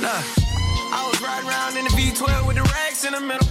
Look. 0.00 0.49
I 0.92 1.06
was 1.06 1.20
riding 1.22 1.48
around 1.48 1.76
in 1.78 1.84
the 1.84 1.94
V12 1.94 2.46
with 2.46 2.56
the 2.56 2.66
racks 2.74 3.04
in 3.04 3.12
the 3.12 3.20
middle. 3.20 3.46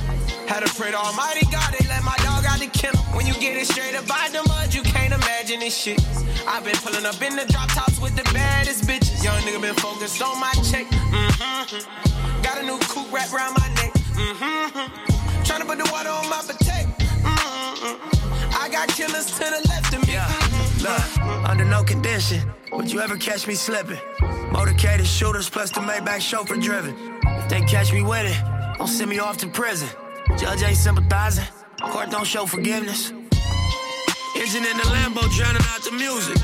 Had 0.47 0.65
to 0.65 0.71
pray 0.75 0.91
to 0.91 0.97
Almighty 0.97 1.45
God, 1.51 1.73
they 1.77 1.87
let 1.87 2.03
my 2.03 2.15
dog 2.19 2.43
out 2.45 2.59
the 2.59 2.67
kennel. 2.67 3.01
When 3.15 3.25
you 3.27 3.33
get 3.33 3.55
it 3.55 3.67
straight 3.67 3.95
up 3.95 4.07
by 4.07 4.27
the 4.31 4.43
mud, 4.47 4.73
you 4.73 4.81
can't 4.81 5.13
imagine 5.13 5.59
this 5.59 5.75
shit. 5.75 5.99
I've 6.47 6.63
been 6.65 6.75
pulling 6.83 7.05
up 7.05 7.21
in 7.21 7.35
the 7.35 7.45
drop 7.47 7.69
tops 7.69 7.99
with 8.01 8.15
the 8.15 8.23
baddest 8.33 8.83
bitches. 8.83 9.23
Young 9.23 9.39
nigga 9.43 9.61
been 9.61 9.75
focused 9.75 10.21
on 10.21 10.39
my 10.39 10.51
check. 10.67 10.87
Mm-hmm. 10.87 12.41
Got 12.41 12.57
a 12.59 12.63
new 12.63 12.77
coupe 12.91 13.11
wrapped 13.11 13.33
around 13.33 13.55
my 13.55 13.67
neck. 13.79 13.93
Mm-hmm. 14.17 15.43
Trying 15.43 15.61
to 15.61 15.67
put 15.67 15.77
the 15.77 15.89
water 15.91 16.09
on 16.09 16.29
my 16.29 16.41
potato. 16.41 16.89
Mm-hmm. 17.23 18.57
I 18.57 18.69
got 18.69 18.89
killers 18.89 19.31
to 19.37 19.45
the 19.45 19.61
left 19.69 19.93
of 19.93 20.05
me. 20.07 20.13
Yeah. 20.13 20.58
Look, 20.81 21.17
under 21.49 21.65
no 21.65 21.83
condition 21.83 22.41
would 22.71 22.91
you 22.91 23.01
ever 23.01 23.17
catch 23.17 23.47
me 23.47 23.55
slipping. 23.55 23.97
Motorcaded 24.51 25.05
shooters 25.05 25.49
plus 25.49 25.71
the 25.71 25.81
Maybach 25.81 26.21
chauffeur 26.21 26.55
driven. 26.55 26.95
If 27.23 27.49
they 27.49 27.61
catch 27.61 27.91
me 27.91 28.01
with 28.01 28.25
it, 28.25 28.77
don't 28.77 28.87
send 28.87 29.09
me 29.09 29.19
off 29.19 29.37
to 29.37 29.47
prison. 29.47 29.89
Judge 30.37 30.63
ain't 30.63 30.77
sympathizing, 30.77 31.43
court 31.81 32.11
don't 32.11 32.25
show 32.25 32.45
forgiveness. 32.45 33.11
Engine 34.35 34.63
in 34.63 34.77
the 34.77 34.87
Lambo 34.95 35.29
drowning 35.35 35.61
out 35.67 35.81
the 35.83 35.91
music. 35.91 36.37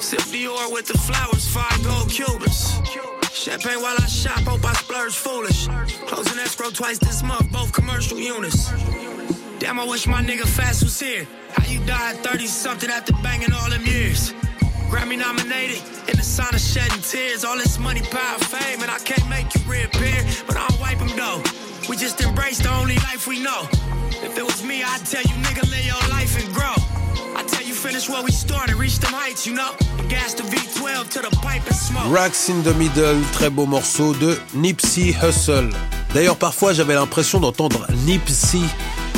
Sip 0.00 0.20
Dior 0.32 0.72
with 0.72 0.86
the 0.86 0.98
flowers, 0.98 1.48
five 1.48 1.84
gold 1.84 2.10
Cubans. 2.10 2.80
Champagne 3.32 3.80
while 3.80 3.96
I 3.98 4.06
shop, 4.06 4.40
hope 4.40 4.64
I 4.64 4.72
splurge 4.72 5.14
foolish. 5.14 5.68
Closing 6.08 6.38
escrow 6.40 6.70
twice 6.70 6.98
this 6.98 7.22
month, 7.22 7.52
both 7.52 7.72
commercial 7.72 8.18
units. 8.18 8.72
Damn, 9.58 9.80
I 9.80 9.84
wish 9.84 10.06
my 10.06 10.22
nigga 10.22 10.46
Fast 10.46 10.82
was 10.82 11.00
here. 11.00 11.26
How 11.52 11.64
you 11.66 11.80
died 11.86 12.16
30 12.18 12.46
something 12.46 12.90
after 12.90 13.14
banging 13.22 13.52
all 13.52 13.70
them 13.70 13.84
years? 13.86 14.34
Grammy 14.90 15.18
nominated, 15.18 15.82
in 16.08 16.16
the 16.16 16.22
sign 16.22 16.54
of 16.54 16.60
shedding 16.60 17.00
tears. 17.00 17.42
All 17.44 17.56
this 17.56 17.78
money, 17.78 18.02
power, 18.02 18.38
fame, 18.38 18.82
and 18.82 18.90
I 18.90 18.98
can't 18.98 19.26
make 19.30 19.54
you 19.54 19.60
reappear. 19.62 20.24
But 20.46 20.56
I'll 20.58 20.78
wipe 20.78 20.98
them 20.98 21.10
though. 21.16 21.42
We 21.88 21.96
just 21.96 22.20
embrace 22.20 22.58
the 22.58 22.70
only 22.70 22.96
life 22.96 23.26
we 23.26 23.40
know. 23.40 23.66
If 24.22 24.36
it 24.36 24.44
was 24.44 24.62
me, 24.62 24.82
I'd 24.82 25.04
tell 25.06 25.22
you, 25.22 25.34
nigga, 25.42 25.62
live 25.70 25.86
your 25.86 26.10
life 26.10 26.36
and 26.38 26.52
grow. 26.54 26.76
I 27.34 27.42
tell 27.46 27.62
you, 27.62 27.72
finish 27.74 28.08
where 28.08 28.22
we 28.22 28.32
started, 28.32 28.74
reach 28.76 28.98
them 28.98 29.12
heights, 29.12 29.46
you 29.46 29.54
know. 29.54 29.72
Gas 30.08 30.34
the 30.34 30.42
V12 30.42 31.08
to 31.10 31.20
the 31.20 31.30
pipe 31.42 31.66
and 31.66 31.74
smoke. 31.76 32.12
Racks 32.12 32.48
in 32.50 32.62
the 32.62 32.74
Middle, 32.74 33.22
très 33.32 33.50
beau 33.50 33.66
morceau 33.66 34.12
de 34.14 34.38
Nipsey 34.54 35.14
Hussle. 35.14 35.70
D'ailleurs, 36.14 36.36
parfois, 36.36 36.72
j'avais 36.72 36.94
l'impression 36.94 37.40
d'entendre 37.40 37.86
Nipsey, 38.06 38.62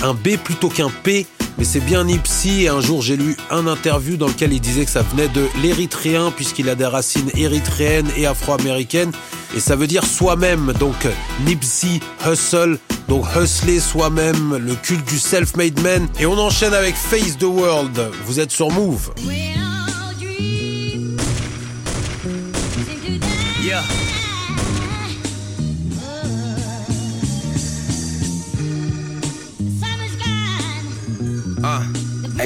un 0.02 0.14
B 0.14 0.36
plutôt 0.36 0.68
qu'un 0.68 0.90
P 1.02 1.26
mais 1.58 1.64
c'est 1.64 1.80
bien 1.80 2.04
Nipsey. 2.04 2.62
Et 2.62 2.68
un 2.68 2.80
jour, 2.80 3.02
j'ai 3.02 3.16
lu 3.16 3.36
un 3.50 3.66
interview 3.66 4.16
dans 4.16 4.28
lequel 4.28 4.52
il 4.52 4.60
disait 4.60 4.84
que 4.84 4.90
ça 4.90 5.02
venait 5.02 5.28
de 5.28 5.46
l'érythréen, 5.60 6.30
puisqu'il 6.30 6.68
a 6.68 6.76
des 6.76 6.86
racines 6.86 7.30
érythréennes 7.36 8.08
et 8.16 8.26
afro-américaines. 8.26 9.10
Et 9.56 9.60
ça 9.60 9.74
veut 9.74 9.88
dire 9.88 10.04
soi-même. 10.04 10.72
Donc, 10.78 11.08
Nipsey 11.44 12.00
Hustle. 12.24 12.78
Donc, 13.08 13.24
hustler 13.36 13.80
soi-même, 13.80 14.56
le 14.56 14.74
culte 14.74 15.06
du 15.08 15.18
self-made 15.18 15.80
man. 15.80 16.08
Et 16.20 16.26
on 16.26 16.38
enchaîne 16.38 16.74
avec 16.74 16.94
Face 16.94 17.36
the 17.38 17.44
World. 17.44 17.98
Vous 18.26 18.38
êtes 18.38 18.52
sur 18.52 18.70
Move. 18.70 19.12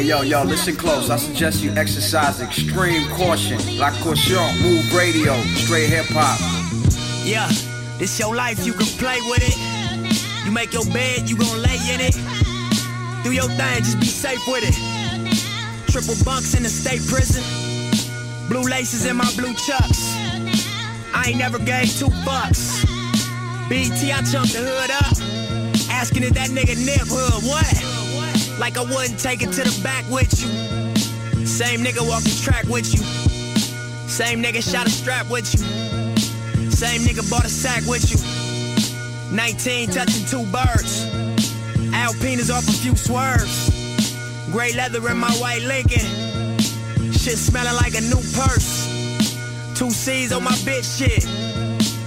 Hey 0.03 0.09
yo, 0.09 0.23
yo, 0.23 0.43
listen 0.43 0.75
close. 0.75 1.11
I 1.11 1.17
suggest 1.17 1.63
you 1.63 1.71
exercise 1.77 2.41
extreme 2.41 3.09
caution. 3.11 3.57
La 3.79 3.93
caution, 4.03 4.43
move 4.61 4.93
radio, 4.93 5.41
straight 5.55 5.91
hip 5.91 6.07
hop. 6.09 6.41
Yeah, 7.25 7.47
this 8.01 8.19
your 8.19 8.35
life, 8.35 8.67
you 8.67 8.73
can 8.73 8.87
play 8.99 9.21
with 9.31 9.47
it. 9.47 9.55
You 10.45 10.51
make 10.51 10.73
your 10.73 10.85
bed, 10.87 11.31
you 11.31 11.37
gon' 11.37 11.63
lay 11.63 11.79
in 11.95 12.01
it. 12.01 12.19
Do 13.23 13.31
your 13.31 13.47
thing, 13.47 13.79
just 13.85 14.01
be 14.01 14.07
safe 14.07 14.45
with 14.49 14.65
it. 14.67 14.75
Triple 15.93 16.17
bunks 16.25 16.57
in 16.57 16.65
the 16.65 16.69
state 16.69 17.07
prison. 17.07 17.45
Blue 18.49 18.69
laces 18.69 19.07
in 19.07 19.17
my 19.17 19.31
blue 19.37 19.55
chucks. 19.55 20.17
I 21.15 21.27
ain't 21.29 21.39
never 21.39 21.61
gave 21.61 21.87
two 21.97 22.11
bucks. 22.27 22.85
BT, 23.69 24.11
I 24.11 24.21
chumped 24.27 24.53
the 24.53 24.67
hood 24.67 24.91
up. 24.91 25.15
Asking 25.95 26.25
if 26.25 26.35
that 26.35 26.51
nigga 26.51 26.75
nip 26.85 27.07
hood, 27.07 27.45
what? 27.47 28.02
Like 28.63 28.79
I 28.79 28.83
wouldn't 28.83 29.19
take 29.19 29.43
it 29.43 29.51
to 29.55 29.65
the 29.65 29.81
back 29.83 30.09
with 30.09 30.31
you. 30.41 31.45
Same 31.45 31.81
nigga 31.81 32.09
walking 32.09 32.31
track 32.45 32.63
with 32.69 32.95
you. 32.95 33.03
Same 34.09 34.41
nigga 34.41 34.63
shot 34.63 34.87
a 34.87 34.91
strap 34.91 35.29
with 35.29 35.53
you. 35.53 36.71
Same 36.71 37.01
nigga 37.01 37.29
bought 37.29 37.45
a 37.45 37.49
sack 37.49 37.83
with 37.91 38.07
you. 38.09 39.37
19 39.37 39.91
touching 39.91 40.27
two 40.27 40.47
birds. 40.53 41.11
Alpinas 41.91 42.55
off 42.55 42.69
a 42.69 42.73
few 42.73 42.95
swerves. 42.95 43.69
Gray 44.53 44.73
leather 44.75 45.11
in 45.11 45.17
my 45.17 45.33
white 45.43 45.63
Lincoln. 45.63 46.07
Shit 47.11 47.39
smelling 47.39 47.75
like 47.75 47.95
a 47.97 48.01
new 48.03 48.23
purse. 48.39 48.87
Two 49.75 49.91
C's 49.91 50.33
on 50.33 50.45
my 50.45 50.55
bitch 50.63 50.87
shit. 50.87 51.27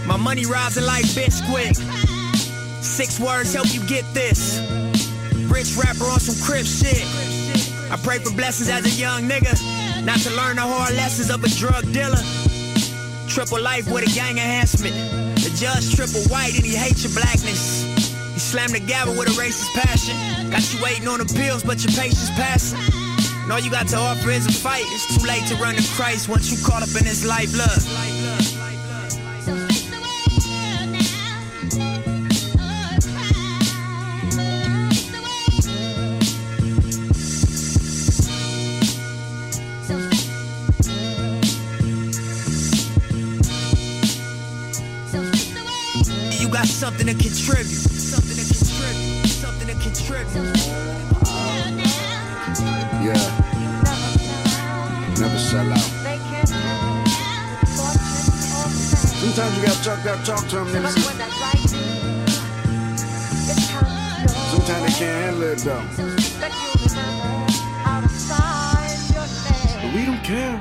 My 0.07 0.15
money 0.15 0.45
rising 0.45 0.85
like 0.85 1.03
Bisquick. 1.03 1.75
Six 2.81 3.19
words 3.19 3.53
help 3.53 3.73
you 3.73 3.85
get 3.87 4.05
this. 4.13 4.94
Rich 5.65 5.77
rapper 5.83 6.05
on 6.05 6.19
some 6.19 6.37
crib 6.45 6.65
shit. 6.65 7.01
I 7.89 7.97
pray 8.03 8.19
for 8.19 8.29
blessings 8.35 8.69
as 8.69 8.85
a 8.85 9.01
young 9.01 9.23
nigga. 9.27 9.57
Not 10.05 10.19
to 10.19 10.29
learn 10.35 10.57
the 10.57 10.61
hard 10.61 10.93
lessons 10.93 11.31
of 11.31 11.43
a 11.43 11.49
drug 11.49 11.91
dealer. 11.91 12.21
Triple 13.27 13.61
life 13.61 13.89
with 13.89 14.05
a 14.05 14.11
gang 14.13 14.37
enhancement. 14.37 14.93
The 15.41 15.49
judge 15.57 15.95
triple 15.95 16.21
white 16.29 16.53
and 16.53 16.63
he 16.63 16.75
hates 16.75 17.03
your 17.03 17.13
blackness. 17.13 17.81
He 18.33 18.39
slammed 18.39 18.73
the 18.73 18.79
gavel 18.79 19.17
with 19.17 19.29
a 19.29 19.41
racist 19.41 19.73
passion. 19.73 20.13
Got 20.51 20.71
you 20.71 20.83
waiting 20.83 21.07
on 21.07 21.17
the 21.17 21.25
pills, 21.33 21.63
but 21.63 21.81
your 21.81 21.93
patience 21.93 22.29
passing. 22.37 22.77
And 23.41 23.51
all 23.51 23.59
you 23.59 23.71
got 23.71 23.87
to 23.87 23.97
offer 23.97 24.29
is 24.29 24.45
a 24.45 24.51
fight. 24.51 24.85
It's 24.93 25.17
too 25.17 25.25
late 25.25 25.47
to 25.47 25.55
run 25.55 25.73
to 25.73 25.83
Christ 25.95 26.29
once 26.29 26.51
you 26.51 26.63
caught 26.63 26.83
up 26.83 26.93
in 26.93 27.05
his 27.05 27.25
life. 27.25 27.49
Look. 27.57 28.24
Something 46.97 47.17
to 47.17 47.23
contribute. 47.23 47.65
Something 47.67 48.37
to 48.37 48.43
contribute. 48.45 49.27
Something 49.27 49.67
to 49.67 49.73
contribute. 49.83 50.57
Yeah. 53.03 53.19
Never 55.19 55.39
sell 55.39 55.73
out. 55.73 55.79
Sometimes 59.19 59.57
you 59.57 59.65
gotta 59.65 59.83
talk, 59.83 60.03
gotta 60.03 60.23
talk 60.25 60.47
to 60.47 60.55
them, 60.55 60.67
niggas. 60.67 60.95
sometimes 64.51 64.81
they 64.85 64.93
can't 64.99 65.17
handle 65.25 65.43
it 65.43 65.57
though. 65.59 65.83
But 69.81 69.93
we 69.93 70.05
don't 70.05 70.23
care. 70.23 70.59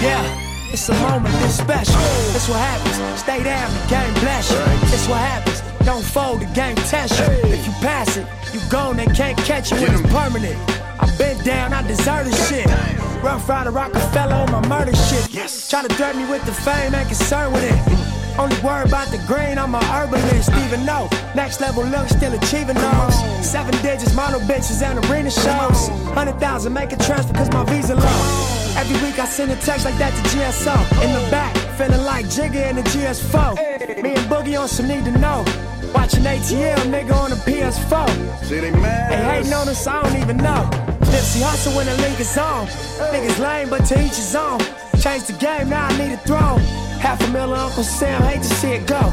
Yeah, 0.00 0.43
it's 0.74 0.88
a 0.88 0.94
moment 0.94 1.32
this 1.38 1.58
special. 1.58 1.94
That's 2.34 2.48
what 2.48 2.58
happens. 2.58 3.20
Stay 3.20 3.44
down, 3.44 3.70
the 3.72 3.86
game 3.88 4.12
bless 4.14 4.50
you. 4.50 4.58
That's 4.90 5.06
what 5.06 5.18
happens. 5.18 5.62
Don't 5.86 6.02
fold, 6.02 6.40
the 6.40 6.46
game 6.46 6.74
test 6.90 7.14
you. 7.20 7.30
If 7.54 7.64
you 7.64 7.72
pass 7.74 8.16
it, 8.16 8.26
you 8.52 8.60
gone, 8.68 8.96
they 8.96 9.06
can't 9.06 9.38
catch 9.38 9.70
you 9.70 9.76
when 9.76 9.92
it's 9.94 10.02
permanent. 10.10 10.58
I've 10.98 11.16
been 11.16 11.38
down, 11.44 11.72
I 11.72 11.86
deserve 11.86 12.26
this 12.26 12.48
shit. 12.48 12.66
Ruff 13.22 13.48
Ryder 13.48 13.70
Roc-A-Fella 13.70 14.34
on 14.34 14.50
my 14.50 14.66
murder 14.66 14.96
shit. 14.96 15.32
Yes. 15.32 15.70
Try 15.70 15.86
to 15.86 15.96
dirt 15.96 16.16
me 16.16 16.26
with 16.26 16.44
the 16.44 16.52
fame, 16.52 16.92
ain't 16.92 17.06
concerned 17.06 17.54
with 17.54 17.62
it. 17.62 17.78
Only 18.36 18.58
worry 18.66 18.82
about 18.82 19.08
the 19.14 19.18
green, 19.28 19.58
I'm 19.58 19.76
a 19.76 19.84
herbalist, 19.84 20.50
even 20.66 20.84
though 20.84 21.08
next 21.36 21.60
level 21.60 21.84
look 21.84 22.08
still 22.08 22.34
achieving 22.34 22.74
those. 22.74 23.16
Seven 23.46 23.70
digits, 23.80 24.12
model 24.16 24.40
bitches 24.40 24.82
and 24.82 24.98
arena 25.06 25.30
shows. 25.30 25.86
Hundred 26.18 26.40
thousand, 26.40 26.72
make 26.72 26.90
a 26.90 26.96
transfer 26.96 27.32
cause 27.32 27.50
my 27.52 27.62
visa 27.66 27.94
low. 27.94 28.63
Every 28.76 28.96
week 29.06 29.18
I 29.20 29.24
send 29.26 29.52
a 29.52 29.56
text 29.56 29.84
like 29.84 29.96
that 29.98 30.10
to 30.10 30.22
GSO. 30.30 30.74
In 31.04 31.12
the 31.12 31.30
back, 31.30 31.54
feeling 31.78 32.02
like 32.02 32.26
Jigga 32.26 32.70
in 32.70 32.76
the 32.76 32.82
GS4. 32.82 34.02
Me 34.02 34.14
and 34.14 34.26
Boogie 34.28 34.60
on 34.60 34.66
some 34.66 34.88
need 34.88 35.04
to 35.04 35.12
know. 35.12 35.44
Watching 35.94 36.24
ATL, 36.24 36.82
nigga 36.90 37.14
on 37.14 37.30
the 37.30 37.36
PS4. 37.36 38.44
See, 38.44 38.58
they 38.58 38.72
mad. 38.72 39.12
They 39.12 39.24
hating 39.24 39.52
on 39.52 39.68
us, 39.68 39.86
I 39.86 40.02
don't 40.02 40.20
even 40.20 40.38
know. 40.38 40.68
Nipsey 41.12 41.40
hustle 41.42 41.72
when 41.76 41.86
the 41.86 41.96
link 41.98 42.18
is 42.18 42.36
on. 42.36 42.66
Niggas 43.14 43.38
lame, 43.38 43.70
but 43.70 43.84
to 43.86 43.94
each 44.04 44.16
his 44.16 44.34
own. 44.34 44.58
Change 45.00 45.24
the 45.24 45.34
game, 45.34 45.68
now 45.70 45.86
I 45.86 45.96
need 45.96 46.12
a 46.12 46.16
throne. 46.18 46.58
Half 46.98 47.22
a 47.22 47.30
million 47.30 47.56
Uncle 47.58 47.84
Sam, 47.84 48.22
hate 48.22 48.42
to 48.42 48.54
see 48.56 48.72
it 48.72 48.88
go. 48.88 49.12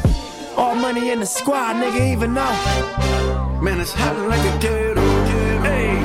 All 0.58 0.74
money 0.74 1.12
in 1.12 1.20
the 1.20 1.26
squad, 1.26 1.76
nigga 1.76 2.12
even 2.12 2.34
know. 2.34 2.52
Man, 3.62 3.80
it's 3.80 3.94
hot 3.94 4.18
like 4.28 4.40
a 4.40 4.58
ghetto. 4.60 5.02
Hey, 5.62 6.02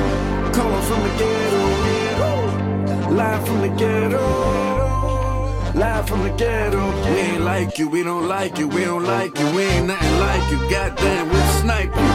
calling 0.53 0.83
from 0.83 1.01
the 1.01 1.09
ghetto. 1.17 1.86
Live 3.09 3.45
from 3.47 3.61
the 3.61 3.69
ghetto. 3.69 4.19
Live 5.73 6.07
from 6.07 6.23
the 6.23 6.29
ghetto. 6.31 6.91
We 7.09 7.17
ain't 7.19 7.41
like 7.43 7.77
you, 7.79 7.87
we 7.89 8.03
don't 8.03 8.27
like 8.27 8.57
you, 8.59 8.67
we 8.67 8.83
don't 8.83 9.05
like 9.05 9.37
you, 9.39 9.49
we 9.55 9.63
ain't 9.63 9.87
nothing 9.87 10.19
like 10.19 10.51
you. 10.51 10.57
Goddamn, 10.69 11.29
we'll 11.29 11.51
snipe 11.61 11.95
you. 11.95 12.07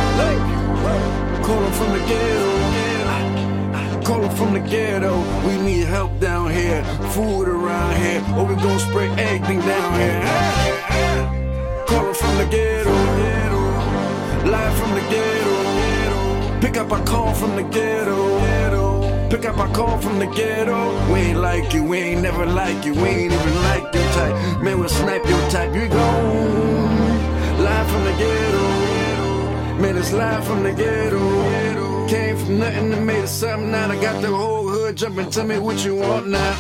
Calling 1.43 1.73
from 1.73 1.93
the 1.93 2.05
ghetto. 2.07 2.53
Calling 4.05 4.31
from 4.37 4.53
the 4.53 4.61
ghetto. 4.61 5.23
We 5.47 5.57
need 5.63 5.87
help 5.87 6.21
down 6.21 6.51
here, 6.51 6.85
food 7.15 7.49
around 7.49 7.97
here, 7.97 8.23
or 8.37 8.45
we 8.45 8.55
gon' 8.57 8.79
spray 8.79 9.09
everything 9.11 9.61
down 9.61 9.95
here. 9.99 10.25
Calling 11.87 12.15
from 12.15 12.37
the 12.37 12.47
ghetto. 12.51 12.93
Live 14.51 14.75
from 14.79 14.95
the 14.95 15.01
ghetto. 15.09 16.61
Pick 16.61 16.77
up 16.77 16.93
a 16.93 17.03
call 17.05 17.33
from 17.33 17.57
the 17.57 17.63
ghetto. 17.63 18.72
Pick 19.33 19.47
up 19.47 19.57
a 19.57 19.73
call 19.73 19.97
from 19.97 20.19
the 20.19 20.27
ghetto. 20.27 20.93
We 21.11 21.21
ain't 21.21 21.39
like 21.39 21.73
you, 21.73 21.83
we 21.83 21.97
ain't 21.97 22.21
never 22.21 22.45
like 22.45 22.85
you, 22.85 22.93
we 22.93 23.09
ain't 23.09 23.33
even 23.33 23.55
like 23.63 23.95
your 23.95 24.05
type. 24.13 24.63
Man, 24.63 24.79
we'll 24.79 24.91
snipe 24.91 25.27
your 25.27 25.41
type. 25.49 25.75
You 25.75 25.89
gone. 25.89 27.59
Live 27.65 27.91
from 27.91 28.05
the 28.05 28.13
ghetto. 28.23 29.81
Man, 29.81 29.97
it's 29.97 30.13
live 30.13 30.45
from 30.47 30.63
the 30.65 30.75
ghetto. 30.75 32.07
Came 32.09 32.37
from 32.37 32.59
nothing 32.59 32.93
and 32.93 33.07
made 33.07 33.25
it 33.25 33.29
something. 33.29 33.71
Now 33.71 33.91
I 33.91 33.99
got 34.03 34.21
the 34.21 34.29
whole 34.29 34.69
hood 34.69 34.97
jumping. 34.99 35.31
Tell 35.31 35.47
me 35.47 35.59
what 35.59 35.83
you 35.83 35.97
want 35.97 36.27
now. 36.27 36.53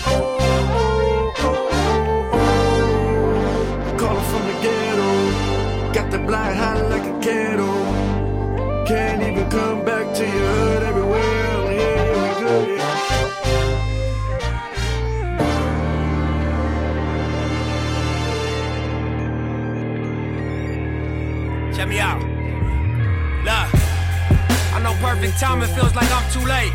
Calling 3.98 4.24
from 4.30 4.44
the 4.48 4.56
ghetto. 4.62 5.92
Got 5.92 6.10
the 6.10 6.20
block 6.20 6.54
hot 6.54 6.88
like 6.88 7.04
a 7.04 7.20
kettle. 7.20 7.84
Can't 8.86 9.22
even 9.22 9.50
come 9.50 9.84
back 9.84 10.14
to 10.14 10.22
your 10.22 10.54
hood 10.54 10.82
everywhere. 10.84 11.11
Check 21.82 21.88
me 21.88 21.98
out. 21.98 22.22
Look, 23.42 23.68
I 24.70 24.78
know 24.84 24.94
perfect 25.02 25.34
timing 25.40 25.66
feels 25.74 25.96
like 25.96 26.06
I'm 26.14 26.22
too 26.30 26.46
late. 26.46 26.70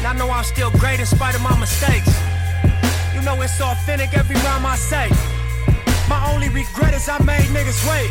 And 0.00 0.06
I 0.06 0.16
know 0.16 0.30
I'm 0.30 0.44
still 0.44 0.70
great 0.80 0.98
in 0.98 1.04
spite 1.04 1.34
of 1.34 1.42
my 1.42 1.52
mistakes. 1.60 2.08
You 3.12 3.20
know 3.20 3.36
it's 3.42 3.60
authentic 3.60 4.16
every 4.16 4.36
rhyme 4.36 4.64
I 4.64 4.76
say. 4.76 5.12
My 6.08 6.24
only 6.32 6.48
regret 6.48 6.94
is 6.94 7.06
I 7.06 7.20
made 7.20 7.52
niggas 7.52 7.84
wait. 7.84 8.08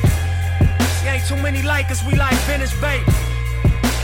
See, 1.01 1.09
ain't 1.09 1.25
too 1.25 1.41
many 1.41 1.63
like 1.63 1.89
us, 1.89 2.05
we 2.05 2.13
like 2.13 2.37
vintage 2.45 2.79
bait. 2.79 3.01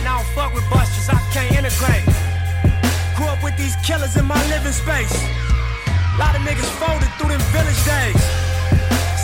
And 0.02 0.10
I 0.10 0.18
don't 0.18 0.26
fuck 0.34 0.52
with 0.56 0.68
busters, 0.74 1.14
I 1.14 1.22
can't 1.30 1.54
integrate. 1.54 2.10
Grew 3.14 3.30
up 3.30 3.44
with 3.44 3.56
these 3.56 3.76
killers 3.86 4.18
in 4.18 4.26
my 4.26 4.42
living 4.50 4.74
space. 4.74 5.14
Lot 6.18 6.34
of 6.34 6.42
niggas 6.42 6.74
folded 6.82 7.14
through 7.22 7.38
them 7.38 7.44
village 7.54 7.82
days. 7.86 8.18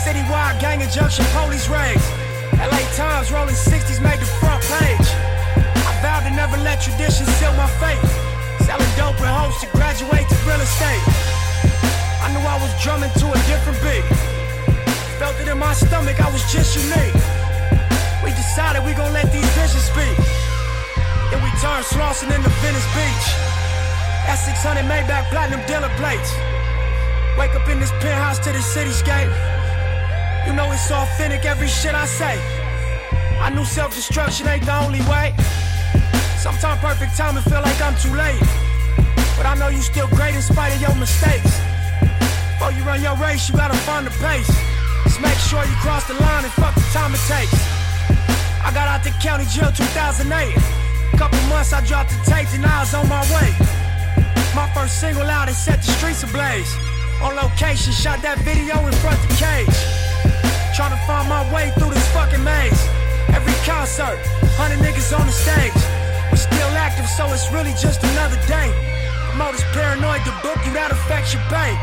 Citywide 0.06 0.60
gang 0.60 0.82
injunction, 0.82 1.26
police 1.34 1.66
raids. 1.66 2.19
LA 2.60 2.84
Times 2.92 3.32
rolling 3.32 3.56
60s 3.56 4.00
made 4.04 4.20
the 4.20 4.28
front 4.36 4.60
page. 4.68 5.08
I 5.88 5.92
vowed 6.04 6.28
to 6.28 6.32
never 6.36 6.60
let 6.60 6.84
tradition 6.84 7.24
seal 7.40 7.56
my 7.56 7.64
fate. 7.80 8.00
Selling 8.68 8.92
dope 9.00 9.16
and 9.24 9.32
hopes 9.32 9.64
to 9.64 9.68
graduate 9.72 10.28
to 10.28 10.36
real 10.44 10.60
estate. 10.60 11.04
I 12.20 12.28
knew 12.36 12.44
I 12.44 12.60
was 12.60 12.68
drumming 12.84 13.08
to 13.16 13.26
a 13.32 13.40
different 13.48 13.80
beat. 13.80 14.04
Felt 15.16 15.40
it 15.40 15.48
in 15.48 15.56
my 15.56 15.72
stomach, 15.72 16.20
I 16.20 16.28
was 16.28 16.44
just 16.52 16.76
unique. 16.76 17.16
We 18.20 18.30
decided 18.36 18.84
we 18.84 18.92
gon' 18.92 19.12
let 19.16 19.32
these 19.32 19.48
visions 19.56 19.88
speak. 19.88 20.16
Then 21.32 21.40
we 21.40 21.50
turned 21.64 21.88
Slauson 21.88 22.28
into 22.28 22.52
Venice 22.60 22.88
Beach. 22.92 23.26
That 24.28 24.36
600 24.36 24.84
Maybach 24.84 25.32
platinum 25.32 25.64
dealer 25.64 25.92
plates. 25.96 26.28
Wake 27.40 27.56
up 27.56 27.66
in 27.72 27.80
this 27.80 27.90
penthouse 28.04 28.38
to 28.44 28.52
the 28.52 28.60
cityscape. 28.60 29.59
You 30.50 30.56
know 30.56 30.72
it's 30.72 30.90
authentic, 30.90 31.44
every 31.46 31.68
shit 31.68 31.94
I 31.94 32.06
say. 32.06 32.34
I 33.38 33.54
knew 33.54 33.64
self-destruction 33.64 34.48
ain't 34.48 34.66
the 34.66 34.74
only 34.82 34.98
way. 35.06 35.30
Sometimes 36.42 36.82
perfect 36.82 37.16
timing 37.16 37.44
feel 37.46 37.62
like 37.62 37.78
I'm 37.78 37.94
too 38.02 38.10
late. 38.10 38.42
But 39.38 39.46
I 39.46 39.54
know 39.54 39.68
you 39.68 39.78
still 39.78 40.08
great 40.08 40.34
in 40.34 40.42
spite 40.42 40.74
of 40.74 40.82
your 40.82 40.96
mistakes. 40.98 41.54
Before 42.58 42.74
you 42.74 42.82
run 42.82 42.98
your 42.98 43.14
race, 43.22 43.46
you 43.48 43.54
gotta 43.54 43.78
find 43.86 44.04
the 44.04 44.10
pace. 44.18 44.50
Just 45.06 45.22
make 45.22 45.38
sure 45.38 45.62
you 45.62 45.76
cross 45.86 46.10
the 46.10 46.18
line 46.18 46.42
and 46.42 46.52
fuck 46.58 46.74
the 46.74 46.82
time 46.90 47.14
it 47.14 47.22
takes. 47.30 47.54
I 48.58 48.74
got 48.74 48.90
out 48.90 49.06
the 49.06 49.14
county 49.22 49.46
jail 49.46 49.70
2008. 49.70 50.34
Couple 51.14 51.38
months 51.46 51.72
I 51.72 51.78
dropped 51.86 52.10
the 52.10 52.18
tapes 52.26 52.58
and 52.58 52.66
I 52.66 52.82
was 52.82 52.92
on 52.92 53.06
my 53.06 53.22
way. 53.38 53.54
My 54.58 54.66
first 54.74 54.98
single 54.98 55.30
out 55.30 55.46
and 55.46 55.56
set 55.56 55.78
the 55.78 55.94
streets 55.94 56.24
ablaze. 56.24 56.74
On 57.22 57.38
location, 57.38 57.92
shot 57.94 58.18
that 58.26 58.42
video 58.42 58.74
in 58.82 58.92
front 58.98 59.22
the 59.30 59.34
cage. 59.38 60.09
Trying 60.80 60.96
to 60.96 61.04
find 61.04 61.28
my 61.28 61.44
way 61.52 61.68
through 61.76 61.92
this 61.92 62.08
fucking 62.16 62.40
maze. 62.40 62.80
Every 63.36 63.52
concert, 63.68 64.16
hundred 64.56 64.80
niggas 64.80 65.12
on 65.12 65.28
the 65.28 65.36
stage. 65.44 65.76
We 66.32 66.40
still 66.40 66.72
active, 66.72 67.04
so 67.04 67.28
it's 67.36 67.52
really 67.52 67.76
just 67.76 68.00
another 68.00 68.40
day. 68.48 68.72
Promoters 69.28 69.60
paranoid 69.76 70.24
to 70.24 70.32
book 70.40 70.56
you, 70.64 70.72
that 70.72 70.88
affects 70.88 71.36
your 71.36 71.44
pay. 71.52 71.76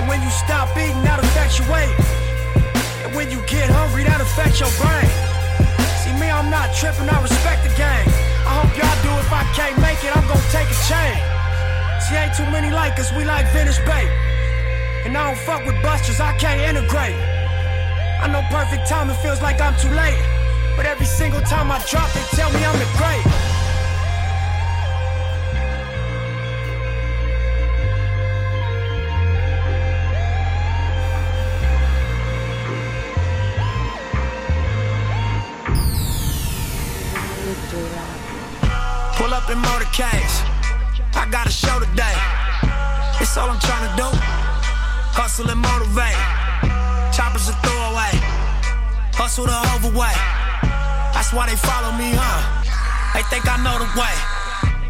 And 0.00 0.08
when 0.08 0.24
you 0.24 0.32
stop 0.32 0.72
eating, 0.72 1.04
that 1.04 1.20
affects 1.20 1.60
your 1.60 1.68
weight. 1.68 1.92
And 3.04 3.12
when 3.12 3.28
you 3.28 3.44
get 3.44 3.68
hungry, 3.68 4.08
that 4.08 4.24
affects 4.24 4.56
your 4.56 4.72
brain. 4.80 5.12
See 6.00 6.16
me, 6.16 6.32
I'm 6.32 6.48
not 6.48 6.72
tripping, 6.72 7.12
I 7.12 7.20
respect 7.20 7.60
the 7.60 7.76
game. 7.76 8.08
I 8.48 8.56
hope 8.56 8.72
y'all 8.72 9.00
do 9.04 9.12
if 9.20 9.28
I 9.28 9.44
can't 9.52 9.76
make 9.84 10.00
it, 10.00 10.16
I'm 10.16 10.24
gonna 10.24 10.40
take 10.48 10.64
a 10.64 10.78
chain. 10.88 11.20
See, 12.08 12.16
ain't 12.16 12.32
too 12.32 12.48
many 12.48 12.72
like 12.72 12.96
us, 12.96 13.12
we 13.12 13.28
like 13.28 13.44
vintage 13.52 13.84
bait. 13.84 14.08
And 15.04 15.12
I 15.12 15.28
don't 15.28 15.40
fuck 15.44 15.68
with 15.68 15.76
busters, 15.84 16.24
I 16.24 16.32
can't 16.40 16.64
integrate. 16.64 17.31
I 18.22 18.28
know 18.28 18.42
perfect 18.50 18.88
timing 18.88 19.16
feels 19.16 19.42
like 19.42 19.60
I'm 19.60 19.76
too 19.80 19.90
late. 19.90 20.22
But 20.76 20.86
every 20.86 21.06
single 21.06 21.40
time 21.40 21.72
I 21.72 21.84
drop, 21.90 22.08
they 22.12 22.22
tell 22.36 22.52
me 22.52 22.64
I'm 22.64 22.78
the 22.78 22.86
great. 22.96 23.24
Pull 39.16 39.34
up 39.34 39.50
in 39.50 39.58
motorcades. 39.58 40.34
I 41.14 41.28
got 41.28 41.48
a 41.48 41.50
show 41.50 41.80
today. 41.80 42.14
It's 43.20 43.36
all 43.36 43.50
I'm 43.50 43.58
trying 43.58 43.90
to 43.90 43.96
do. 43.96 44.08
Hustle 45.12 45.50
and 45.50 45.60
motivate. 45.60 46.16
Choppers 47.12 47.48
a 47.48 47.52
throwaway. 47.54 47.81
Hustle 49.14 49.46
the 49.46 49.58
overweight. 49.76 50.20
That's 51.12 51.32
why 51.32 51.46
they 51.48 51.56
follow 51.56 51.92
me, 51.92 52.12
huh? 52.16 52.62
They 53.14 53.22
think 53.28 53.44
I 53.46 53.60
know 53.62 53.76
the 53.78 53.88
way. 53.94 54.14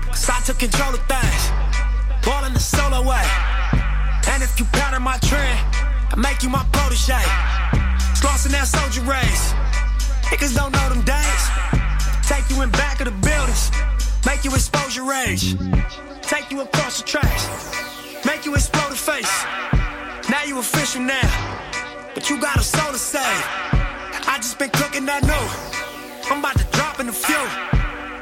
Cause 0.09 0.31
I 0.31 0.41
took 0.47 0.59
control 0.59 0.95
of 0.95 1.03
things. 1.11 1.43
Ballin' 2.25 2.55
the 2.55 2.61
solo 2.61 3.03
way. 3.03 3.27
And 4.31 4.43
if 4.43 4.59
you 4.59 4.65
pattern 4.73 5.03
my 5.03 5.19
trend, 5.19 5.59
I 6.11 6.17
make 6.17 6.43
you 6.43 6.49
my 6.49 6.65
protege. 6.73 7.19
Slossin' 8.15 8.53
that 8.53 8.71
soldier 8.71 9.03
race. 9.03 9.53
Niggas 10.31 10.55
don't 10.55 10.73
know 10.73 10.89
them 10.89 11.03
days. 11.03 11.45
Take 12.25 12.49
you 12.49 12.63
in 12.63 12.71
back 12.71 13.01
of 13.01 13.07
the 13.07 13.17
buildings. 13.27 13.71
Make 14.25 14.45
you 14.45 14.55
expose 14.55 14.95
your 14.97 15.05
rage. 15.05 15.57
Take 16.23 16.51
you 16.51 16.63
across 16.63 17.03
the 17.03 17.07
tracks. 17.07 17.45
Make 18.25 18.47
you 18.47 18.55
explode 18.55 18.91
the 18.91 18.97
face. 18.97 19.45
Now 20.31 20.45
you 20.47 20.59
official 20.59 21.03
now. 21.03 21.29
But 22.15 22.31
you 22.31 22.41
got 22.41 22.57
a 22.57 22.63
soul 22.63 22.93
to 22.93 22.99
save. 22.99 23.45
I 24.27 24.37
just 24.37 24.59
been 24.59 24.71
cooking 24.71 25.07
that 25.07 25.23
new. 25.23 25.45
I'm 26.31 26.39
about 26.41 26.59
to 26.59 26.65
drop 26.77 27.01
in 27.01 27.09
a 27.09 27.13
few. 27.13 27.43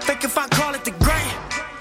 Think 0.06 0.24
if 0.24 0.38
I 0.38 0.46
call 0.48 0.74
it 0.74 0.84
the 0.84 0.92
great, 0.92 1.32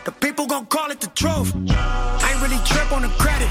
the 0.05 0.11
people 0.11 0.47
gon' 0.47 0.65
call 0.65 0.89
it 0.91 0.99
the 0.99 1.07
truth. 1.07 1.53
I 1.69 2.31
ain't 2.31 2.41
really 2.41 2.61
trip 2.65 2.91
on 2.91 3.03
the 3.03 3.13
credit. 3.21 3.49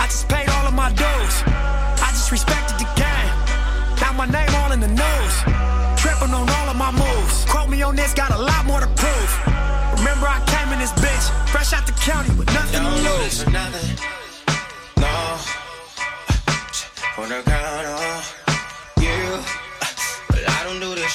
I 0.00 0.06
just 0.06 0.28
paid 0.28 0.48
all 0.48 0.66
of 0.66 0.74
my 0.74 0.90
dues. 0.90 1.34
I 1.46 2.08
just 2.10 2.30
respected 2.30 2.65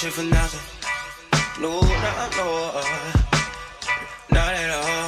shit 0.01 0.13
for 0.13 0.23
nothing. 0.23 1.61
No, 1.61 1.79
no, 1.79 2.29
no. 2.37 2.71
Uh, 2.73 3.11
not 4.31 4.53
at 4.53 4.69
all. 4.71 5.00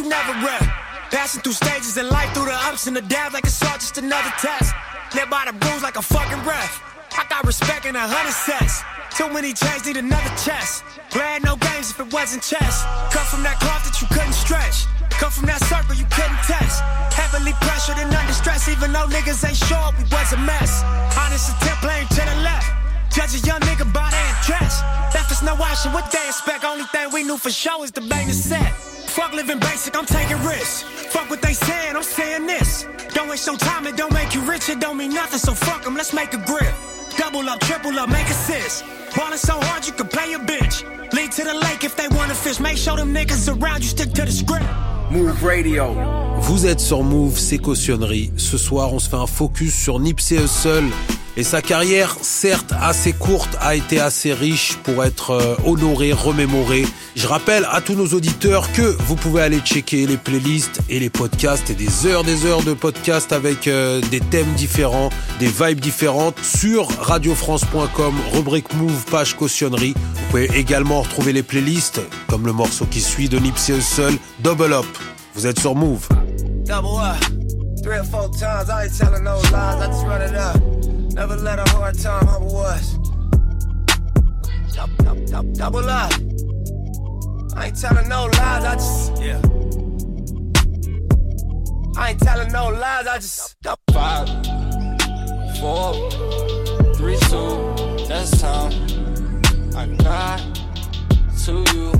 You 0.00 0.08
never 0.08 0.32
read. 0.44 0.64
Passing 1.10 1.42
through 1.42 1.52
stages 1.52 1.96
in 1.96 2.08
life, 2.08 2.32
through 2.32 2.46
the 2.46 2.58
ups 2.68 2.86
and 2.86 2.96
the 2.96 3.02
downs, 3.02 3.34
like 3.34 3.44
it's 3.44 3.60
all 3.62 3.76
just 3.76 3.98
another 3.98 4.32
test. 4.40 4.72
Live 5.14 5.28
by 5.28 5.44
the 5.44 5.54
rules 5.66 5.82
like 5.82 5.96
a 5.96 6.02
fucking 6.02 6.40
ref. 6.46 6.72
I 7.18 7.26
got 7.28 7.44
respect 7.44 7.84
in 7.84 7.96
a 7.96 8.06
hundred 8.06 8.32
sets. 8.32 8.80
Too 9.18 9.28
many 9.28 9.52
chains 9.52 9.84
need 9.84 9.98
another 9.98 10.32
chest. 10.40 10.84
Playing 11.10 11.42
no 11.42 11.56
games 11.56 11.90
if 11.90 11.98
it 12.00 12.12
wasn't 12.12 12.42
chess. 12.42 12.86
Cut 13.12 13.26
from 13.26 13.42
that 13.42 13.58
cloth 13.60 13.84
that 13.84 13.98
you 14.00 14.06
couldn't 14.08 14.32
stretch. 14.32 14.86
Come 15.18 15.32
from 15.34 15.46
that 15.50 15.60
circle 15.66 15.92
you 15.98 16.06
couldn't 16.08 16.40
test. 16.46 16.80
Heavily 17.12 17.52
pressured 17.60 17.98
and 17.98 18.08
under 18.14 18.32
stress, 18.32 18.68
even 18.70 18.92
though 18.92 19.10
niggas 19.10 19.42
ain't 19.44 19.58
sure 19.58 19.90
we 19.98 20.04
was 20.08 20.32
a 20.32 20.38
mess. 20.38 20.80
Honest 21.18 21.50
attempt 21.58 21.82
playing 21.82 22.08
to 22.14 22.22
the 22.22 22.36
left. 22.46 22.70
Judge 23.12 23.34
a 23.34 23.40
young 23.44 23.60
nigga 23.66 23.84
by 23.92 24.08
their 24.08 24.32
dress. 24.46 24.80
Us 25.40 25.46
no 25.46 25.54
option, 25.54 25.92
what 25.92 26.10
they 26.10 26.26
expect? 26.26 26.64
Only 26.64 26.84
thing 26.86 27.12
we 27.12 27.22
knew 27.22 27.36
for 27.36 27.50
sure 27.50 27.84
is 27.84 27.90
the 27.92 28.00
bang 28.00 28.26
the 28.28 28.34
set. 28.34 28.72
Fuck 29.10 29.32
living 29.34 29.58
basic, 29.58 29.96
I'm 29.96 30.06
taking 30.06 30.40
risks. 30.44 30.82
Fuck 31.12 31.28
what 31.30 31.42
they 31.42 31.52
saying, 31.52 31.96
I'm 31.96 32.02
saying 32.02 32.46
this. 32.46 32.86
Don't 33.12 33.28
waste 33.28 33.46
your 33.46 33.56
time, 33.56 33.86
it 33.86 33.96
don't 33.96 34.12
make 34.12 34.34
you 34.34 34.40
rich, 34.42 34.68
it 34.68 34.78
don't 34.78 34.96
mean 34.96 35.12
nothing, 35.12 35.40
so 35.40 35.52
fuck 35.52 35.82
them, 35.82 35.94
let's 35.96 36.12
make 36.14 36.32
a 36.32 36.38
grip. 36.38 36.72
Double 37.18 37.48
up, 37.48 37.58
triple 37.60 37.98
up, 37.98 38.08
make 38.08 38.28
assists. 38.28 38.84
Ballin' 39.16 39.36
so 39.36 39.58
hard 39.60 39.84
you 39.84 39.92
can 39.92 40.06
play 40.06 40.32
a 40.34 40.38
bitch. 40.38 40.84
Lead 41.12 41.32
to 41.32 41.42
the 41.42 41.54
lake 41.54 41.82
if 41.82 41.96
they 41.96 42.06
wanna 42.16 42.34
fish. 42.34 42.60
Make 42.60 42.76
sure 42.76 42.96
them 42.96 43.12
niggas 43.12 43.48
around 43.48 43.82
you 43.82 43.88
stick 43.88 44.12
to 44.12 44.24
the 44.24 44.30
script. 44.30 44.64
Move 45.10 45.42
Radio. 45.42 45.96
Vous 46.38 46.66
êtes 46.66 46.78
sur 46.78 47.02
Move, 47.02 47.36
c'est 47.36 47.58
cautionnerie. 47.58 48.32
Ce 48.36 48.56
soir, 48.56 48.92
on 48.92 49.00
se 49.00 49.08
fait 49.08 49.16
un 49.16 49.26
focus 49.26 49.74
sur 49.74 49.98
Nipsey 49.98 50.36
Hussle. 50.36 50.88
Et 51.36 51.44
sa 51.44 51.62
carrière, 51.62 52.16
certes 52.22 52.72
assez 52.80 53.12
courte, 53.12 53.56
a 53.60 53.74
été 53.74 54.00
assez 54.00 54.32
riche 54.32 54.76
pour 54.82 55.04
être 55.04 55.30
euh, 55.30 55.54
honorée, 55.64 56.12
remémorée. 56.12 56.86
Je 57.14 57.26
rappelle 57.26 57.66
à 57.70 57.80
tous 57.80 57.94
nos 57.94 58.08
auditeurs 58.08 58.70
que 58.72 58.96
vous 59.06 59.14
pouvez 59.14 59.42
aller 59.42 59.60
checker 59.60 60.06
les 60.06 60.16
playlists 60.16 60.80
et 60.88 60.98
les 60.98 61.10
podcasts 61.10 61.70
et 61.70 61.74
des 61.74 62.06
heures, 62.06 62.24
des 62.24 62.46
heures 62.46 62.62
de 62.62 62.74
podcasts 62.74 63.32
avec 63.32 63.68
euh, 63.68 64.00
des 64.10 64.20
thèmes 64.20 64.52
différents, 64.54 65.10
des 65.38 65.46
vibes 65.46 65.80
différentes 65.80 66.38
sur 66.42 66.88
radiofrance.com, 67.00 68.14
rubrique 68.32 68.74
Move, 68.74 69.04
page 69.10 69.36
cautionnerie. 69.36 69.94
Vous 69.96 70.26
pouvez 70.30 70.50
également 70.58 71.02
retrouver 71.02 71.32
les 71.32 71.42
playlists 71.42 72.00
comme 72.28 72.44
le 72.46 72.52
morceau 72.52 72.86
qui 72.86 73.00
suit 73.00 73.28
de 73.28 73.38
Nipsey 73.38 73.76
Hussle, 73.76 74.16
Double 74.40 74.72
Up. 74.72 74.86
Vous 75.34 75.46
êtes 75.46 75.60
sur 75.60 75.74
Move. 75.74 76.08
Double 76.64 77.00
up. 77.00 77.16
Times, 78.38 78.68
I 78.68 78.84
ain't 78.84 78.96
telling 78.96 79.24
no 79.24 79.36
lies, 79.36 79.80
I 79.80 79.86
just 79.86 80.04
up. 80.36 80.79
Never 81.14 81.36
let 81.36 81.58
a 81.58 81.68
hard 81.70 81.98
time 81.98 82.26
humble 82.26 82.56
us. 82.58 82.94
Dou- 84.74 85.04
dou- 85.04 85.26
dou- 85.26 85.52
Double 85.54 85.88
up. 85.88 86.12
I 87.56 87.66
ain't 87.66 87.80
telling 87.80 88.08
no 88.08 88.26
lies, 88.26 88.64
I 88.64 88.74
just, 88.74 89.22
yeah. 89.22 89.40
I 91.96 92.10
ain't 92.10 92.20
telling 92.20 92.52
no 92.52 92.68
lies, 92.68 93.06
I 93.06 93.16
just. 93.16 93.56
Five, 93.92 94.28
four, 95.58 96.10
three, 96.94 97.18
two, 97.28 97.74
that's 98.08 98.40
time. 98.40 98.72
I 99.76 99.86
got 99.98 100.38
to 101.44 101.64
you 101.74 101.92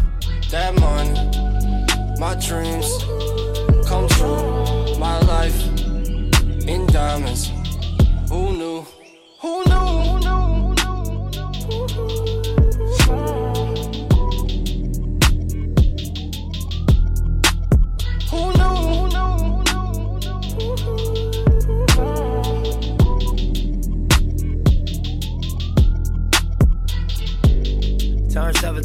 that 0.50 0.78
money. 0.80 1.14
My 2.18 2.34
dreams 2.36 2.86
come 3.88 4.08
true. 4.08 4.98
My 4.98 5.18
life 5.20 5.61
in 6.66 6.86
diamonds. 6.86 7.50
Who 8.28 8.52
knew? 8.52 8.79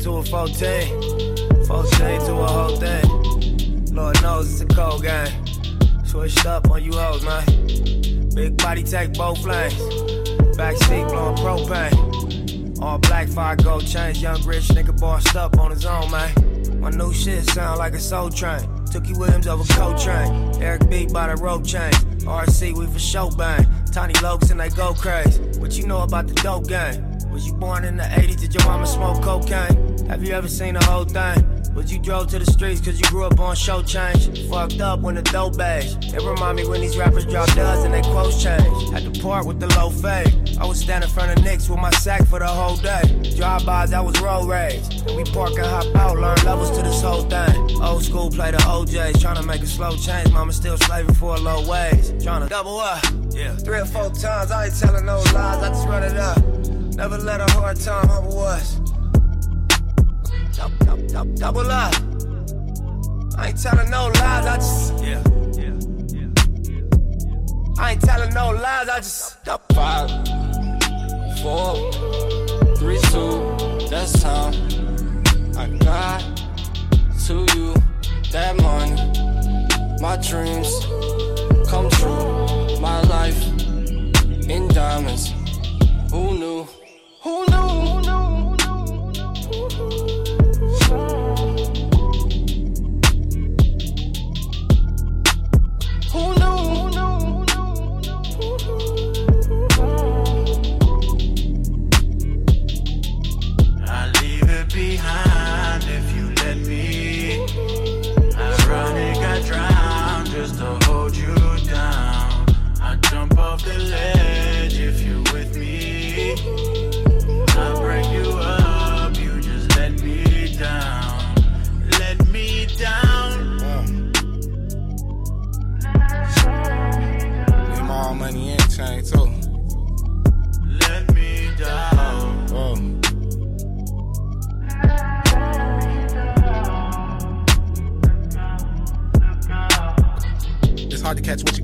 To 0.05 0.17
a 0.17 0.23
14. 0.23 1.65
14 1.65 1.97
to 2.27 2.33
a 2.33 2.47
whole 2.47 2.77
thing. 2.77 3.85
Lord 3.95 4.21
knows 4.21 4.51
it's 4.51 4.61
a 4.61 4.67
cold 4.67 5.01
game. 5.01 6.05
Switched 6.05 6.45
up 6.45 6.69
on 6.69 6.83
you 6.83 6.91
hoes, 6.93 7.25
man. 7.25 7.43
Big 8.35 8.55
body 8.55 8.83
take 8.83 9.13
both 9.13 9.43
lanes. 9.43 9.73
Backseat 10.57 11.09
blowing 11.09 11.35
propane. 11.37 12.79
All 12.83 12.99
black 12.99 13.27
fire 13.29 13.55
gold 13.55 13.87
chains. 13.87 14.21
Young 14.21 14.43
rich 14.45 14.65
nigga 14.65 14.95
bossed 14.99 15.35
up 15.35 15.57
on 15.57 15.71
his 15.71 15.87
own, 15.87 16.11
man. 16.11 16.79
My 16.79 16.91
new 16.91 17.11
shit 17.11 17.43
sound 17.49 17.79
like 17.79 17.95
a 17.95 17.99
soul 17.99 18.29
train. 18.29 18.61
Tookie 18.91 19.17
Williams 19.17 19.47
over 19.47 19.63
Coltrane. 19.73 20.61
Eric 20.61 20.87
B 20.87 21.07
by 21.07 21.33
the 21.33 21.41
rope 21.41 21.65
chain. 21.65 21.91
RC, 22.21 22.77
we 22.77 22.85
for 22.85 22.99
show 22.99 23.31
bang. 23.31 23.65
Tiny 23.91 24.13
lokes 24.15 24.51
and 24.51 24.59
they 24.59 24.69
go 24.69 24.93
crazy. 24.93 25.41
What 25.59 25.75
you 25.75 25.87
know 25.87 26.03
about 26.03 26.27
the 26.27 26.35
dope 26.35 26.67
game? 26.67 27.14
Was 27.35 27.47
you 27.47 27.53
born 27.53 27.83
in 27.83 27.97
the 27.97 28.03
80s? 28.03 28.39
Did 28.39 28.53
your 28.53 28.63
mama 28.63 28.87
smoke 28.87 29.21
cocaine? 29.21 30.07
Have 30.07 30.23
you 30.23 30.31
ever 30.31 30.47
seen 30.47 30.75
the 30.75 30.83
whole 30.85 31.03
thing? 31.03 31.43
Was 31.75 31.91
you 31.91 31.99
drove 31.99 32.27
to 32.27 32.39
the 32.39 32.45
streets 32.45 32.79
cause 32.79 32.97
you 32.97 33.05
grew 33.09 33.25
up 33.25 33.37
on 33.41 33.57
show 33.57 33.83
change? 33.83 34.47
Fucked 34.49 34.79
up 34.79 35.01
when 35.01 35.15
the 35.15 35.21
dope 35.21 35.59
age. 35.59 35.97
It 36.13 36.23
remind 36.23 36.55
me 36.55 36.65
when 36.65 36.79
these 36.79 36.95
rappers 36.97 37.25
drop 37.25 37.53
duds 37.53 37.83
and 37.83 37.93
they 37.93 38.01
quotes 38.03 38.41
change. 38.41 38.89
Had 38.93 39.13
to 39.13 39.21
part 39.21 39.45
with 39.45 39.59
the 39.59 39.67
low 39.77 39.89
fade. 39.89 40.57
I 40.61 40.65
was 40.65 40.79
standing 40.79 41.09
in 41.09 41.13
front 41.13 41.37
of 41.37 41.43
Knicks 41.43 41.67
with 41.67 41.79
my 41.79 41.91
sack 41.91 42.25
for 42.25 42.39
the 42.39 42.47
whole 42.47 42.77
day. 42.77 43.03
Drive-bys, 43.35 43.91
I 43.91 43.99
was 43.99 44.17
road 44.21 44.47
rage. 44.47 45.03
And 45.05 45.17
we 45.17 45.25
park 45.25 45.55
and 45.57 45.65
hop 45.65 45.93
out, 45.93 46.15
learn 46.17 46.37
levels 46.45 46.71
to 46.77 46.83
this 46.83 47.01
whole 47.01 47.23
thing. 47.23 47.81
Old 47.81 48.05
school 48.05 48.29
play 48.31 48.51
the 48.51 48.59
OJs, 48.59 49.19
trying 49.19 49.35
to 49.35 49.43
make 49.43 49.61
a 49.61 49.67
slow 49.67 49.97
change. 49.97 50.31
Mama 50.31 50.53
still 50.53 50.77
slaving 50.77 51.15
for 51.15 51.35
a 51.35 51.39
low 51.41 51.67
wage. 51.69 52.23
Trying 52.23 52.43
to 52.43 52.47
double 52.47 52.79
up. 52.79 53.03
Yeah. 53.31 53.53
Three 53.57 53.79
or 53.79 53.85
four 53.85 54.09
times, 54.11 54.51
I 54.51 54.67
ain't 54.67 54.79
telling 54.79 55.05
no 55.05 55.17
lies, 55.17 55.61
I 55.61 55.67
just 55.67 55.85
run. 55.89 56.04
Never 57.07 57.23
let 57.23 57.39
a 57.39 57.51
hard 57.53 57.79
time 57.79 58.07
humble 58.07 58.39
us. 58.39 58.79
Dou- 60.57 60.85
dou- 60.85 61.07
dou- 61.07 61.35
Double 61.35 61.69
up. 61.69 61.93
I 63.37 63.49
ain't 63.49 63.61
telling 63.61 63.91
no 63.91 64.07
lies, 64.07 64.45
I 64.47 64.55
just. 64.55 64.93
Yeah. 65.03 65.21
I 67.77 67.91
ain't 67.91 68.01
telling 68.01 68.33
no 68.33 68.49
lies, 68.49 68.89
I 68.89 68.97
just. 68.97 69.37
Five, 69.75 70.09
four, 71.43 71.91
three, 72.77 72.97
two, 73.11 73.55
that's 73.87 74.23
time. 74.23 74.55
I 75.55 75.67
got 75.85 76.23
to 77.27 77.45
you 77.55 77.75
that 78.31 78.55
money. 78.63 78.95
My 80.01 80.17
dreams 80.17 80.71
come 81.69 81.87
true. 81.91 82.79
My 82.79 82.99
life 83.01 83.39
in 84.49 84.67
diamonds. 84.69 85.31
Who 86.09 86.39
knew? 86.39 86.67
Who 87.25 87.54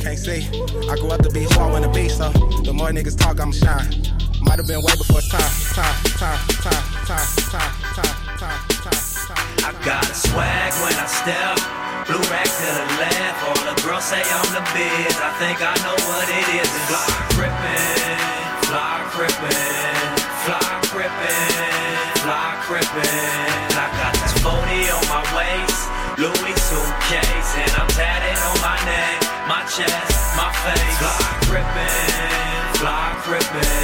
can't 0.02 0.18
see. 0.18 0.42
I 0.90 0.98
grew 0.98 1.14
up 1.14 1.22
the 1.22 1.30
beach, 1.30 1.50
so 1.54 1.62
I 1.62 1.70
wanna 1.70 1.92
be 1.94 2.10
so. 2.10 2.30
The 2.66 2.74
more 2.74 2.90
niggas 2.90 3.18
talk, 3.18 3.40
I'ma 3.40 3.54
shine. 3.54 4.02
Might 4.42 4.58
have 4.58 4.66
been 4.66 4.82
way 4.82 4.96
before 4.98 5.22
it's 5.22 5.30
time, 5.30 5.46
time, 5.78 5.98
time, 6.18 6.42
time, 6.66 6.86
time, 7.06 7.30
time, 7.54 7.74
time, 7.94 8.62
time, 8.82 9.02
time. 9.30 9.46
I 9.62 9.72
got 9.86 10.10
swag 10.10 10.74
when 10.82 10.98
I 10.98 11.06
step. 11.06 11.56
Blue 12.10 12.26
rack 12.34 12.50
to 12.50 12.70
the 12.82 12.88
left. 12.98 13.38
All 13.46 13.62
the 13.62 13.78
girls 13.86 14.06
say 14.10 14.18
I'm 14.26 14.50
the 14.58 14.66
biz. 14.74 15.16
I 15.22 15.32
think 15.38 15.62
I 15.62 15.74
know 15.86 15.98
what 16.10 16.26
it 16.26 16.48
is. 16.58 16.66
It's 16.66 16.90
fly 16.90 17.22
crippin', 17.38 18.18
fly 18.66 19.06
crippin', 19.14 20.18
fly 20.42 20.66
crippin', 20.90 22.26
fly 22.26 22.50
crippin'. 22.66 23.70
I 23.78 23.86
got 24.02 24.14
this 24.18 24.34
40 24.42 24.50
on 24.98 25.06
my 25.14 25.22
waist, 25.38 25.82
Louis 26.18 26.58
suitcase, 26.58 27.52
and 27.62 27.72
I'm 27.78 27.91
face. 30.64 30.98
Fly 31.02 31.40
crippin', 31.48 32.78
fly 32.78 33.16
crippin', 33.26 33.81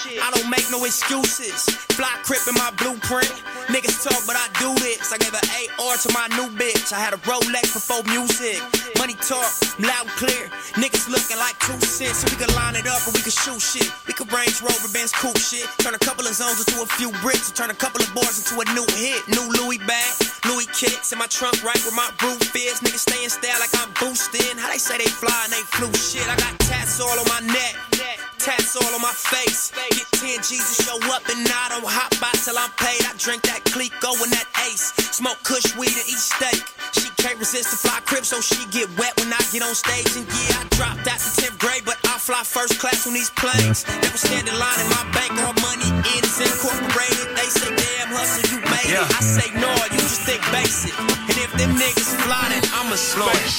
shit. 0.00 0.18
I 0.22 0.30
don't 0.32 0.48
make 0.48 0.64
no 0.70 0.84
excuses. 0.84 1.68
Fly 1.96 2.10
crip 2.24 2.40
in 2.48 2.54
my 2.56 2.72
blueprint. 2.80 3.30
Niggas 3.68 4.02
talk, 4.02 4.20
but 4.26 4.36
I 4.36 4.46
do 4.56 4.72
this. 4.80 5.12
I 5.12 5.18
gave 5.20 5.34
an 5.36 5.44
AR 5.78 5.96
to 5.96 6.08
my 6.16 6.26
new 6.36 6.48
bitch. 6.56 6.92
I 6.92 6.98
had 6.98 7.12
a 7.12 7.20
Rolex 7.28 7.76
before 7.76 8.02
music. 8.08 8.58
Money 8.96 9.14
talk, 9.20 9.48
loud 9.78 10.08
and 10.08 10.16
clear. 10.16 10.48
Niggas 10.80 11.08
looking 11.08 11.36
like 11.36 11.56
two 11.60 11.76
cents. 11.84 12.24
So 12.24 12.32
we 12.32 12.36
could 12.40 12.52
line 12.56 12.76
it 12.76 12.86
up 12.88 13.00
and 13.04 13.12
we 13.12 13.20
could 13.20 13.36
shoot 13.36 13.60
shit. 13.60 13.88
We 14.08 14.12
could 14.16 14.32
Range 14.32 14.56
Rover, 14.62 14.88
Benz, 14.92 15.12
coupe 15.12 15.38
shit. 15.38 15.68
Turn 15.84 15.94
a 15.94 16.02
couple 16.02 16.26
of 16.26 16.34
zones 16.34 16.60
into 16.60 16.80
a 16.80 16.86
few 16.86 17.12
bricks. 17.20 17.52
Turn 17.52 17.70
a 17.70 17.76
couple 17.76 18.00
of 18.00 18.08
bars 18.14 18.40
into 18.40 18.56
a 18.60 18.66
new 18.72 18.86
hit. 18.96 19.20
New 19.28 19.44
Louis 19.60 19.78
bag, 19.84 20.12
Louis 20.48 20.66
kicks 20.72 21.12
in 21.12 21.18
my 21.18 21.28
trunk 21.28 21.62
right 21.64 21.80
where 21.84 21.96
my 21.96 22.08
roof 22.24 22.40
is. 22.56 22.80
Niggas 22.80 23.04
stay 23.04 23.24
in 23.24 23.30
style 23.30 23.60
like 23.60 23.74
I'm 23.76 23.92
boosting. 24.00 24.56
How 24.56 24.72
they 24.72 24.80
say 24.80 24.96
they 24.98 25.10
fly 25.10 25.36
and 25.44 25.52
they 25.52 25.64
flew 25.76 25.92
shit. 25.92 26.26
I 26.28 26.36
got 26.36 26.58
tats 26.60 27.00
all 27.00 27.12
on 27.12 27.26
my 27.28 27.40
neck. 27.52 28.29
Tats 28.40 28.72
all 28.72 28.88
on 28.96 29.04
my 29.04 29.12
face. 29.12 29.68
Get 29.92 30.08
10 30.16 30.40
G's 30.40 30.64
to 30.72 30.88
show 30.88 30.96
up 31.12 31.20
and 31.28 31.44
I 31.44 31.76
don't 31.76 31.84
hop 31.84 32.08
by 32.24 32.32
till 32.40 32.56
I'm 32.56 32.72
paid. 32.80 33.04
I 33.04 33.12
drink 33.20 33.44
that 33.44 33.68
Clicquot 33.68 34.16
and 34.16 34.32
that 34.32 34.48
Ace. 34.64 34.96
Smoke 35.12 35.36
Kush 35.44 35.76
weed 35.76 35.92
and 35.92 36.08
eat 36.08 36.16
steak. 36.16 36.64
She 36.96 37.12
can't 37.20 37.36
resist 37.36 37.68
the 37.68 37.76
fly 37.76 38.00
crib, 38.08 38.24
so 38.24 38.40
she 38.40 38.56
get 38.72 38.88
wet 38.96 39.12
when 39.20 39.28
I 39.28 39.44
get 39.52 39.60
on 39.60 39.76
stage. 39.76 40.08
And 40.16 40.24
yeah, 40.24 40.56
I 40.56 40.64
dropped 40.72 41.04
out 41.04 41.20
the 41.20 41.32
10th 41.36 41.60
grade, 41.60 41.84
but 41.84 42.00
I 42.08 42.16
fly 42.16 42.40
first 42.40 42.80
class 42.80 43.04
on 43.04 43.12
these 43.12 43.28
planes. 43.36 43.84
Never 44.00 44.16
stand 44.16 44.48
in 44.48 44.56
line 44.56 44.80
in 44.80 44.88
my 44.88 45.04
bank, 45.12 45.36
all 45.44 45.52
money 45.60 45.92
in 45.92 46.22
is 46.24 46.40
incorporated. 46.40 47.36
They 47.36 47.44
say, 47.52 47.68
damn, 47.76 48.08
hustle, 48.08 48.56
you 48.56 48.64
made 48.64 48.88
it. 48.88 49.04
I 49.04 49.20
say, 49.20 49.52
no, 49.60 49.68
you 49.92 50.00
just 50.00 50.24
think 50.24 50.40
basic. 50.48 50.96
And 50.96 51.36
if 51.44 51.52
them 51.60 51.76
niggas 51.76 52.16
fly, 52.24 52.48
then 52.48 52.64
I'ma 52.72 52.96
slow 52.96 53.28
it. 53.28 53.52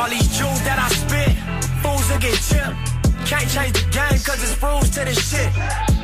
All 0.00 0.08
these 0.08 0.32
jewels 0.32 0.64
that 0.64 0.80
I 0.80 0.88
spit, 0.96 1.36
fools 1.84 2.08
will 2.08 2.24
get 2.24 2.40
chipped. 2.40 2.95
Can't 3.26 3.50
change 3.50 3.74
the 3.74 3.82
game 3.90 4.22
cause 4.22 4.38
it's 4.38 4.54
rules 4.62 4.88
to 4.90 5.04
this 5.04 5.18
shit. 5.18 5.50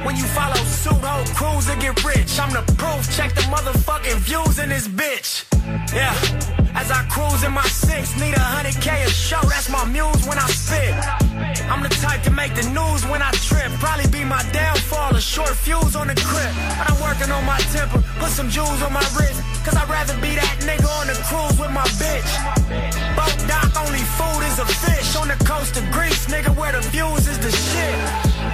When 0.02 0.16
you 0.16 0.24
follow 0.34 0.58
suit, 0.66 0.98
whole 0.98 1.24
crews 1.38 1.68
will 1.68 1.78
get 1.78 1.94
rich. 2.02 2.34
I'm 2.40 2.50
the 2.50 2.66
proof, 2.74 3.06
check 3.14 3.32
the 3.36 3.42
motherfucking 3.42 4.18
views 4.26 4.58
in 4.58 4.70
this 4.70 4.88
bitch. 4.88 5.46
Yeah, 5.94 6.10
as 6.74 6.90
I 6.90 7.06
cruise 7.06 7.44
in 7.44 7.52
my 7.52 7.62
six, 7.62 8.18
need 8.18 8.34
a 8.34 8.40
hundred 8.40 8.74
K 8.82 9.04
a 9.04 9.08
show, 9.08 9.40
that's 9.46 9.70
my 9.70 9.84
muse 9.84 10.26
when 10.26 10.36
I 10.36 10.48
spit. 10.50 10.94
I'm 11.70 11.82
the 11.84 11.94
type 12.02 12.24
to 12.24 12.32
make 12.32 12.56
the 12.56 12.66
news 12.74 13.06
when 13.06 13.22
I 13.22 13.30
trip. 13.46 13.70
Probably 13.78 14.10
be 14.10 14.24
my 14.24 14.42
downfall, 14.50 15.14
a 15.14 15.20
short 15.20 15.54
fuse 15.54 15.94
on 15.94 16.08
the 16.08 16.18
crib. 16.26 16.50
But 16.74 16.90
I'm 16.90 16.98
working 16.98 17.30
on 17.30 17.46
my 17.46 17.58
temper, 17.70 18.02
put 18.18 18.30
some 18.30 18.50
jewels 18.50 18.82
on 18.82 18.92
my 18.92 19.06
wrist. 19.14 19.38
Cause 19.62 19.76
I'd 19.76 19.88
rather 19.88 20.18
be 20.18 20.34
that 20.34 20.58
nigga 20.66 20.90
on 20.98 21.06
the 21.06 21.14
cruise 21.30 21.54
with 21.54 21.70
my 21.70 21.86
bitch. 22.02 22.26
Boat 23.14 23.36
dock, 23.46 23.70
only 23.78 24.02
food 24.18 24.31
is 24.52 24.58
a 24.58 24.66
fish. 24.66 25.16
On 25.16 25.28
the 25.28 25.38
coast 25.44 25.76
of 25.76 25.84
Greece, 25.90 26.26
nigga, 26.26 26.52
where 26.56 26.72
the 26.72 26.82
views 26.92 27.24
is 27.26 27.38
the 27.38 27.50
shit. 27.50 27.96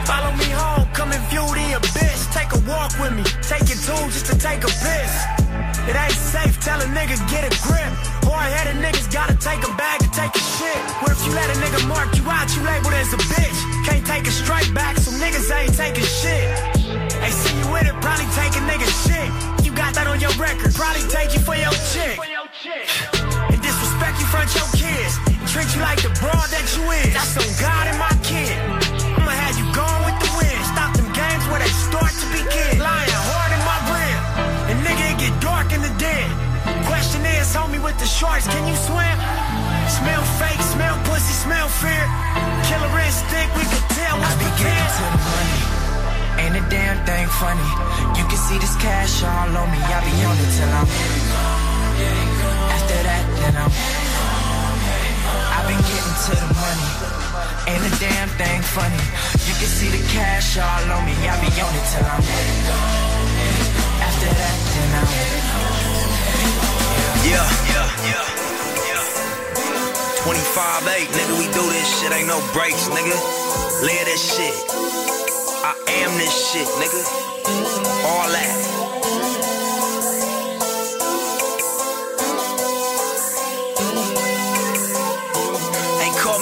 Follow 0.06 0.30
me 0.38 0.48
home, 0.54 0.86
come 0.94 1.10
and 1.10 1.22
view 1.30 1.42
the 1.42 1.66
abyss. 1.74 2.30
Take 2.30 2.50
a 2.54 2.60
walk 2.70 2.94
with 3.02 3.14
me, 3.18 3.24
take 3.42 3.66
your 3.66 3.80
tool 3.82 4.06
just 4.14 4.26
to 4.30 4.38
take 4.38 4.62
a 4.62 4.70
piss. 4.70 5.12
It 5.90 5.96
ain't 5.96 6.14
safe, 6.14 6.54
tell 6.60 6.78
a 6.80 6.88
nigga 6.94 7.18
get 7.26 7.42
a 7.50 7.52
grip. 7.66 7.90
Hard-headed 8.28 8.78
niggas 8.78 9.10
gotta 9.10 9.34
take 9.38 9.62
a 9.66 9.72
bag 9.74 9.98
to 10.04 10.10
take 10.14 10.34
a 10.34 10.44
shit. 10.56 10.80
What 11.02 11.10
if 11.10 11.20
you 11.26 11.32
let 11.34 11.48
a 11.50 11.56
nigga 11.58 11.80
mark 11.88 12.14
you 12.14 12.24
out, 12.30 12.46
you 12.54 12.62
labeled 12.62 12.94
as 12.94 13.12
a 13.12 13.20
bitch? 13.34 13.58
Can't 13.86 14.06
take 14.06 14.26
a 14.26 14.34
straight 14.34 14.70
back, 14.74 14.98
so 14.98 15.10
niggas 15.18 15.50
ain't 15.50 15.74
taking 15.74 16.06
shit. 16.06 16.46
They 17.22 17.32
see 17.32 17.54
you 17.58 17.66
with 17.74 17.86
it, 17.90 17.96
probably 18.04 18.28
take 18.38 18.54
a 18.54 18.62
nigga 18.70 18.86
shit. 19.02 19.28
You 19.64 19.72
got 19.74 19.94
that 19.94 20.06
on 20.06 20.20
your 20.20 20.34
record, 20.38 20.74
probably 20.74 21.02
take 21.10 21.34
you 21.34 21.40
for 21.40 21.56
your 21.56 21.74
chick. 21.90 22.20
And 23.50 23.58
disrespect 23.62 24.20
you 24.20 24.26
front 24.30 24.54
your 24.54 24.68
kids. 24.76 25.37
Treat 25.48 25.72
you 25.72 25.80
like 25.80 25.96
the 26.04 26.12
broad 26.20 26.44
that 26.52 26.68
you 26.76 26.84
is. 26.92 27.08
That's 27.16 27.40
on 27.40 27.48
God 27.56 27.88
and 27.88 27.96
my 27.96 28.12
kid. 28.20 28.52
I'ma 29.16 29.32
have 29.32 29.56
you 29.56 29.64
going 29.72 30.02
with 30.04 30.20
the 30.20 30.28
wind. 30.36 30.60
Stop 30.76 30.92
them 30.92 31.08
games 31.16 31.44
where 31.48 31.56
they 31.64 31.72
start 31.72 32.12
to 32.12 32.26
begin. 32.36 32.76
Lying 32.76 33.08
hard 33.08 33.50
in 33.56 33.62
my 33.64 33.80
rim. 33.88 34.20
And 34.68 34.76
nigga, 34.84 35.04
it 35.08 35.16
get 35.16 35.32
dark 35.40 35.72
in 35.72 35.80
the 35.80 35.88
den. 35.96 36.28
Question 36.84 37.24
is, 37.24 37.48
homie 37.56 37.80
with 37.80 37.96
the 37.96 38.04
shorts, 38.04 38.44
can 38.44 38.60
you 38.68 38.76
swim? 38.76 39.16
Smell 39.88 40.20
fake, 40.36 40.60
smell 40.68 41.00
pussy, 41.08 41.32
smell 41.32 41.68
fear. 41.80 42.04
Killer 42.68 42.92
instinct, 43.00 43.56
we 43.56 43.64
can 43.64 43.84
tell 43.96 44.20
what's 44.20 44.36
I 44.36 44.44
be 44.44 44.48
getting 44.60 44.88
to 45.00 45.04
the 45.08 45.20
money. 45.32 45.60
Ain't 46.44 46.56
a 46.60 46.64
damn 46.68 47.00
thing 47.08 47.24
funny. 47.40 47.68
You 48.20 48.24
can 48.28 48.36
see 48.36 48.60
this 48.60 48.76
cash 48.76 49.24
all 49.24 49.48
on 49.48 49.68
me. 49.72 49.80
I 49.80 49.98
be 50.04 50.12
on 50.28 50.36
it 50.36 50.50
till 50.60 50.72
I'm. 50.76 50.88
After 52.68 53.00
that, 53.00 53.24
then 53.40 53.56
I'm. 53.56 54.07
To 56.18 56.34
the 56.34 56.50
money. 56.50 56.88
Ain't 57.70 57.84
a 57.86 57.92
damn 58.00 58.28
thing 58.36 58.60
funny. 58.74 59.00
You 59.46 59.54
can 59.54 59.70
see 59.70 59.88
the 59.88 60.02
cash 60.10 60.58
all 60.58 60.90
on 60.92 61.06
me. 61.06 61.14
I 61.14 61.38
be 61.38 61.46
on 61.62 61.72
it 61.72 61.86
till 61.94 62.04
I'm. 62.04 62.20
After 64.02 64.26
that, 64.26 64.56
then 64.74 64.90
I'm. 64.98 65.08
Yeah, 67.22 67.46
yeah, 67.70 67.88
yeah. 68.10 68.26
25-8, 70.26 71.06
nigga, 71.16 71.34
we 71.38 71.46
do 71.54 71.64
this 71.70 71.88
shit, 72.00 72.12
ain't 72.12 72.26
no 72.26 72.42
breaks, 72.52 72.88
nigga. 72.88 73.16
Live 73.80 74.04
this 74.10 74.20
shit. 74.20 74.54
I 75.64 75.72
am 76.02 76.10
this 76.18 76.34
shit, 76.50 76.66
nigga. 76.82 77.02
All 78.04 78.28
that. 78.28 79.47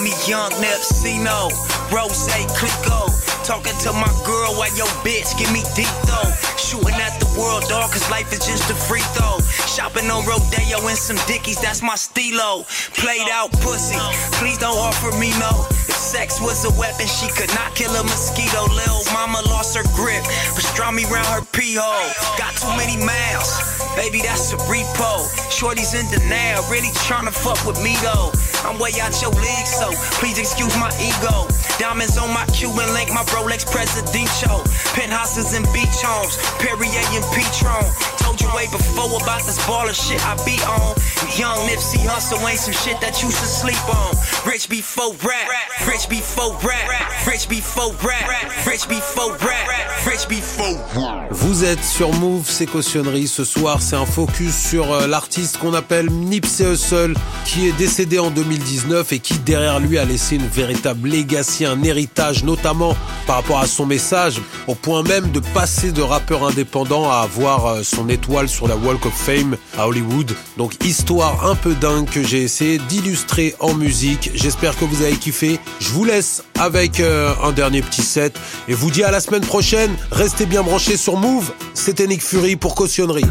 Me 0.07 0.13
young 0.23 0.51
Nepsino, 0.63 1.51
Rose 1.91 2.31
Clicquot. 2.55 3.11
Talking 3.43 3.75
to 3.83 3.91
my 3.91 4.07
girl 4.23 4.55
while 4.55 4.71
your 4.79 4.87
bitch 5.03 5.35
give 5.37 5.51
me 5.51 5.59
deep 5.75 5.91
though. 6.07 6.31
Shooting 6.55 6.95
at 6.95 7.19
the 7.19 7.27
world, 7.35 7.67
dog, 7.67 7.91
cause 7.91 8.09
life 8.09 8.31
is 8.31 8.39
just 8.39 8.71
a 8.71 8.75
free 8.87 9.03
throw. 9.11 9.35
Shopping 9.67 10.07
on 10.09 10.23
Rodeo 10.23 10.79
and 10.87 10.95
some 10.95 11.19
Dickies, 11.27 11.59
that's 11.59 11.81
my 11.81 11.95
stilo. 11.95 12.63
Played 12.95 13.27
out 13.35 13.51
pussy, 13.59 13.99
please 14.39 14.57
don't 14.57 14.79
offer 14.79 15.11
me 15.19 15.35
no. 15.43 15.67
If 15.91 15.99
sex 15.99 16.39
was 16.39 16.63
a 16.63 16.71
weapon, 16.79 17.07
she 17.07 17.27
could 17.27 17.51
not 17.55 17.75
kill 17.75 17.91
a 17.91 18.03
mosquito. 18.03 18.63
Lil' 18.71 19.03
mama 19.11 19.43
lost 19.51 19.75
her 19.75 19.83
grip, 19.91 20.23
pastrami 20.55 21.03
round 21.11 21.27
her 21.27 21.43
pee 21.51 21.75
hole. 21.75 22.11
Got 22.39 22.55
too 22.55 22.71
many 22.79 22.95
miles, 23.03 23.76
baby, 23.97 24.21
that's 24.21 24.53
a 24.53 24.57
repo. 24.69 25.25
Shorty's 25.49 25.97
in 25.97 26.05
denial, 26.13 26.61
really 26.69 26.93
tryna 27.09 27.33
fuck 27.33 27.57
with 27.65 27.81
me 27.81 27.97
though. 28.05 28.29
I'm 28.63 28.77
way 28.77 28.93
out 29.01 29.17
your 29.21 29.33
league, 29.33 29.65
so 29.65 29.89
please 30.21 30.37
excuse 30.37 30.73
my 30.77 30.93
ego. 31.01 31.49
Diamonds 31.81 32.17
on 32.17 32.29
my 32.33 32.45
Cuban 32.53 32.93
link, 32.93 33.09
my 33.09 33.25
Rolex 33.33 33.65
Presidential. 33.65 34.61
Penthouses 34.93 35.53
and 35.57 35.65
beach 35.73 35.97
homes, 36.05 36.37
Perrier 36.61 37.05
and 37.17 37.25
Patron. 37.33 37.85
Told 38.21 38.41
you 38.41 38.47
way 38.55 38.67
before 38.71 39.09
about 39.17 39.41
this 39.45 39.59
baller 39.65 39.93
shit 39.93 40.21
I 40.25 40.37
be 40.45 40.57
on. 40.69 40.93
Young 41.37 41.57
Nipsey 41.69 42.01
Hustle 42.05 42.41
ain't 42.47 42.59
some 42.59 42.73
shit 42.73 42.99
that 43.01 43.21
you 43.21 43.29
should 43.29 43.51
sleep 43.61 43.81
on. 43.89 44.13
Rich 44.45 44.69
before 44.69 45.13
rap, 45.25 45.47
rich 45.87 46.09
before 46.09 46.53
rap, 46.65 46.89
rich 47.27 47.47
before 47.49 47.93
rap, 48.05 48.65
rich 48.65 48.87
before 48.87 49.33
rap, 49.37 50.05
rich 50.05 50.27
before 50.27 50.77
rap. 50.95 51.31
Vous 51.31 51.63
êtes 51.63 51.83
sur 51.83 52.11
Move, 52.13 52.49
c'est 52.49 52.65
cautionnerie. 52.65 53.27
Ce 53.27 53.45
soir, 53.45 53.81
c'est 53.87 53.95
un 53.95 54.05
focus 54.05 54.53
sur 54.53 54.91
euh, 54.91 55.07
l'artiste 55.07 55.59
qu'on 55.59 55.73
appelle 55.73 56.09
Nipsey 56.09 56.73
Hussle, 56.73 57.13
qui 57.45 57.69
est 57.69 57.71
décédé 57.71 58.19
en 58.19 58.31
2019 58.31 59.13
et 59.13 59.19
qui 59.19 59.39
derrière 59.39 59.79
lui 59.79 59.97
a 59.97 60.03
laissé 60.03 60.35
une 60.35 60.45
véritable 60.45 61.07
legacy, 61.07 61.63
un 61.63 61.81
héritage, 61.83 62.43
notamment 62.43 62.97
par 63.25 63.37
rapport 63.37 63.59
à 63.59 63.65
son 63.65 63.85
message, 63.85 64.41
au 64.67 64.75
point 64.75 65.03
même 65.03 65.31
de 65.31 65.39
passer 65.39 65.93
de 65.93 66.01
rappeur 66.01 66.45
indépendant 66.45 67.09
à 67.09 67.19
avoir 67.19 67.65
euh, 67.65 67.83
son 67.83 68.09
étoile 68.09 68.49
sur 68.49 68.67
la 68.67 68.75
Walk 68.75 69.05
of 69.05 69.13
Fame 69.13 69.55
à 69.77 69.87
Hollywood. 69.87 70.33
Donc 70.57 70.73
histoire 70.83 71.49
un 71.49 71.55
peu 71.55 71.73
dingue 71.73 72.09
que 72.09 72.21
j'ai 72.21 72.43
essayé 72.43 72.79
d'illustrer 72.89 73.55
en 73.61 73.73
musique. 73.73 74.31
J'espère 74.35 74.77
que 74.77 74.83
vous 74.83 75.01
avez 75.01 75.15
kiffé. 75.15 75.61
Je 75.79 75.89
vous 75.91 76.03
laisse 76.03 76.43
avec 76.59 76.99
euh, 76.99 77.31
un 77.41 77.53
dernier 77.53 77.81
petit 77.81 78.03
set 78.03 78.37
et 78.67 78.73
vous 78.73 78.91
dis 78.91 79.05
à 79.05 79.11
la 79.11 79.21
semaine 79.21 79.45
prochaine. 79.45 79.95
Restez 80.11 80.45
bien 80.45 80.61
branchés 80.61 80.97
sur 80.97 81.15
Move. 81.15 81.53
C'était 81.73 82.07
Nick 82.07 82.21
Fury 82.21 82.57
pour 82.57 82.75
cautionnerie. 82.75 83.23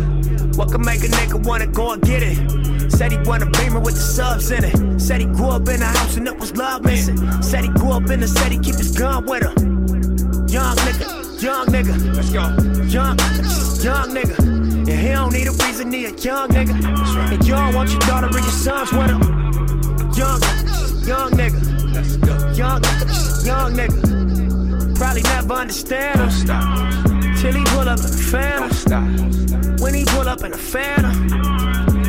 What 0.55 0.70
can 0.70 0.84
make 0.84 1.03
a 1.03 1.09
nigga 1.09 1.44
wanna 1.44 1.66
go 1.66 1.92
and 1.92 2.03
get 2.03 2.22
it? 2.22 2.36
Said 2.90 3.12
he 3.12 3.18
want 3.18 3.42
a 3.42 3.47
beamer 3.47 3.80
with 3.80 3.94
the 3.94 4.01
subs 4.01 4.51
in 4.51 4.64
it. 4.64 5.01
Said 5.01 5.20
he 5.20 5.26
grew 5.26 5.49
up 5.49 5.68
in 5.68 5.82
a 5.82 5.86
house 5.86 6.16
and 6.16 6.26
it 6.26 6.38
was 6.38 6.57
love 6.57 6.84
missing. 6.84 7.18
Said 7.42 7.64
he 7.64 7.70
grew 7.70 7.90
up 7.90 8.09
in 8.11 8.20
the 8.20 8.28
city, 8.28 8.59
keep 8.59 8.76
his 8.76 8.97
gun 8.97 9.26
with 9.26 9.42
him. 9.42 9.55
Young 10.49 10.76
nigga, 10.76 11.42
young 11.42 11.66
nigga. 11.66 12.14
Let's 12.14 12.30
go. 12.30 12.44
Young, 12.86 13.18
young 13.82 14.09
nigga. 14.14 14.38
And 14.38 14.88
he 14.88 15.09
don't 15.09 15.32
need 15.32 15.49
a 15.49 15.53
reason, 15.53 15.92
he 15.92 16.07
a 16.07 16.11
young 16.11 16.49
nigga. 16.49 16.74
And 17.32 17.44
you 17.44 17.55
don't 17.55 17.74
want 17.74 17.90
your 17.90 18.01
daughter 18.01 18.28
or 18.28 18.38
your 18.38 18.51
sons 18.51 18.92
with 18.92 19.11
him. 19.11 19.20
Young, 20.16 20.40
young 21.05 21.30
nigga. 21.32 21.61
Let's 21.92 22.16
go. 22.16 22.34
Young, 22.53 22.82
young 23.44 23.74
nigga. 23.74 24.97
Probably 24.97 25.22
never 25.22 25.55
understand 25.55 26.20
him. 26.20 27.15
Till 27.41 27.53
he 27.53 27.64
pull 27.64 27.89
up 27.89 27.99
in 27.99 28.07
a 28.07 28.09
phantom. 28.09 29.76
When 29.78 29.95
he 29.95 30.05
pull 30.05 30.28
up 30.28 30.43
in 30.43 30.53
a 30.53 30.57
phantom, 30.57 31.22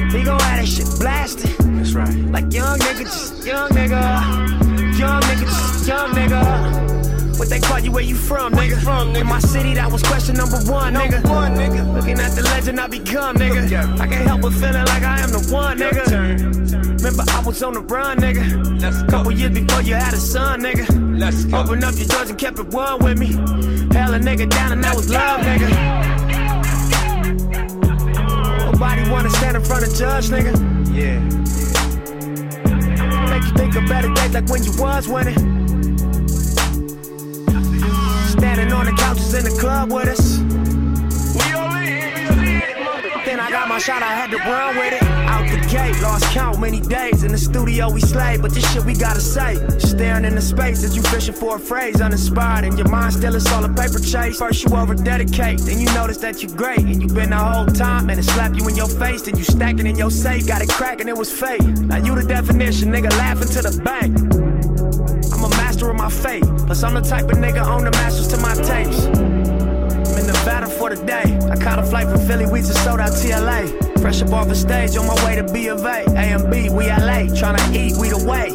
he 0.09 0.23
gon' 0.23 0.39
have 0.39 0.59
that 0.59 0.67
shit 0.67 0.87
blasted. 0.99 1.51
That's 1.75 1.93
right. 1.93 2.15
Like 2.31 2.51
young 2.53 2.79
nigga, 2.79 3.03
just 3.03 3.45
young 3.45 3.69
nigga. 3.71 4.97
Young 4.97 5.21
nigga, 5.21 5.41
just 5.41 5.87
young 5.87 6.11
nigga. 6.11 7.37
What 7.37 7.49
they 7.49 7.59
call 7.59 7.79
you, 7.79 7.91
where 7.91 8.03
you 8.03 8.15
from, 8.15 8.53
nigga? 8.53 8.81
From, 8.81 9.13
nigga? 9.13 9.21
In 9.21 9.27
my 9.27 9.39
city, 9.39 9.75
that 9.75 9.91
was 9.91 10.01
question 10.01 10.35
number 10.35 10.57
one, 10.71 10.95
nigga. 10.95 11.23
One, 11.29 11.53
nigga. 11.55 11.93
Looking 11.93 12.19
at 12.19 12.31
the 12.31 12.41
legend 12.43 12.79
I 12.79 12.87
become, 12.87 13.35
nigga. 13.35 13.99
I 13.99 14.07
can't 14.07 14.27
help 14.27 14.41
but 14.41 14.53
feeling 14.53 14.85
like 14.85 15.03
I 15.03 15.19
am 15.19 15.31
the 15.31 15.47
one, 15.51 15.77
nigga. 15.77 16.56
Remember, 16.97 17.23
I 17.29 17.41
was 17.45 17.61
on 17.61 17.73
the 17.73 17.81
run, 17.81 18.17
nigga. 18.17 18.81
Let's 18.81 19.03
go. 19.03 19.09
Couple 19.09 19.31
years 19.31 19.51
before 19.51 19.81
you 19.83 19.93
had 19.93 20.13
a 20.13 20.17
son, 20.17 20.61
nigga. 20.61 21.19
Let's 21.19 21.45
go. 21.45 21.59
Open 21.59 21.83
up 21.83 21.95
your 21.95 22.07
doors 22.07 22.29
and 22.29 22.39
kept 22.39 22.57
it 22.59 22.67
one 22.67 23.03
with 23.03 23.19
me. 23.19 23.27
Held 23.93 24.15
a 24.15 24.19
nigga 24.19 24.49
down 24.49 24.71
and 24.71 24.83
that 24.83 24.95
was 24.95 25.09
love, 25.09 25.41
nigga. 25.41 25.69
Nobody 28.71 29.09
wanna 29.11 29.29
stand 29.29 29.57
in 29.57 29.63
front 29.63 29.85
of 29.85 29.93
judge, 29.95 30.29
nigga. 30.29 30.53
Yeah. 30.91 31.19
Make 33.29 33.43
you 33.43 33.53
think 33.53 33.75
of 33.75 33.87
better 33.87 34.11
days 34.13 34.33
like 34.33 34.49
when 34.49 34.63
you 34.63 34.71
was 34.77 35.07
winning. 35.07 35.37
Standing 38.29 38.73
on 38.73 38.85
the 38.85 38.95
couches 38.97 39.33
in 39.35 39.43
the 39.43 39.55
club 39.59 39.91
with 39.91 40.07
us. 40.07 40.46
My 43.77 43.81
shot, 43.81 44.01
I 44.01 44.15
had 44.15 44.31
to 44.31 44.37
run 44.37 44.75
with 44.75 44.91
it. 44.91 45.03
Out 45.03 45.47
the 45.51 45.59
gate, 45.69 46.01
lost 46.01 46.25
count 46.33 46.59
many 46.59 46.81
days. 46.81 47.23
In 47.23 47.31
the 47.31 47.37
studio, 47.37 47.91
we 47.91 48.01
slay, 48.01 48.35
but 48.41 48.51
this 48.51 48.67
shit 48.73 48.83
we 48.83 48.95
gotta 48.95 49.21
say. 49.21 49.53
Staring 49.77 50.25
in 50.25 50.33
the 50.33 50.41
space 50.41 50.83
as 50.83 50.95
you 50.95 51.03
fishing 51.03 51.35
for 51.35 51.57
a 51.57 51.59
phrase, 51.59 52.01
uninspired. 52.01 52.65
And 52.65 52.75
your 52.75 52.89
mind 52.89 53.13
still 53.13 53.35
is 53.35 53.45
all 53.51 53.63
a 53.63 53.69
paper 53.69 53.99
chase. 53.99 54.39
First, 54.39 54.63
you 54.63 54.75
over 54.75 54.95
dedicate, 54.95 55.59
then 55.59 55.79
you 55.79 55.85
notice 55.93 56.17
that 56.17 56.41
you're 56.41 56.55
great. 56.55 56.79
And 56.79 56.99
you 57.03 57.07
been 57.07 57.29
the 57.29 57.37
whole 57.37 57.67
time, 57.67 58.09
and 58.09 58.19
it 58.19 58.23
slap 58.23 58.55
you 58.55 58.67
in 58.67 58.75
your 58.75 58.87
face. 58.87 59.21
Then 59.21 59.37
you 59.37 59.43
stacking 59.43 59.85
in 59.85 59.95
your 59.95 60.09
safe, 60.09 60.47
got 60.47 60.63
it 60.63 60.69
cracking, 60.69 61.07
it 61.07 61.15
was 61.15 61.31
fake. 61.31 61.61
Now 61.61 61.97
you 61.97 62.15
the 62.15 62.23
definition, 62.23 62.89
nigga, 62.89 63.11
laughing 63.11 63.49
to 63.49 63.61
the 63.61 63.79
bank. 63.83 64.17
I'm 65.31 65.43
a 65.43 65.49
master 65.49 65.87
of 65.91 65.97
my 65.97 66.09
fate. 66.09 66.45
Plus, 66.65 66.81
I'm 66.81 66.95
the 66.95 67.01
type 67.01 67.25
of 67.25 67.37
nigga 67.37 67.63
on 67.63 67.83
the 67.83 67.91
masters 67.91 68.27
to 68.29 68.37
my 68.37 68.55
tapes. 68.55 69.36
Nevada 70.67 70.79
for 70.79 70.95
the 70.95 71.05
day. 71.05 71.37
I 71.49 71.55
caught 71.55 71.79
a 71.79 71.83
flight 71.83 72.07
from 72.07 72.25
Philly, 72.27 72.45
we 72.45 72.59
just 72.59 72.83
sold 72.83 72.99
out 72.99 73.11
TLA. 73.11 73.99
Fresh 73.99 74.21
up 74.21 74.33
off 74.33 74.47
the 74.47 74.55
stage, 74.55 74.95
on 74.97 75.07
my 75.07 75.25
way 75.25 75.35
to 75.35 75.43
B 75.51 75.67
of 75.67 75.83
A. 75.85 76.03
A 76.07 76.33
and 76.35 76.51
B, 76.51 76.69
we 76.69 76.87
LA, 76.87 77.27
tryna 77.33 77.73
eat, 77.73 77.95
we 77.97 78.09
the 78.09 78.23
way. 78.25 78.51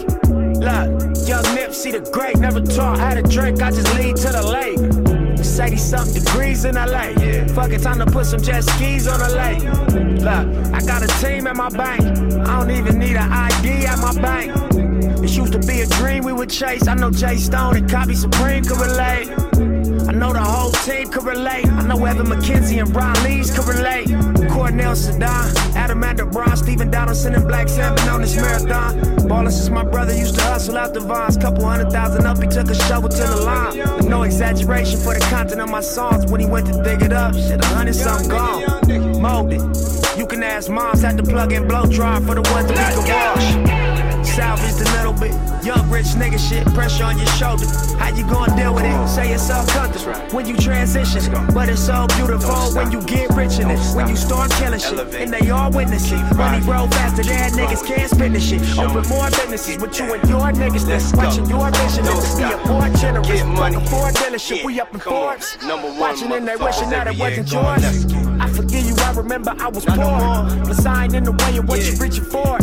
Look, 0.62 1.28
young 1.28 1.54
Nip, 1.54 1.72
see 1.72 1.90
the 1.90 2.00
great, 2.12 2.36
never 2.38 2.60
taught 2.60 2.98
how 2.98 3.14
to 3.14 3.22
drink, 3.22 3.62
I 3.62 3.70
just 3.70 3.92
lead 3.94 4.16
to 4.16 4.28
the 4.32 4.42
lake. 4.46 4.78
80 5.60 5.76
something 5.76 6.22
degrees 6.22 6.64
in 6.64 6.76
LA. 6.76 7.12
Fuck 7.54 7.72
it, 7.72 7.82
time 7.82 7.98
to 7.98 8.06
put 8.06 8.26
some 8.26 8.40
jet 8.40 8.64
skis 8.64 9.06
on 9.06 9.18
the 9.20 9.28
lake. 9.36 9.62
Look, 10.22 10.72
I 10.72 10.80
got 10.86 11.02
a 11.02 11.08
team 11.20 11.46
at 11.46 11.56
my 11.56 11.68
bank. 11.68 12.00
I 12.48 12.60
don't 12.60 12.70
even 12.70 12.98
need 12.98 13.16
an 13.16 13.30
ID 13.30 13.86
at 13.86 13.98
my 13.98 14.14
bank. 14.20 14.54
This 15.20 15.36
used 15.36 15.52
to 15.52 15.58
be 15.58 15.82
a 15.82 15.86
dream 15.86 16.24
we 16.24 16.32
would 16.32 16.48
chase. 16.48 16.88
I 16.88 16.94
know 16.94 17.10
Jay 17.10 17.36
Stone 17.36 17.76
and 17.76 17.90
Cobby 17.90 18.14
Supreme 18.14 18.64
could 18.64 18.80
relate. 18.80 19.51
Know 20.22 20.32
the 20.32 20.38
whole 20.38 20.70
team 20.70 21.10
could 21.10 21.24
relate. 21.24 21.66
I 21.66 21.82
know 21.82 22.04
Evan 22.04 22.26
McKenzie 22.26 22.80
and 22.80 22.92
Brian 22.92 23.20
Lees 23.24 23.50
could 23.50 23.66
relate. 23.66 24.06
Cornell 24.52 24.94
Sedan, 24.94 25.56
Adam 25.74 25.98
Brown, 26.30 26.56
Stephen 26.56 26.92
Donaldson, 26.92 27.34
and 27.34 27.42
Blacc 27.42 27.68
Sam 27.68 27.98
on 28.08 28.20
this 28.20 28.36
marathon. 28.36 29.26
Ballin' 29.26 29.50
since 29.50 29.68
my 29.68 29.82
brother 29.82 30.14
used 30.14 30.36
to 30.36 30.42
hustle 30.42 30.78
out 30.78 30.94
the 30.94 31.00
vines. 31.00 31.36
Couple 31.36 31.64
hundred 31.64 31.90
thousand 31.90 32.24
up, 32.24 32.40
he 32.40 32.46
took 32.46 32.70
a 32.70 32.74
shovel 32.86 33.08
to 33.08 33.16
the 33.16 33.40
line. 33.42 34.08
No 34.08 34.22
exaggeration 34.22 35.00
for 35.00 35.12
the 35.12 35.26
content 35.28 35.60
of 35.60 35.68
my 35.68 35.80
songs. 35.80 36.30
When 36.30 36.40
he 36.40 36.46
went 36.46 36.68
to 36.68 36.82
dig 36.84 37.02
it 37.02 37.12
up, 37.12 37.34
shit, 37.34 37.60
a 37.60 37.66
hundred 37.66 37.96
something 37.96 38.28
gone. 38.28 39.20
Molded. 39.20 39.60
You 40.16 40.28
can 40.28 40.44
ask 40.44 40.70
moms, 40.70 41.02
had 41.02 41.16
to 41.16 41.24
plug 41.24 41.52
in 41.52 41.66
blow 41.66 41.86
dry 41.86 42.20
for 42.20 42.36
the 42.36 42.42
ones 42.52 42.68
that 42.68 42.96
we 42.96 43.02
can 43.02 43.18
wash. 43.26 44.28
Salvaged 44.28 44.86
a 44.86 44.92
little 44.92 45.14
bit. 45.14 45.51
Young 45.62 45.88
rich 45.90 46.06
nigga 46.18 46.38
shit, 46.38 46.66
pressure 46.74 47.04
on 47.04 47.16
your 47.16 47.26
shoulder. 47.38 47.66
How 47.96 48.08
you 48.08 48.26
gonna 48.26 48.56
deal 48.56 48.74
with 48.74 48.84
it? 48.84 49.08
Say 49.08 49.32
it's 49.32 49.48
all 49.48 49.64
comfortable 49.66 50.14
when 50.34 50.44
you 50.46 50.56
transition. 50.56 51.22
But 51.54 51.68
it's 51.68 51.86
so 51.86 52.06
beautiful 52.16 52.74
when 52.74 52.90
you 52.90 53.00
get 53.02 53.30
rich 53.30 53.60
in 53.60 53.70
it. 53.70 53.78
When 53.94 54.08
you 54.08 54.16
start 54.16 54.50
killing 54.52 54.80
shit, 54.80 54.98
and 54.98 55.32
they 55.32 55.50
all 55.50 55.70
witness 55.70 56.10
it. 56.10 56.18
Money 56.36 56.66
roll 56.66 56.88
faster 56.88 57.22
than 57.22 57.52
niggas 57.52 57.86
can't 57.86 58.10
spend 58.10 58.34
the 58.34 58.40
shit. 58.40 58.60
Open 58.76 59.08
more 59.08 59.30
businesses 59.30 59.78
with 59.78 59.96
you 59.98 60.12
and 60.12 60.28
your 60.28 60.50
niggas. 60.50 60.84
That's 60.84 61.14
watching 61.14 61.46
your 61.46 61.70
vision. 61.70 62.04
Be 62.04 62.42
a 62.42 62.58
poor 62.66 62.88
generous. 62.98 63.28
Get 63.28 63.46
money. 63.46 63.76
Like 63.76 63.86
a 63.86 63.88
Ford 63.88 64.14
dealership, 64.14 64.64
we 64.64 64.80
up 64.80 64.92
in 64.92 64.98
Forbes. 64.98 65.56
Watching 65.62 66.32
and 66.32 66.48
they 66.48 66.56
wishing 66.56 66.90
that 66.90 67.06
it 67.06 67.16
wasn't 67.16 67.52
yours. 67.52 68.06
I 68.40 68.48
forgive 68.50 68.84
you, 68.84 68.96
I 68.98 69.12
remember 69.12 69.54
I 69.60 69.68
was 69.68 69.84
poor. 69.84 69.96
But 69.96 70.86
ain't 70.86 71.14
in 71.14 71.22
the 71.22 71.32
way 71.32 71.56
of 71.58 71.68
what 71.68 71.84
you're 71.84 71.96
reaching 71.96 72.24
for. 72.24 72.58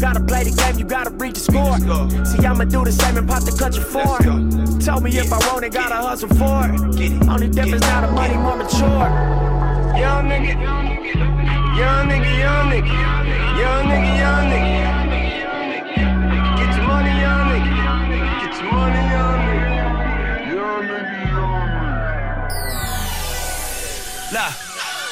Gotta 0.00 0.20
play 0.20 0.44
the 0.44 0.50
game, 0.50 0.78
you 0.78 0.86
gotta 0.86 1.10
reach 1.10 1.34
the 1.34 1.40
score. 1.40 1.76
See, 2.24 2.46
I'ma 2.46 2.64
do 2.64 2.84
the 2.84 2.92
same 2.92 3.18
and 3.18 3.28
pop 3.28 3.42
the 3.42 3.52
for 3.52 4.16
it. 4.20 4.80
Tell 4.80 4.98
me 4.98 5.10
if 5.18 5.30
I 5.30 5.38
want 5.52 5.64
it, 5.66 5.74
gotta 5.74 5.96
hustle 5.96 6.28
for 6.40 6.64
it. 6.72 6.80
Only 7.28 7.48
difference 7.50 7.82
now 7.82 8.00
the 8.06 8.12
money 8.12 8.34
more 8.38 8.56
mature. 8.56 8.80
Young 10.00 10.24
nigga, 10.30 10.56
young 10.56 12.08
nigga, 12.08 12.32
young 12.40 12.70
nigga, 12.70 12.94
young 13.60 13.84
nigga, 13.90 14.18
young 14.24 14.44
nigga. 14.48 14.80
Get 16.56 16.74
your 16.76 16.86
money, 16.86 17.12
young 17.20 17.44
nigga. 17.52 17.70
Get 18.40 18.54
your 18.56 18.72
money, 18.72 19.02
young 19.12 19.40
nigga. 19.44 19.76
Young 20.54 20.82
nigga, 20.88 21.28
young 21.28 21.68
nigga. 21.76 22.32
Nah, 24.32 24.52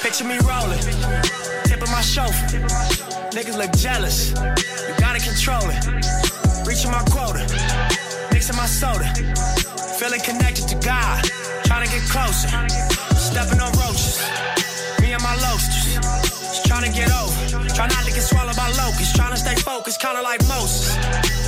picture 0.02 0.24
me 0.24 0.36
rolling, 0.48 0.80
tipping 1.66 1.92
my 1.92 2.00
chauffeur. 2.00 3.07
Niggas 3.32 3.56
look 3.56 3.72
jealous. 3.76 4.30
You 4.30 4.94
gotta 4.98 5.20
control 5.20 5.68
it. 5.68 5.84
Reaching 6.66 6.90
my 6.90 7.04
quota. 7.12 7.44
Mixing 8.32 8.56
my 8.56 8.66
soda. 8.66 9.04
Feeling 10.00 10.20
connected 10.20 10.66
to 10.68 10.76
God. 10.76 11.22
Trying 11.64 11.86
to 11.86 11.92
get 11.92 12.02
closer. 12.08 12.48
Stepping 13.16 13.60
on 13.60 13.70
roaches. 13.76 14.24
Me 15.00 15.12
and 15.12 15.22
my 15.22 15.36
loasters. 15.44 16.00
Just 16.40 16.64
trying 16.66 16.90
to 16.90 16.92
get 16.96 17.12
over. 17.12 17.68
Try 17.74 17.86
not 17.88 18.04
to 18.04 18.12
get 18.12 18.22
swallowed 18.22 18.56
by 18.56 18.68
locusts. 18.80 19.12
Trying 19.12 19.32
to 19.32 19.36
stay 19.36 19.56
focused, 19.56 20.00
kinda 20.00 20.22
like 20.22 20.40
Moses. 20.48 20.96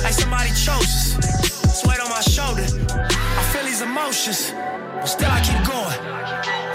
Like 0.03 0.13
somebody 0.13 0.49
chose 0.49 0.85
us. 0.85 1.81
Sweat 1.81 1.99
on 1.99 2.09
my 2.09 2.21
shoulder. 2.21 2.65
I 2.93 3.43
feel 3.51 3.65
these 3.65 3.81
emotions, 3.81 4.53
but 5.01 5.07
still 5.07 5.31
I 5.31 5.41
keep 5.41 5.61
going. 5.65 5.97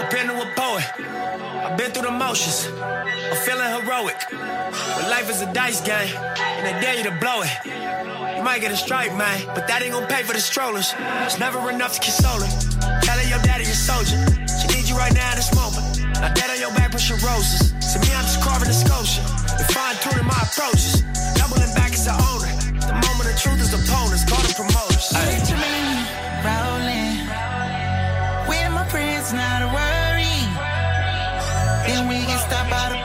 I've 0.03 0.11
been 0.11 0.27
to 0.27 0.35
a 0.41 0.47
poet. 0.55 1.36
I've 1.67 1.75
been 1.75 1.91
through 1.91 2.07
the 2.07 2.15
motions. 2.15 2.63
I'm 2.79 3.35
feeling 3.43 3.67
heroic. 3.67 4.15
But 4.31 5.11
life 5.11 5.29
is 5.29 5.41
a 5.41 5.51
dice 5.51 5.83
game, 5.83 6.15
and 6.15 6.63
they 6.63 6.71
dare 6.79 6.95
you 6.95 7.03
to 7.03 7.15
blow 7.19 7.43
it. 7.43 7.51
You 8.39 8.41
might 8.41 8.61
get 8.63 8.71
a 8.71 8.77
strike, 8.79 9.11
man, 9.19 9.43
but 9.51 9.67
that 9.67 9.83
ain't 9.83 9.91
gonna 9.91 10.07
pay 10.07 10.23
for 10.23 10.31
the 10.31 10.39
strollers. 10.39 10.95
It's 11.27 11.39
never 11.39 11.59
enough 11.69 11.91
to 11.95 11.99
console 11.99 12.39
her. 12.39 12.51
Telling 13.03 13.27
your 13.27 13.43
daddy 13.43 13.67
you're 13.67 13.75
soldier. 13.75 14.15
She 14.47 14.71
needs 14.71 14.87
you 14.87 14.95
right 14.95 15.11
now 15.11 15.27
in 15.35 15.43
this 15.43 15.51
moment. 15.59 15.83
Now 16.23 16.31
dead 16.31 16.55
on 16.55 16.59
your 16.63 16.71
back 16.71 16.95
pushing 16.95 17.19
roses. 17.19 17.75
To 17.91 17.99
me, 17.99 18.15
I'm 18.15 18.23
just 18.23 18.39
carving 18.39 18.71
a 18.71 18.73
sculpture. 18.73 19.27
And 19.59 19.67
fine 19.75 19.99
tuning 19.99 20.23
my 20.23 20.39
approaches. 20.39 21.03
Doubling 21.35 21.75
back 21.75 21.91
as 21.91 22.07
an 22.07 22.15
owner. 22.31 22.47
The 22.79 22.95
moment 22.95 23.27
of 23.27 23.35
truth 23.43 23.59
is 23.59 23.75
opponents. 23.75 24.23
Call 24.23 24.39
promoters. 24.55 25.11
Picture 25.11 25.76
Then 32.49 32.91
we 32.91 32.96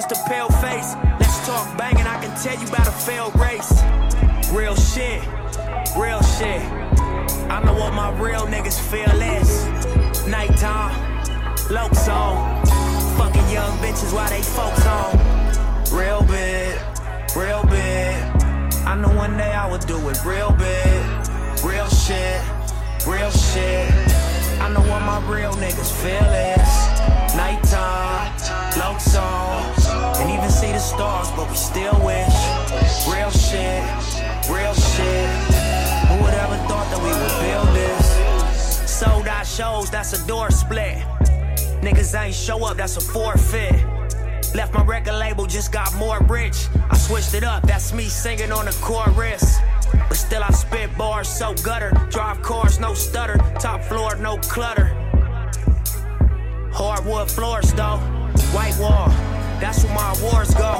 trust 0.00 0.12
a 0.12 0.28
pale 0.28 0.50
face. 0.60 0.94
Let's 1.18 1.46
talk 1.46 1.78
banging, 1.78 2.06
I 2.06 2.20
can 2.20 2.34
tell 2.42 2.54
you 2.60 2.68
about 2.68 2.86
a 2.86 2.90
failed 2.90 3.34
race. 3.40 3.72
Real 4.52 4.76
shit, 4.76 5.24
real 5.96 6.22
shit. 6.36 6.60
I 7.48 7.62
know 7.64 7.72
what 7.72 7.94
my 7.94 8.10
real 8.20 8.42
niggas 8.46 8.78
feel 8.90 9.16
is. 9.38 9.64
Nighttime, 10.28 10.92
lokes 11.72 12.08
on. 12.12 12.66
Fucking 13.16 13.48
young 13.48 13.78
bitches 13.78 14.12
while 14.12 14.28
they 14.28 14.42
folks 14.42 14.84
on. 14.84 15.16
Real 15.90 16.22
big, 16.24 16.78
real 17.34 17.62
big. 17.64 18.16
I 18.84 18.96
know 19.00 19.16
one 19.16 19.38
day 19.38 19.52
I 19.54 19.70
would 19.70 19.86
do 19.86 19.96
it 20.10 20.18
real 20.26 20.52
big. 20.52 21.04
Real 21.64 21.88
shit, 21.88 22.42
real 23.06 23.30
shit. 23.30 23.90
I 24.60 24.68
know 24.74 24.84
what 24.90 25.00
my 25.00 25.20
real 25.26 25.52
niggas 25.52 25.90
feel 26.02 26.28
is. 26.60 26.85
Nighttime, 27.36 28.32
lokes 28.80 29.14
on. 29.20 30.20
And 30.20 30.30
even 30.30 30.50
see 30.50 30.72
the 30.72 30.78
stars, 30.78 31.30
but 31.32 31.48
we 31.48 31.56
still 31.56 31.98
wish. 32.04 32.36
Real 33.06 33.30
shit, 33.30 33.82
real 34.50 34.74
shit. 34.74 35.30
Who 36.08 36.22
would 36.22 36.34
ever 36.34 36.56
thought 36.68 36.88
that 36.90 37.00
we 37.02 37.10
would 37.10 37.36
build 37.44 37.76
this? 37.76 38.90
Sold 38.90 39.28
out 39.28 39.46
shows, 39.46 39.90
that's 39.90 40.12
a 40.12 40.26
door 40.26 40.50
split. 40.50 40.98
Niggas 41.82 42.18
ain't 42.18 42.34
show 42.34 42.64
up, 42.64 42.78
that's 42.78 42.96
a 42.96 43.00
forfeit. 43.00 43.74
Left 44.54 44.72
my 44.72 44.82
record 44.84 45.14
label, 45.14 45.46
just 45.46 45.70
got 45.70 45.94
more 45.96 46.18
rich. 46.22 46.68
I 46.90 46.96
switched 46.96 47.34
it 47.34 47.44
up, 47.44 47.62
that's 47.64 47.92
me 47.92 48.04
singing 48.04 48.52
on 48.52 48.64
the 48.64 48.78
chorus. 48.80 49.58
But 49.92 50.16
still, 50.16 50.42
I 50.42 50.50
spit 50.50 50.96
bars 50.96 51.28
so 51.28 51.54
gutter. 51.62 51.90
Drive 52.10 52.40
cars, 52.42 52.80
no 52.80 52.94
stutter. 52.94 53.36
Top 53.60 53.82
floor, 53.82 54.16
no 54.16 54.38
clutter. 54.38 54.94
Hardwood 56.76 57.30
floors, 57.30 57.72
though. 57.72 57.96
White 58.52 58.76
wall, 58.78 59.08
that's 59.60 59.82
where 59.82 59.94
my 59.94 60.12
awards 60.20 60.52
go. 60.52 60.76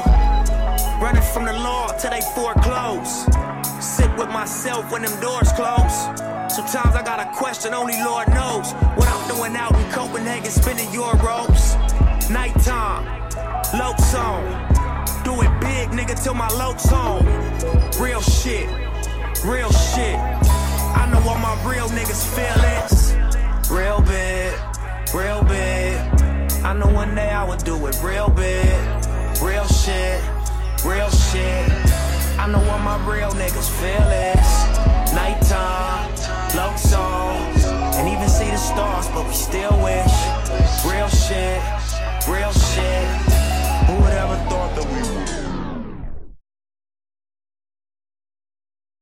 Running 1.01 1.23
from 1.33 1.45
the 1.45 1.53
law 1.53 1.87
till 1.97 2.11
they 2.11 2.21
foreclose. 2.35 3.25
Sit 3.83 4.15
with 4.15 4.29
myself 4.29 4.91
when 4.91 5.01
them 5.01 5.19
doors 5.19 5.51
close. 5.53 5.97
Sometimes 6.53 6.93
I 6.95 7.01
got 7.03 7.19
a 7.19 7.35
question, 7.35 7.73
only 7.73 7.97
Lord 8.03 8.27
knows. 8.29 8.73
What 8.93 9.07
I'm 9.07 9.27
doing 9.27 9.55
out 9.55 9.73
in 9.73 9.91
Copenhagen, 9.91 10.51
spending 10.51 10.85
euros. 10.89 11.73
Nighttime, 12.29 13.03
low 13.73 13.95
song. 13.97 14.45
Do 15.25 15.33
it 15.41 15.49
big, 15.59 15.89
nigga, 15.97 16.13
till 16.23 16.35
my 16.35 16.49
low 16.49 16.73
home. 16.77 17.25
Real 17.99 18.21
shit, 18.21 18.69
real 19.43 19.71
shit. 19.71 20.19
I 20.93 21.09
know 21.11 21.21
what 21.25 21.41
my 21.41 21.57
real 21.65 21.89
niggas 21.89 22.21
feel 22.37 22.61
it. 22.77 23.71
Real 23.71 23.99
big, 24.01 24.53
real 25.13 25.43
big. 25.43 25.95
I 26.63 26.73
know 26.73 26.87
one 26.87 27.15
day 27.15 27.29
I 27.29 27.43
would 27.43 27.63
do 27.63 27.75
it 27.87 27.97
real 28.03 28.29
big, 28.29 28.65
real 29.41 29.65
shit, 29.67 30.21
real 30.83 31.09
shit. 31.09 31.71
I 32.39 32.47
know 32.51 32.59
what 32.59 32.81
my 32.81 32.97
real 33.09 33.31
niggas 33.31 33.69
feel 33.79 34.07
is. 34.33 35.13
Nighttime, 35.13 36.09
low 36.55 36.75
songs, 36.75 37.65
and 37.97 38.09
even 38.09 38.27
see 38.27 38.49
the 38.49 38.57
stars, 38.57 39.07
but 39.09 39.25
we 39.27 39.33
still 39.33 39.75
wish. 39.81 40.15
Real 40.85 41.09
shit, 41.09 41.61
real 42.27 42.51
shit. 42.51 43.07
Who 43.87 43.95
would 44.01 44.13
ever 44.13 44.37
thought 44.49 44.75
that 44.75 44.85
we 44.85 45.41
would? 45.41 45.46